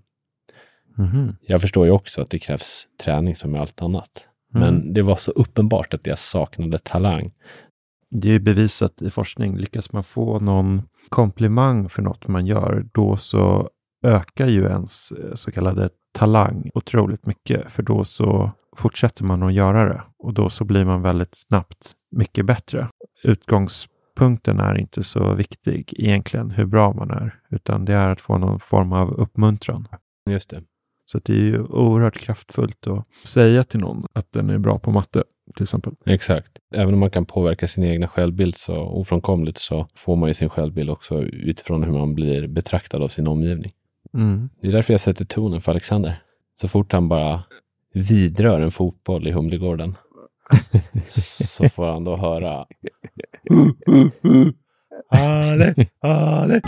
Mhm. 0.97 1.35
Jag 1.41 1.61
förstår 1.61 1.85
ju 1.85 1.91
också 1.91 2.21
att 2.21 2.29
det 2.29 2.39
krävs 2.39 2.87
träning 3.03 3.35
som 3.35 3.51
med 3.51 3.61
allt 3.61 3.81
annat. 3.81 4.27
Mm. 4.55 4.67
Men 4.67 4.93
det 4.93 5.01
var 5.01 5.15
så 5.15 5.31
uppenbart 5.31 5.93
att 5.93 6.07
jag 6.07 6.19
saknade 6.19 6.77
talang. 6.77 7.31
Det 8.09 8.31
är 8.31 8.39
bevisat 8.39 9.01
i 9.01 9.09
forskning, 9.09 9.57
lyckas 9.57 9.91
man 9.91 10.03
få 10.03 10.39
någon 10.39 10.81
komplimang 11.09 11.89
för 11.89 12.01
något 12.01 12.27
man 12.27 12.45
gör, 12.45 12.85
då 12.91 13.17
så 13.17 13.69
ökar 14.01 14.47
ju 14.47 14.63
ens 14.63 15.11
eh, 15.11 15.35
så 15.35 15.51
kallade 15.51 15.89
talang 16.11 16.71
otroligt 16.73 17.25
mycket, 17.25 17.71
för 17.71 17.83
då 17.83 18.03
så 18.03 18.51
fortsätter 18.77 19.23
man 19.23 19.43
att 19.43 19.53
göra 19.53 19.85
det 19.85 20.01
och 20.17 20.33
då 20.33 20.49
så 20.49 20.63
blir 20.63 20.85
man 20.85 21.01
väldigt 21.01 21.35
snabbt 21.35 21.91
mycket 22.11 22.45
bättre. 22.45 22.87
Utgångspunkten 23.23 24.59
är 24.59 24.77
inte 24.77 25.03
så 25.03 25.33
viktig 25.33 25.93
egentligen, 25.97 26.51
hur 26.51 26.65
bra 26.65 26.93
man 26.93 27.11
är, 27.11 27.35
utan 27.49 27.85
det 27.85 27.93
är 27.93 28.09
att 28.09 28.21
få 28.21 28.37
någon 28.37 28.59
form 28.59 28.93
av 28.93 29.13
uppmuntran. 29.13 29.87
Just 30.29 30.49
det. 30.49 30.63
Så 31.05 31.19
det 31.23 31.33
är 31.33 31.37
ju 31.37 31.63
oerhört 31.63 32.17
kraftfullt 32.17 32.87
att 32.87 33.05
säga 33.27 33.63
till 33.63 33.79
någon 33.79 34.05
att 34.13 34.31
den 34.31 34.49
är 34.49 34.57
bra 34.57 34.79
på 34.79 34.91
matte, 34.91 35.23
till 35.55 35.63
exempel. 35.63 35.93
Exakt. 36.05 36.51
Även 36.75 36.93
om 36.93 36.99
man 36.99 37.09
kan 37.09 37.25
påverka 37.25 37.67
sin 37.67 37.83
egna 37.83 38.07
självbild 38.07 38.55
så 38.55 38.75
ofrånkomligt 38.75 39.57
så 39.57 39.87
får 39.95 40.15
man 40.15 40.29
ju 40.29 40.33
sin 40.33 40.49
självbild 40.49 40.89
också 40.89 41.21
utifrån 41.21 41.83
hur 41.83 41.91
man 41.91 42.15
blir 42.15 42.47
betraktad 42.47 43.03
av 43.03 43.07
sin 43.07 43.27
omgivning. 43.27 43.71
Mm. 44.13 44.49
Det 44.61 44.67
är 44.67 44.71
därför 44.71 44.93
jag 44.93 45.01
sätter 45.01 45.25
tonen 45.25 45.61
för 45.61 45.71
Alexander. 45.71 46.23
Så 46.61 46.67
fort 46.67 46.91
han 46.93 47.07
bara 47.07 47.43
vidrör 47.93 48.59
en 48.59 48.71
fotboll 48.71 49.27
i 49.27 49.31
Humlegården 49.31 49.95
så 51.09 51.69
får 51.69 51.85
han 51.85 52.03
då 52.03 52.17
höra 52.17 52.65
Ale, 55.09 55.75
Ale. 56.01 56.61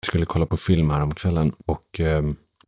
Jag 0.00 0.06
skulle 0.06 0.24
kolla 0.24 0.46
på 0.46 0.56
film 0.56 0.90
här 0.90 1.02
om 1.02 1.14
kvällen 1.14 1.52
och 1.66 2.00
eh, 2.00 2.22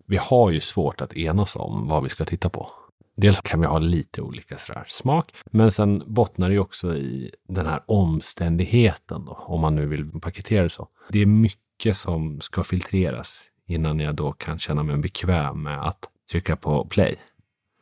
vi 0.06 0.16
har 0.16 0.50
ju 0.50 0.60
svårt 0.60 1.00
att 1.00 1.16
enas 1.16 1.56
om 1.56 1.88
vad 1.88 2.02
vi 2.02 2.08
ska 2.08 2.24
titta 2.24 2.48
på. 2.48 2.70
Dels 3.16 3.40
kan 3.40 3.60
vi 3.60 3.66
ha 3.66 3.78
lite 3.78 4.22
olika 4.22 4.58
sådär 4.58 4.84
smak, 4.86 5.32
men 5.50 5.72
sen 5.72 6.02
bottnar 6.06 6.48
det 6.48 6.52
ju 6.52 6.60
också 6.60 6.96
i 6.96 7.30
den 7.48 7.66
här 7.66 7.82
omständigheten 7.86 9.24
då, 9.24 9.32
om 9.32 9.60
man 9.60 9.74
nu 9.74 9.86
vill 9.86 10.20
paketera 10.20 10.62
det 10.62 10.68
så. 10.68 10.88
Det 11.08 11.18
är 11.18 11.26
mycket 11.26 11.69
som 11.94 12.40
ska 12.40 12.64
filtreras 12.64 13.42
innan 13.66 14.00
jag 14.00 14.14
då 14.14 14.32
kan 14.32 14.58
känna 14.58 14.82
mig 14.82 14.96
bekväm 14.96 15.62
med 15.62 15.86
att 15.86 16.08
trycka 16.30 16.56
på 16.56 16.84
play. 16.84 17.16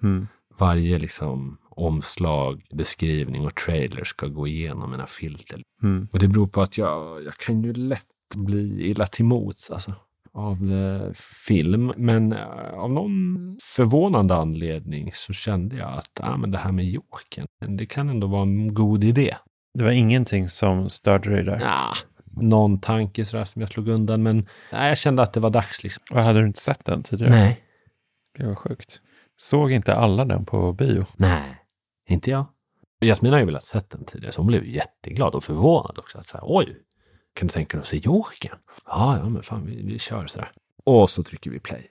Mm. 0.03 0.29
Varje 0.59 0.99
liksom 0.99 1.59
omslag, 1.71 2.63
beskrivning 2.71 3.47
och 3.47 3.55
trailer 3.55 4.05
ska 4.05 4.27
gå 4.27 4.47
igenom 4.47 4.91
mina 4.91 5.07
filter. 5.07 5.63
Mm. 5.83 6.09
Och 6.13 6.19
det 6.19 6.29
beror 6.29 6.47
på 6.47 6.63
att 6.63 6.79
jag, 6.79 7.25
jag 7.25 7.35
kan 7.35 7.63
ju 7.63 7.73
lätt 7.73 8.07
bli 8.37 8.91
illa 8.91 9.07
till 9.07 9.25
mots 9.25 9.71
alltså, 9.71 9.95
av 10.33 10.73
eh, 10.73 11.13
film. 11.47 11.93
Men 11.97 12.33
eh, 12.33 12.75
av 12.75 12.93
någon 12.93 13.57
förvånande 13.77 14.35
anledning 14.35 15.11
så 15.15 15.33
kände 15.33 15.77
jag 15.77 15.93
att 15.93 16.21
ah, 16.21 16.37
men 16.37 16.51
det 16.51 16.59
här 16.59 16.73
med 16.73 16.85
Jokern, 16.85 17.47
det 17.77 17.87
kan 17.87 18.09
ändå 18.09 18.27
vara 18.27 18.43
en 18.43 18.75
god 18.75 19.05
idé. 19.05 19.35
Det 19.75 19.85
var 19.85 19.91
ingenting 19.91 20.49
som 20.49 20.91
störde 20.91 21.31
dig 21.31 21.45
där. 21.45 21.61
Ja, 21.61 21.93
någon 22.40 22.81
tanke 22.81 23.24
sådär 23.24 23.44
som 23.44 23.61
jag 23.62 23.68
slog 23.68 23.88
undan, 23.88 24.22
men 24.22 24.46
nej, 24.72 24.88
jag 24.88 24.98
kände 24.98 25.22
att 25.22 25.33
det 25.33 25.40
var 25.40 25.51
dags 25.51 25.83
liksom. 25.83 26.03
Och 26.11 26.22
hade 26.22 26.40
du 26.40 26.46
inte 26.46 26.61
sett 26.61 26.85
den 26.85 27.03
tidigare? 27.03 27.31
Nej. 27.31 27.61
Det 28.38 28.46
var 28.46 28.55
sjukt. 28.55 29.01
Såg 29.37 29.72
inte 29.72 29.94
alla 29.94 30.24
den 30.24 30.44
på 30.44 30.72
bio? 30.72 31.07
Nej, 31.16 31.57
inte 32.09 32.31
jag. 32.31 32.46
Jasmin 33.01 33.33
har 33.33 33.38
ju 33.40 33.46
velat 33.46 33.64
sett 33.64 33.90
den 33.90 34.05
tidigare, 34.05 34.33
så 34.33 34.40
hon 34.40 34.46
blev 34.46 34.64
jätteglad 34.64 35.35
och 35.35 35.44
förvånad 35.44 35.98
också. 35.98 36.18
Att 36.18 36.27
så 36.27 36.37
här, 36.37 36.44
Oj, 36.46 36.77
kan 37.35 37.48
du 37.48 37.53
tänka 37.53 37.77
dig 37.77 37.83
att 37.83 37.88
se 37.88 37.96
Jokern? 37.96 38.59
Ja, 38.87 39.18
ja, 39.18 39.29
men 39.29 39.42
fan, 39.42 39.66
vi, 39.66 39.83
vi 39.83 39.98
kör 39.98 40.27
sådär. 40.27 40.51
Och 40.85 41.11
så 41.11 41.22
trycker 41.22 41.51
vi 41.51 41.61
play. 41.61 41.87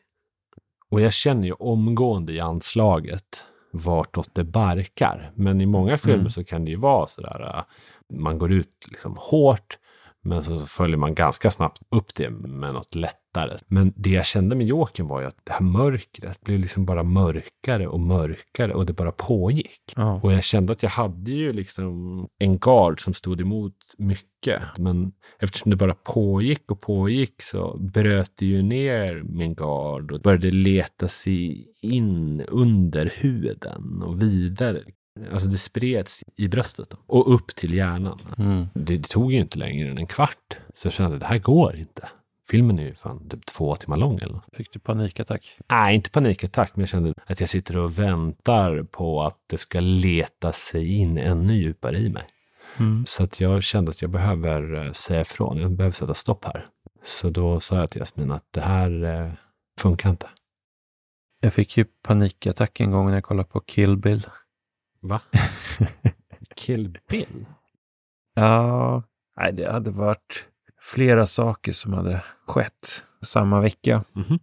Och 0.90 1.02
jag 1.02 1.14
känner 1.14 1.48
ju 1.48 1.54
omgående 1.54 2.34
i 2.34 2.40
anslaget 2.40 3.46
vartåt 3.74 4.36
det 4.36 4.44
barkar. 4.44 5.32
Men 5.36 5.62
i 5.62 5.66
många 5.66 5.98
filmer 5.98 6.18
Mm. 6.20 6.30
så 6.30 6.44
kan 6.44 6.66
det 6.66 6.72
ju 6.72 6.78
vara 6.78 7.08
sådär, 7.08 7.56
äh, 7.58 7.64
man 8.18 8.38
går 8.38 8.52
ut 8.52 8.86
liksom 8.88 9.16
hårt, 9.20 9.78
men 10.24 10.44
så 10.44 10.60
följer 10.60 10.98
man 10.98 11.16
ganska 11.16 11.52
snabbt 11.52 11.82
upp 11.90 12.16
det 12.16 12.30
med 12.30 12.74
något 12.74 12.96
lättare. 12.96 13.58
Men 13.68 13.94
det 13.96 14.10
jag 14.10 14.26
kände 14.26 14.56
med 14.56 14.68
Jokern 14.68 15.08
var 15.08 15.22
ju 15.22 15.28
att 15.28 15.38
det 15.44 15.52
här 15.52 15.62
mörkret 15.62 16.42
blev 16.42 16.60
liksom 16.60 16.86
bara 16.86 17.04
mörkare 17.04 17.88
och 17.88 18.00
mörkare 18.00 18.74
och 18.74 18.86
det 18.86 18.94
bara 18.94 19.12
pågick. 19.12 19.94
Ja. 19.96 20.20
Och 20.24 20.34
jag 20.34 20.44
kände 20.44 20.74
att 20.74 20.84
jag 20.84 20.90
hade 20.90 21.32
ju 21.32 21.54
liksom 21.54 22.28
en 22.40 22.60
gard 22.60 23.04
som 23.04 23.14
stod 23.14 23.42
emot 23.42 23.76
mycket. 23.98 24.62
Men 24.78 25.12
eftersom 25.40 25.70
det 25.70 25.76
bara 25.76 25.96
pågick 25.96 26.72
och 26.72 26.82
pågick 26.82 27.42
så 27.42 27.78
bröt 27.78 28.32
det 28.36 28.46
ju 28.46 28.62
ner 28.62 29.24
min 29.24 29.56
gard 29.56 30.12
och 30.12 30.22
började 30.22 30.52
leta 30.52 31.08
sig 31.08 31.68
in 31.82 32.42
under 32.42 33.14
huden 33.16 34.04
och 34.04 34.22
vidare. 34.22 34.84
Alltså 35.34 35.50
det 35.50 35.58
spreds 35.58 36.24
i 36.36 36.48
bröstet 36.48 36.90
då, 36.90 36.98
och 37.08 37.34
upp 37.34 37.48
till 37.48 37.74
hjärnan. 37.74 38.20
Mm. 38.38 38.68
Det, 38.74 38.98
det 38.98 39.08
tog 39.08 39.34
ju 39.34 39.40
inte 39.40 39.60
längre 39.60 39.92
än 39.92 39.98
en 39.98 40.08
kvart. 40.08 40.58
Så 40.76 40.86
jag 40.88 40.94
kände, 40.94 41.18
det 41.18 41.26
här 41.26 41.40
går 41.40 41.76
inte. 41.76 42.10
Filmen 42.50 42.80
är 42.80 42.84
ju 42.84 42.94
fan 42.94 43.30
typ 43.30 43.46
två 43.46 43.76
timmar 43.76 43.98
lång 43.98 44.20
eller. 44.22 44.42
Fick 44.54 44.72
du 44.72 44.80
panikattack? 44.80 45.58
Nej, 45.72 45.96
inte 45.96 46.10
panikattack, 46.10 46.72
men 46.76 46.82
jag 46.82 46.90
kände 46.90 47.14
att 47.26 47.40
jag 47.40 47.50
sitter 47.50 47.78
och 47.78 48.00
väntar 48.00 48.84
på 48.84 49.24
att 49.24 49.38
det 49.48 49.58
ska 49.58 49.80
leta 49.80 50.52
sig 50.52 50.94
in 50.94 51.18
ännu 51.18 51.58
djupare 51.58 51.98
i 51.98 52.10
mig. 52.10 52.24
Mm. 52.80 53.06
Så 53.06 53.24
att 53.24 53.40
jag 53.40 53.64
kände 53.64 53.92
att 53.92 54.02
jag 54.02 54.12
behöver 54.12 54.86
eh, 54.86 54.92
säga 54.92 55.22
ifrån. 55.22 55.58
Jag 55.58 55.72
behöver 55.72 55.94
sätta 55.94 56.14
stopp 56.14 56.46
här. 56.46 56.66
Så 57.06 57.30
då 57.30 57.60
sa 57.60 57.76
jag 57.76 57.90
till 57.90 58.02
Jasmin 58.02 58.32
att 58.32 58.46
det 58.52 58.62
här 58.62 59.04
eh, 59.04 59.32
funkar 59.80 60.10
inte. 60.10 60.30
Jag 61.40 61.54
fick 61.54 61.78
ju 61.78 61.86
panikattack 61.86 62.80
en 62.80 62.92
gång 62.92 63.08
när 63.08 63.14
jag 63.14 63.24
kollade 63.24 63.50
på 63.50 63.60
Kill 63.60 63.98
Bill. 63.98 64.24
Va? 65.00 65.22
Kill 66.56 66.98
Bill? 67.10 67.46
Ja, 68.36 69.04
nej, 69.38 69.54
det 69.54 69.72
hade 69.72 69.92
varit 69.92 70.48
flera 70.82 71.26
saker 71.28 71.72
som 71.72 71.94
hade 71.94 72.24
skett 72.48 73.04
samma 73.22 73.62
vecka. 73.62 74.04
Mhm. 74.14 74.40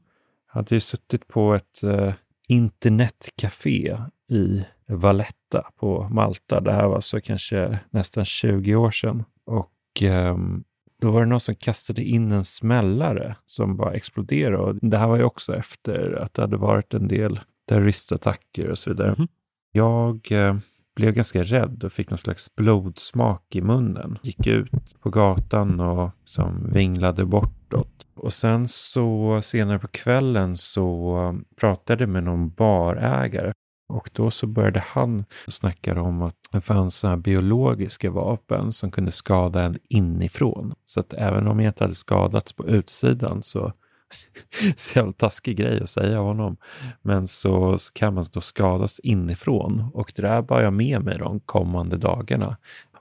Jag 0.46 0.54
hade 0.54 0.74
ju 0.74 0.80
suttit 0.80 1.28
på 1.28 1.54
ett 1.54 1.82
eh, 1.82 2.14
internetcafé 2.48 3.98
i 4.30 4.64
Valletta 4.86 5.70
på 5.76 6.08
Malta. 6.10 6.60
Det 6.60 6.72
här 6.72 6.86
var 6.86 7.00
så 7.00 7.20
kanske 7.20 7.78
nästan 7.90 8.24
20 8.24 8.74
år 8.74 8.90
sedan. 8.90 9.24
Och 9.46 10.02
ehm, 10.02 10.64
då 11.00 11.10
var 11.10 11.20
det 11.20 11.26
någon 11.26 11.40
som 11.40 11.54
kastade 11.54 12.02
in 12.02 12.32
en 12.32 12.44
smällare 12.44 13.36
som 13.46 13.76
bara 13.76 13.94
exploderade. 13.94 14.56
Och 14.58 14.74
det 14.74 14.98
här 14.98 15.06
var 15.06 15.16
ju 15.16 15.24
också 15.24 15.56
efter 15.56 16.18
att 16.22 16.34
det 16.34 16.42
hade 16.42 16.56
varit 16.56 16.94
en 16.94 17.08
del 17.08 17.40
terroristattacker 17.68 18.68
och 18.68 18.78
så 18.78 18.90
vidare. 18.90 19.14
Mhm. 19.18 19.28
Jag 19.76 20.28
eh, 20.30 20.56
blev 20.96 21.14
ganska 21.14 21.42
rädd 21.42 21.84
och 21.84 21.92
fick 21.92 22.10
någon 22.10 22.18
slags 22.18 22.56
blodsmak 22.56 23.56
i 23.56 23.60
munnen. 23.60 24.18
Gick 24.22 24.46
ut 24.46 25.00
på 25.00 25.10
gatan 25.10 25.80
och 25.80 26.10
som 26.24 26.70
vinglade 26.72 27.24
bortåt. 27.24 28.06
Och 28.14 28.32
sen 28.32 28.68
så 28.68 29.40
senare 29.42 29.78
på 29.78 29.88
kvällen 29.88 30.56
så 30.56 31.16
eh, 31.22 31.56
pratade 31.60 32.02
jag 32.02 32.08
med 32.08 32.24
någon 32.24 32.50
barägare. 32.50 33.52
Och 33.88 34.10
då 34.12 34.30
så 34.30 34.46
började 34.46 34.84
han 34.86 35.24
snacka 35.48 36.02
om 36.02 36.22
att 36.22 36.36
det 36.52 36.60
fanns 36.60 36.96
såna 36.96 37.10
här 37.10 37.20
biologiska 37.20 38.10
vapen 38.10 38.72
som 38.72 38.90
kunde 38.90 39.12
skada 39.12 39.62
en 39.62 39.78
inifrån. 39.88 40.74
Så 40.86 41.00
att 41.00 41.12
även 41.12 41.48
om 41.48 41.60
jag 41.60 41.70
inte 41.70 41.84
hade 41.84 41.94
skadats 41.94 42.52
på 42.52 42.66
utsidan 42.66 43.42
så 43.42 43.72
så 44.76 44.98
jävla 44.98 45.12
taskig 45.12 45.56
grej 45.56 45.82
att 45.82 45.90
säga 45.90 46.20
av 46.20 46.26
honom. 46.26 46.56
Men 47.02 47.26
så, 47.26 47.78
så 47.78 47.92
kan 47.92 48.14
man 48.14 48.24
då 48.32 48.40
skadas 48.40 48.98
inifrån 48.98 49.90
och 49.94 50.12
det 50.16 50.22
där 50.22 50.42
bar 50.42 50.60
jag 50.60 50.72
med 50.72 51.04
mig 51.04 51.18
de 51.18 51.40
kommande 51.40 51.96
dagarna. 51.96 52.56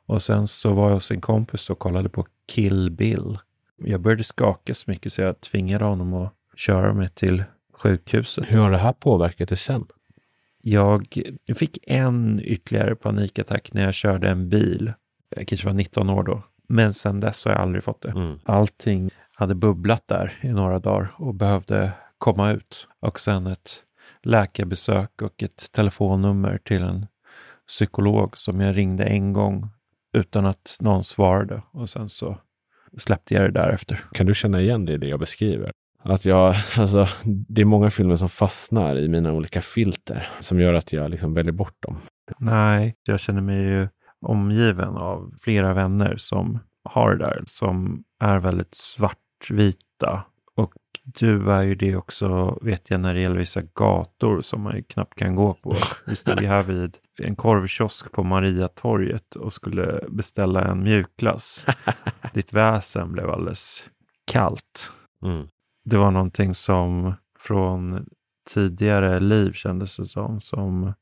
Och 0.05 0.23
sen 0.23 0.47
så 0.47 0.73
var 0.73 0.87
jag 0.87 0.93
hos 0.93 1.11
en 1.11 1.21
kompis 1.21 1.69
och 1.69 1.79
kollade 1.79 2.09
på 2.09 2.25
Kill 2.47 2.91
Bill. 2.91 3.37
Jag 3.77 4.01
började 4.01 4.23
skaka 4.23 4.73
så 4.73 4.91
mycket 4.91 5.13
så 5.13 5.21
jag 5.21 5.41
tvingade 5.41 5.85
honom 5.85 6.13
att 6.13 6.33
köra 6.55 6.93
mig 6.93 7.09
till 7.09 7.43
sjukhuset. 7.73 8.45
Hur 8.47 8.59
har 8.59 8.71
det 8.71 8.77
här 8.77 8.93
påverkat 8.93 9.49
dig 9.49 9.57
sen? 9.57 9.85
Jag 10.61 11.17
fick 11.55 11.77
en 11.87 12.41
ytterligare 12.43 12.95
panikattack 12.95 13.73
när 13.73 13.85
jag 13.85 13.93
körde 13.93 14.29
en 14.29 14.49
bil. 14.49 14.93
Jag 15.35 15.47
kanske 15.47 15.67
var 15.67 15.73
19 15.73 16.09
år 16.09 16.23
då. 16.23 16.43
Men 16.67 16.93
sen 16.93 17.19
dess 17.19 17.45
har 17.45 17.51
jag 17.51 17.61
aldrig 17.61 17.83
fått 17.83 18.01
det. 18.01 18.09
Mm. 18.09 18.39
Allting 18.43 19.09
hade 19.43 19.55
bubblat 19.55 20.07
där 20.07 20.33
i 20.41 20.47
några 20.47 20.79
dagar 20.79 21.13
och 21.17 21.33
behövde 21.33 21.91
komma 22.17 22.51
ut. 22.51 22.87
Och 22.99 23.19
sen 23.19 23.47
ett 23.47 23.83
läkarbesök 24.23 25.21
och 25.21 25.43
ett 25.43 25.71
telefonnummer 25.71 26.59
till 26.63 26.83
en 26.83 27.07
psykolog 27.67 28.37
som 28.37 28.59
jag 28.59 28.77
ringde 28.77 29.03
en 29.03 29.33
gång 29.33 29.69
utan 30.13 30.45
att 30.45 30.77
någon 30.81 31.03
svarade. 31.03 31.61
Och 31.71 31.89
sen 31.89 32.09
så 32.09 32.37
släppte 32.97 33.33
jag 33.33 33.43
det 33.43 33.51
därefter. 33.51 34.03
Kan 34.11 34.25
du 34.25 34.35
känna 34.35 34.61
igen 34.61 34.85
det 34.85 34.93
i 34.93 34.97
det 34.97 35.07
jag 35.07 35.19
beskriver? 35.19 35.71
att 36.03 36.25
jag, 36.25 36.55
alltså, 36.77 37.07
det 37.23 37.61
är 37.61 37.65
många 37.65 37.89
filmer 37.91 38.15
som 38.15 38.29
fastnar 38.29 38.95
i 38.95 39.07
mina 39.07 39.33
olika 39.33 39.61
filter 39.61 40.29
som 40.39 40.59
gör 40.59 40.73
att 40.73 40.93
jag 40.93 41.11
liksom 41.11 41.33
väljer 41.33 41.53
bort 41.53 41.83
dem. 41.83 41.97
Nej, 42.37 42.95
jag 43.03 43.19
känner 43.19 43.41
mig 43.41 43.61
ju 43.61 43.87
omgiven 44.21 44.97
av 44.97 45.33
flera 45.41 45.73
vänner 45.73 46.15
som 46.17 46.59
har 46.83 47.15
det 47.15 47.25
där, 47.25 47.43
som 47.45 48.03
är 48.19 48.39
väldigt 48.39 48.75
svartvita. 49.43 50.23
Och 50.55 50.73
du 51.03 51.51
är 51.51 51.61
ju 51.61 51.75
det 51.75 51.95
också, 51.95 52.59
vet 52.61 52.89
jag, 52.89 52.99
när 52.99 53.13
det 53.13 53.19
gäller 53.19 53.37
vissa 53.37 53.61
gator 53.61 54.41
som 54.41 54.61
man 54.61 54.75
ju 54.75 54.83
knappt 54.83 55.15
kan 55.15 55.35
gå 55.35 55.53
på. 55.53 55.75
Vi 56.05 56.15
stod 56.15 56.41
ju 56.41 56.47
här 56.47 56.63
vid 56.63 56.97
en 57.19 57.35
korvkiosk 57.35 58.11
på 58.11 58.23
Mariatorget 58.23 59.35
och 59.35 59.53
skulle 59.53 60.03
beställa 60.09 60.63
en 60.63 60.83
mjukglass. 60.83 61.65
Ditt 62.33 62.53
väsen 62.53 63.11
blev 63.11 63.29
alldeles 63.29 63.89
kallt. 64.25 64.91
Mm. 65.23 65.47
Det 65.85 65.97
var 65.97 66.11
någonting 66.11 66.53
som 66.53 67.13
från 67.39 68.05
tidigare 68.49 69.19
liv 69.19 69.51
kändes 69.51 69.97
det 69.97 70.05
som, 70.05 70.41
som 70.41 70.93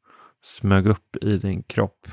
smög 0.44 0.88
upp 0.88 1.16
i 1.22 1.38
din 1.38 1.64
kropp. 1.64 2.08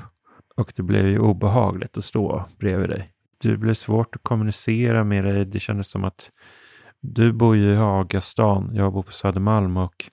Och 0.56 0.72
det 0.76 0.82
blev 0.82 1.06
ju 1.06 1.18
obehagligt 1.18 1.96
att 1.96 2.04
stå 2.04 2.44
bredvid 2.58 2.88
dig. 2.88 3.08
Det 3.42 3.56
blev 3.56 3.74
svårt 3.74 4.16
att 4.16 4.22
kommunicera 4.22 5.04
med 5.04 5.24
dig. 5.24 5.44
Det 5.44 5.60
kändes 5.60 5.88
som 5.88 6.04
att 6.04 6.30
du 7.00 7.32
bor 7.32 7.56
ju 7.56 7.72
i 7.72 7.76
Hagastan, 7.76 8.70
jag 8.74 8.92
bor 8.92 9.02
på 9.02 9.12
Södermalm 9.12 9.76
och 9.76 10.10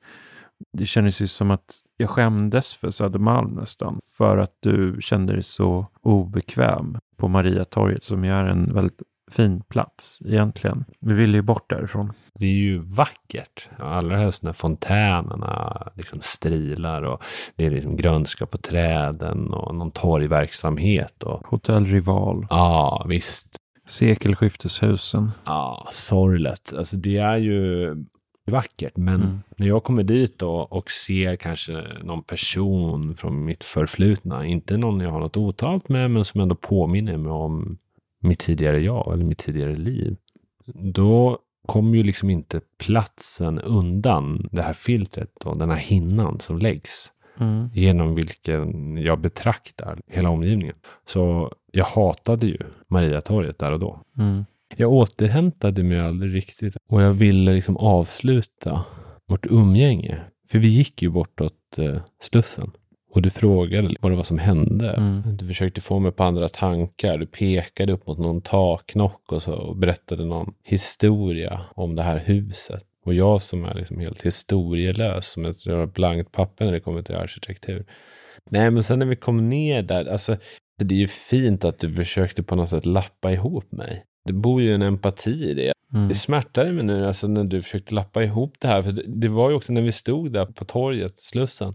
det 0.73 0.85
kändes 0.85 1.21
ju 1.21 1.27
som 1.27 1.51
att 1.51 1.79
jag 1.97 2.09
skämdes 2.09 2.75
för 2.75 2.91
Södermalm 2.91 3.51
nästan. 3.51 3.99
För 4.17 4.37
att 4.37 4.57
du 4.59 4.97
kände 4.99 5.33
dig 5.33 5.43
så 5.43 5.87
obekväm 6.01 6.97
på 7.17 7.27
Mariatorget 7.27 8.03
som 8.03 8.23
ju 8.23 8.31
är 8.31 8.45
en 8.45 8.73
väldigt 8.73 9.01
fin 9.31 9.61
plats 9.61 10.21
egentligen. 10.25 10.85
Vi 10.99 11.13
ville 11.13 11.37
ju 11.37 11.41
bort 11.41 11.69
därifrån. 11.69 12.13
Det 12.39 12.45
är 12.45 12.51
ju 12.51 12.77
vackert. 12.79 13.69
Allra 13.79 14.17
helst 14.17 14.43
när 14.43 14.53
fontänerna 14.53 15.87
liksom 15.95 16.19
strilar 16.21 17.01
och 17.01 17.23
det 17.55 17.65
är 17.65 17.71
liksom 17.71 17.97
grönska 17.97 18.45
på 18.45 18.57
träden 18.57 19.53
och 19.53 19.75
någon 19.75 19.91
torgverksamhet. 19.91 21.23
Och... 21.23 21.47
Hotell 21.47 21.85
Rival. 21.85 22.47
Ja, 22.49 23.05
visst. 23.09 23.57
Sekelskifteshusen. 23.87 25.31
Ja, 25.45 25.87
sorgligt. 25.91 26.73
Alltså 26.77 26.97
det 26.97 27.17
är 27.17 27.37
ju 27.37 27.95
vackert. 28.45 28.97
Men 28.97 29.15
mm. 29.15 29.39
när 29.57 29.67
jag 29.67 29.83
kommer 29.83 30.03
dit 30.03 30.39
då 30.39 30.51
och 30.51 30.91
ser 30.91 31.35
kanske 31.35 31.83
någon 32.03 32.23
person 32.23 33.15
från 33.15 33.45
mitt 33.45 33.63
förflutna, 33.63 34.45
inte 34.45 34.77
någon 34.77 34.99
jag 34.99 35.11
har 35.11 35.19
något 35.19 35.37
otalt 35.37 35.89
med, 35.89 36.11
men 36.11 36.25
som 36.25 36.41
ändå 36.41 36.55
påminner 36.55 37.17
mig 37.17 37.31
om 37.31 37.77
mitt 38.25 38.39
tidigare 38.39 38.79
jag 38.79 39.13
eller 39.13 39.25
mitt 39.25 39.37
tidigare 39.37 39.75
liv. 39.75 40.15
Då 40.73 41.39
kommer 41.65 41.97
ju 41.97 42.03
liksom 42.03 42.29
inte 42.29 42.61
platsen 42.77 43.59
undan 43.59 44.49
det 44.51 44.61
här 44.61 44.73
filtret 44.73 45.45
och 45.45 45.57
den 45.57 45.69
här 45.69 45.77
hinnan 45.77 46.39
som 46.39 46.57
läggs. 46.57 47.11
Mm. 47.39 47.69
Genom 47.73 48.15
vilken 48.15 48.97
jag 48.97 49.19
betraktar 49.19 50.01
hela 50.07 50.29
omgivningen. 50.29 50.75
Så 51.05 51.51
jag 51.71 51.85
hatade 51.85 52.47
ju 52.47 52.57
Mariatorget 52.87 53.59
där 53.59 53.71
och 53.71 53.79
då. 53.79 54.01
Mm. 54.17 54.45
Jag 54.75 54.91
återhämtade 54.91 55.83
mig 55.83 55.99
aldrig 55.99 56.35
riktigt 56.35 56.77
och 56.89 57.01
jag 57.01 57.13
ville 57.13 57.53
liksom 57.53 57.77
avsluta 57.77 58.85
vårt 59.27 59.45
umgänge. 59.45 60.21
För 60.47 60.59
vi 60.59 60.67
gick 60.67 61.01
ju 61.01 61.09
bortåt 61.09 61.77
eh, 61.77 62.01
Slussen. 62.21 62.71
Och 63.15 63.21
du 63.21 63.29
frågade 63.29 63.95
vad 64.01 64.11
det 64.11 64.15
var 64.15 64.23
som 64.23 64.37
hände. 64.37 64.89
Mm. 64.89 65.37
Du 65.37 65.47
försökte 65.47 65.81
få 65.81 65.99
mig 65.99 66.11
på 66.11 66.23
andra 66.23 66.49
tankar. 66.49 67.17
Du 67.17 67.25
pekade 67.25 67.93
upp 67.93 68.07
mot 68.07 68.17
någon 68.17 68.41
taknock 68.41 69.31
och, 69.31 69.43
så, 69.43 69.53
och 69.53 69.75
berättade 69.75 70.25
någon 70.25 70.53
historia 70.63 71.65
om 71.75 71.95
det 71.95 72.03
här 72.03 72.23
huset. 72.25 72.83
Och 73.05 73.13
jag 73.13 73.41
som 73.41 73.65
är 73.65 73.73
liksom 73.73 73.99
helt 73.99 74.21
historielös, 74.21 75.27
som 75.27 75.45
ett 75.45 75.93
blankt 75.93 76.31
papper 76.31 76.65
när 76.65 76.71
det 76.71 76.79
kommer 76.79 77.01
till 77.01 77.15
arkitektur. 77.15 77.85
Nej, 78.49 78.71
men 78.71 78.83
sen 78.83 78.99
när 78.99 79.05
vi 79.05 79.15
kom 79.15 79.49
ner 79.49 79.83
där, 79.83 80.05
alltså 80.05 80.37
det 80.79 80.95
är 80.95 80.99
ju 80.99 81.07
fint 81.07 81.65
att 81.65 81.79
du 81.79 81.93
försökte 81.93 82.43
på 82.43 82.55
något 82.55 82.69
sätt 82.69 82.85
lappa 82.85 83.31
ihop 83.31 83.71
mig. 83.71 84.03
Det 84.25 84.33
bor 84.33 84.61
ju 84.61 84.73
en 84.73 84.81
empati 84.81 85.49
i 85.49 85.53
det. 85.53 85.73
Mm. 85.93 86.07
Det 86.07 86.15
smärtade 86.15 86.71
mig 86.71 86.83
nu 86.83 87.07
alltså 87.07 87.27
när 87.27 87.43
du 87.43 87.61
försökte 87.61 87.93
lappa 87.93 88.23
ihop 88.23 88.55
det 88.59 88.67
här. 88.67 88.81
För 88.81 88.91
det, 89.07 89.27
var 89.27 89.49
ju 89.49 89.55
också 89.55 89.73
när 89.73 89.81
vi 89.81 89.91
stod 89.91 90.31
där 90.31 90.45
på 90.45 90.65
torget, 90.65 91.19
Slussen, 91.19 91.73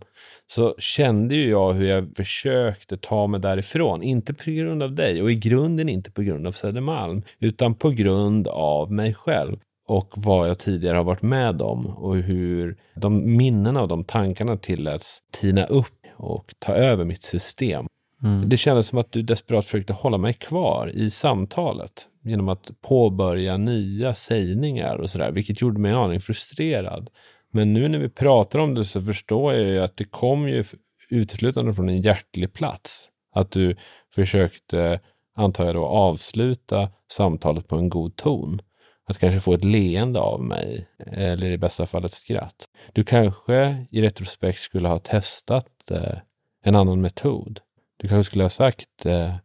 så 0.53 0.75
kände 0.79 1.35
ju 1.35 1.51
jag 1.51 1.73
hur 1.73 1.87
jag 1.87 2.17
försökte 2.17 2.97
ta 2.97 3.27
mig 3.27 3.41
därifrån. 3.41 4.03
Inte 4.03 4.35
på 4.35 4.51
grund 4.51 4.83
av 4.83 4.95
dig 4.95 5.23
och 5.23 5.31
i 5.31 5.35
grunden 5.35 5.89
inte 5.89 6.11
på 6.11 6.23
grund 6.23 6.47
av 6.47 6.53
Södermalm, 6.53 7.23
utan 7.39 7.75
på 7.75 7.91
grund 7.91 8.49
av 8.49 8.93
mig 8.93 9.15
själv 9.15 9.57
och 9.89 10.13
vad 10.17 10.49
jag 10.49 10.59
tidigare 10.59 10.97
har 10.97 11.05
varit 11.05 11.23
med 11.23 11.63
om 11.63 11.87
och 11.87 12.17
hur 12.17 12.77
de 12.95 13.37
minnena 13.37 13.83
och 13.83 13.89
de 13.89 14.05
tankarna 14.05 14.57
tilläts 14.57 15.19
tina 15.33 15.65
upp 15.65 15.87
och 16.17 16.55
ta 16.59 16.73
över 16.73 17.05
mitt 17.05 17.23
system. 17.23 17.87
Mm. 18.23 18.49
Det 18.49 18.57
kändes 18.57 18.87
som 18.87 18.99
att 18.99 19.13
du 19.13 19.23
desperat 19.23 19.65
försökte 19.65 19.93
hålla 19.93 20.19
mig 20.19 20.35
kvar 20.35 20.91
i 20.95 21.11
samtalet 21.11 22.09
genom 22.25 22.49
att 22.49 22.71
påbörja 22.81 23.57
nya 23.57 24.15
sägningar 24.15 24.97
och 24.97 25.11
sådär, 25.11 25.31
vilket 25.33 25.61
gjorde 25.61 25.81
mig 25.81 25.91
en 25.91 25.97
aning 25.97 26.21
frustrerad. 26.21 27.11
Men 27.53 27.73
nu 27.73 27.89
när 27.89 27.99
vi 27.99 28.09
pratar 28.09 28.59
om 28.59 28.75
det 28.75 28.85
så 28.85 29.01
förstår 29.01 29.55
jag 29.55 29.69
ju 29.69 29.79
att 29.79 29.97
det 29.97 30.05
kom 30.05 30.49
ju 30.49 30.65
uteslutande 31.11 31.75
från 31.75 31.89
en 31.89 32.03
hjärtlig 32.03 32.53
plats. 32.53 33.09
Att 33.35 33.51
du 33.51 33.77
försökte, 34.15 35.01
antar 35.37 35.65
jag 35.65 35.75
då, 35.75 35.87
avsluta 35.87 36.91
samtalet 37.13 37.69
på 37.69 37.77
en 37.77 37.89
god 37.89 38.17
ton. 38.17 38.61
Att 39.07 39.19
kanske 39.19 39.41
få 39.41 39.55
ett 39.55 39.65
leende 39.65 40.21
av 40.21 40.43
mig, 40.43 40.89
eller 41.07 41.51
i 41.51 41.59
bästa 41.59 41.87
fall 41.87 42.05
ett 42.05 42.13
skratt. 42.13 42.65
Du 42.93 43.05
kanske 43.05 43.87
i 43.91 44.03
retrospekt 44.03 44.61
skulle 44.61 44.89
ha 44.89 44.99
testat 44.99 45.91
eh, 45.91 46.19
en 46.65 46.77
annan 46.77 47.01
metod. 47.01 47.61
Du 48.01 48.09
kanske 48.09 48.31
skulle 48.31 48.45
ha 48.45 48.51
sagt 48.51 49.07
eh, 49.07 49.37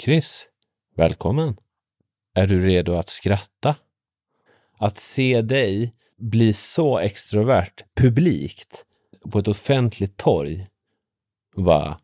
Chris, 0.00 0.46
välkommen. 0.96 1.56
Är 2.34 2.46
du 2.46 2.66
redo 2.66 2.94
att 2.94 3.08
skratta? 3.08 3.76
Att 4.78 4.96
se 4.96 5.42
dig 5.42 5.94
bli 6.18 6.52
så 6.52 6.98
extrovert 6.98 7.84
publikt 7.96 8.84
på 9.30 9.38
ett 9.38 9.48
offentligt 9.48 10.16
torg. 10.16 10.66
Va? 11.54 11.98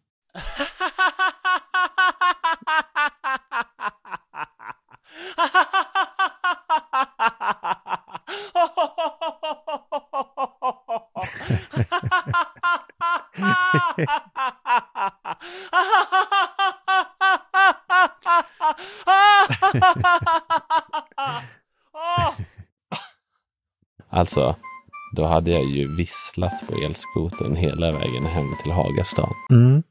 Alltså, 24.16 24.56
då 25.12 25.24
hade 25.24 25.50
jag 25.50 25.64
ju 25.64 25.96
visslat 25.96 26.52
på 26.68 26.74
elskoten 26.84 27.56
hela 27.56 27.92
vägen 27.92 28.26
hem 28.26 28.54
till 28.62 28.72
Hagastan. 28.72 29.34
Mm. 29.50 29.82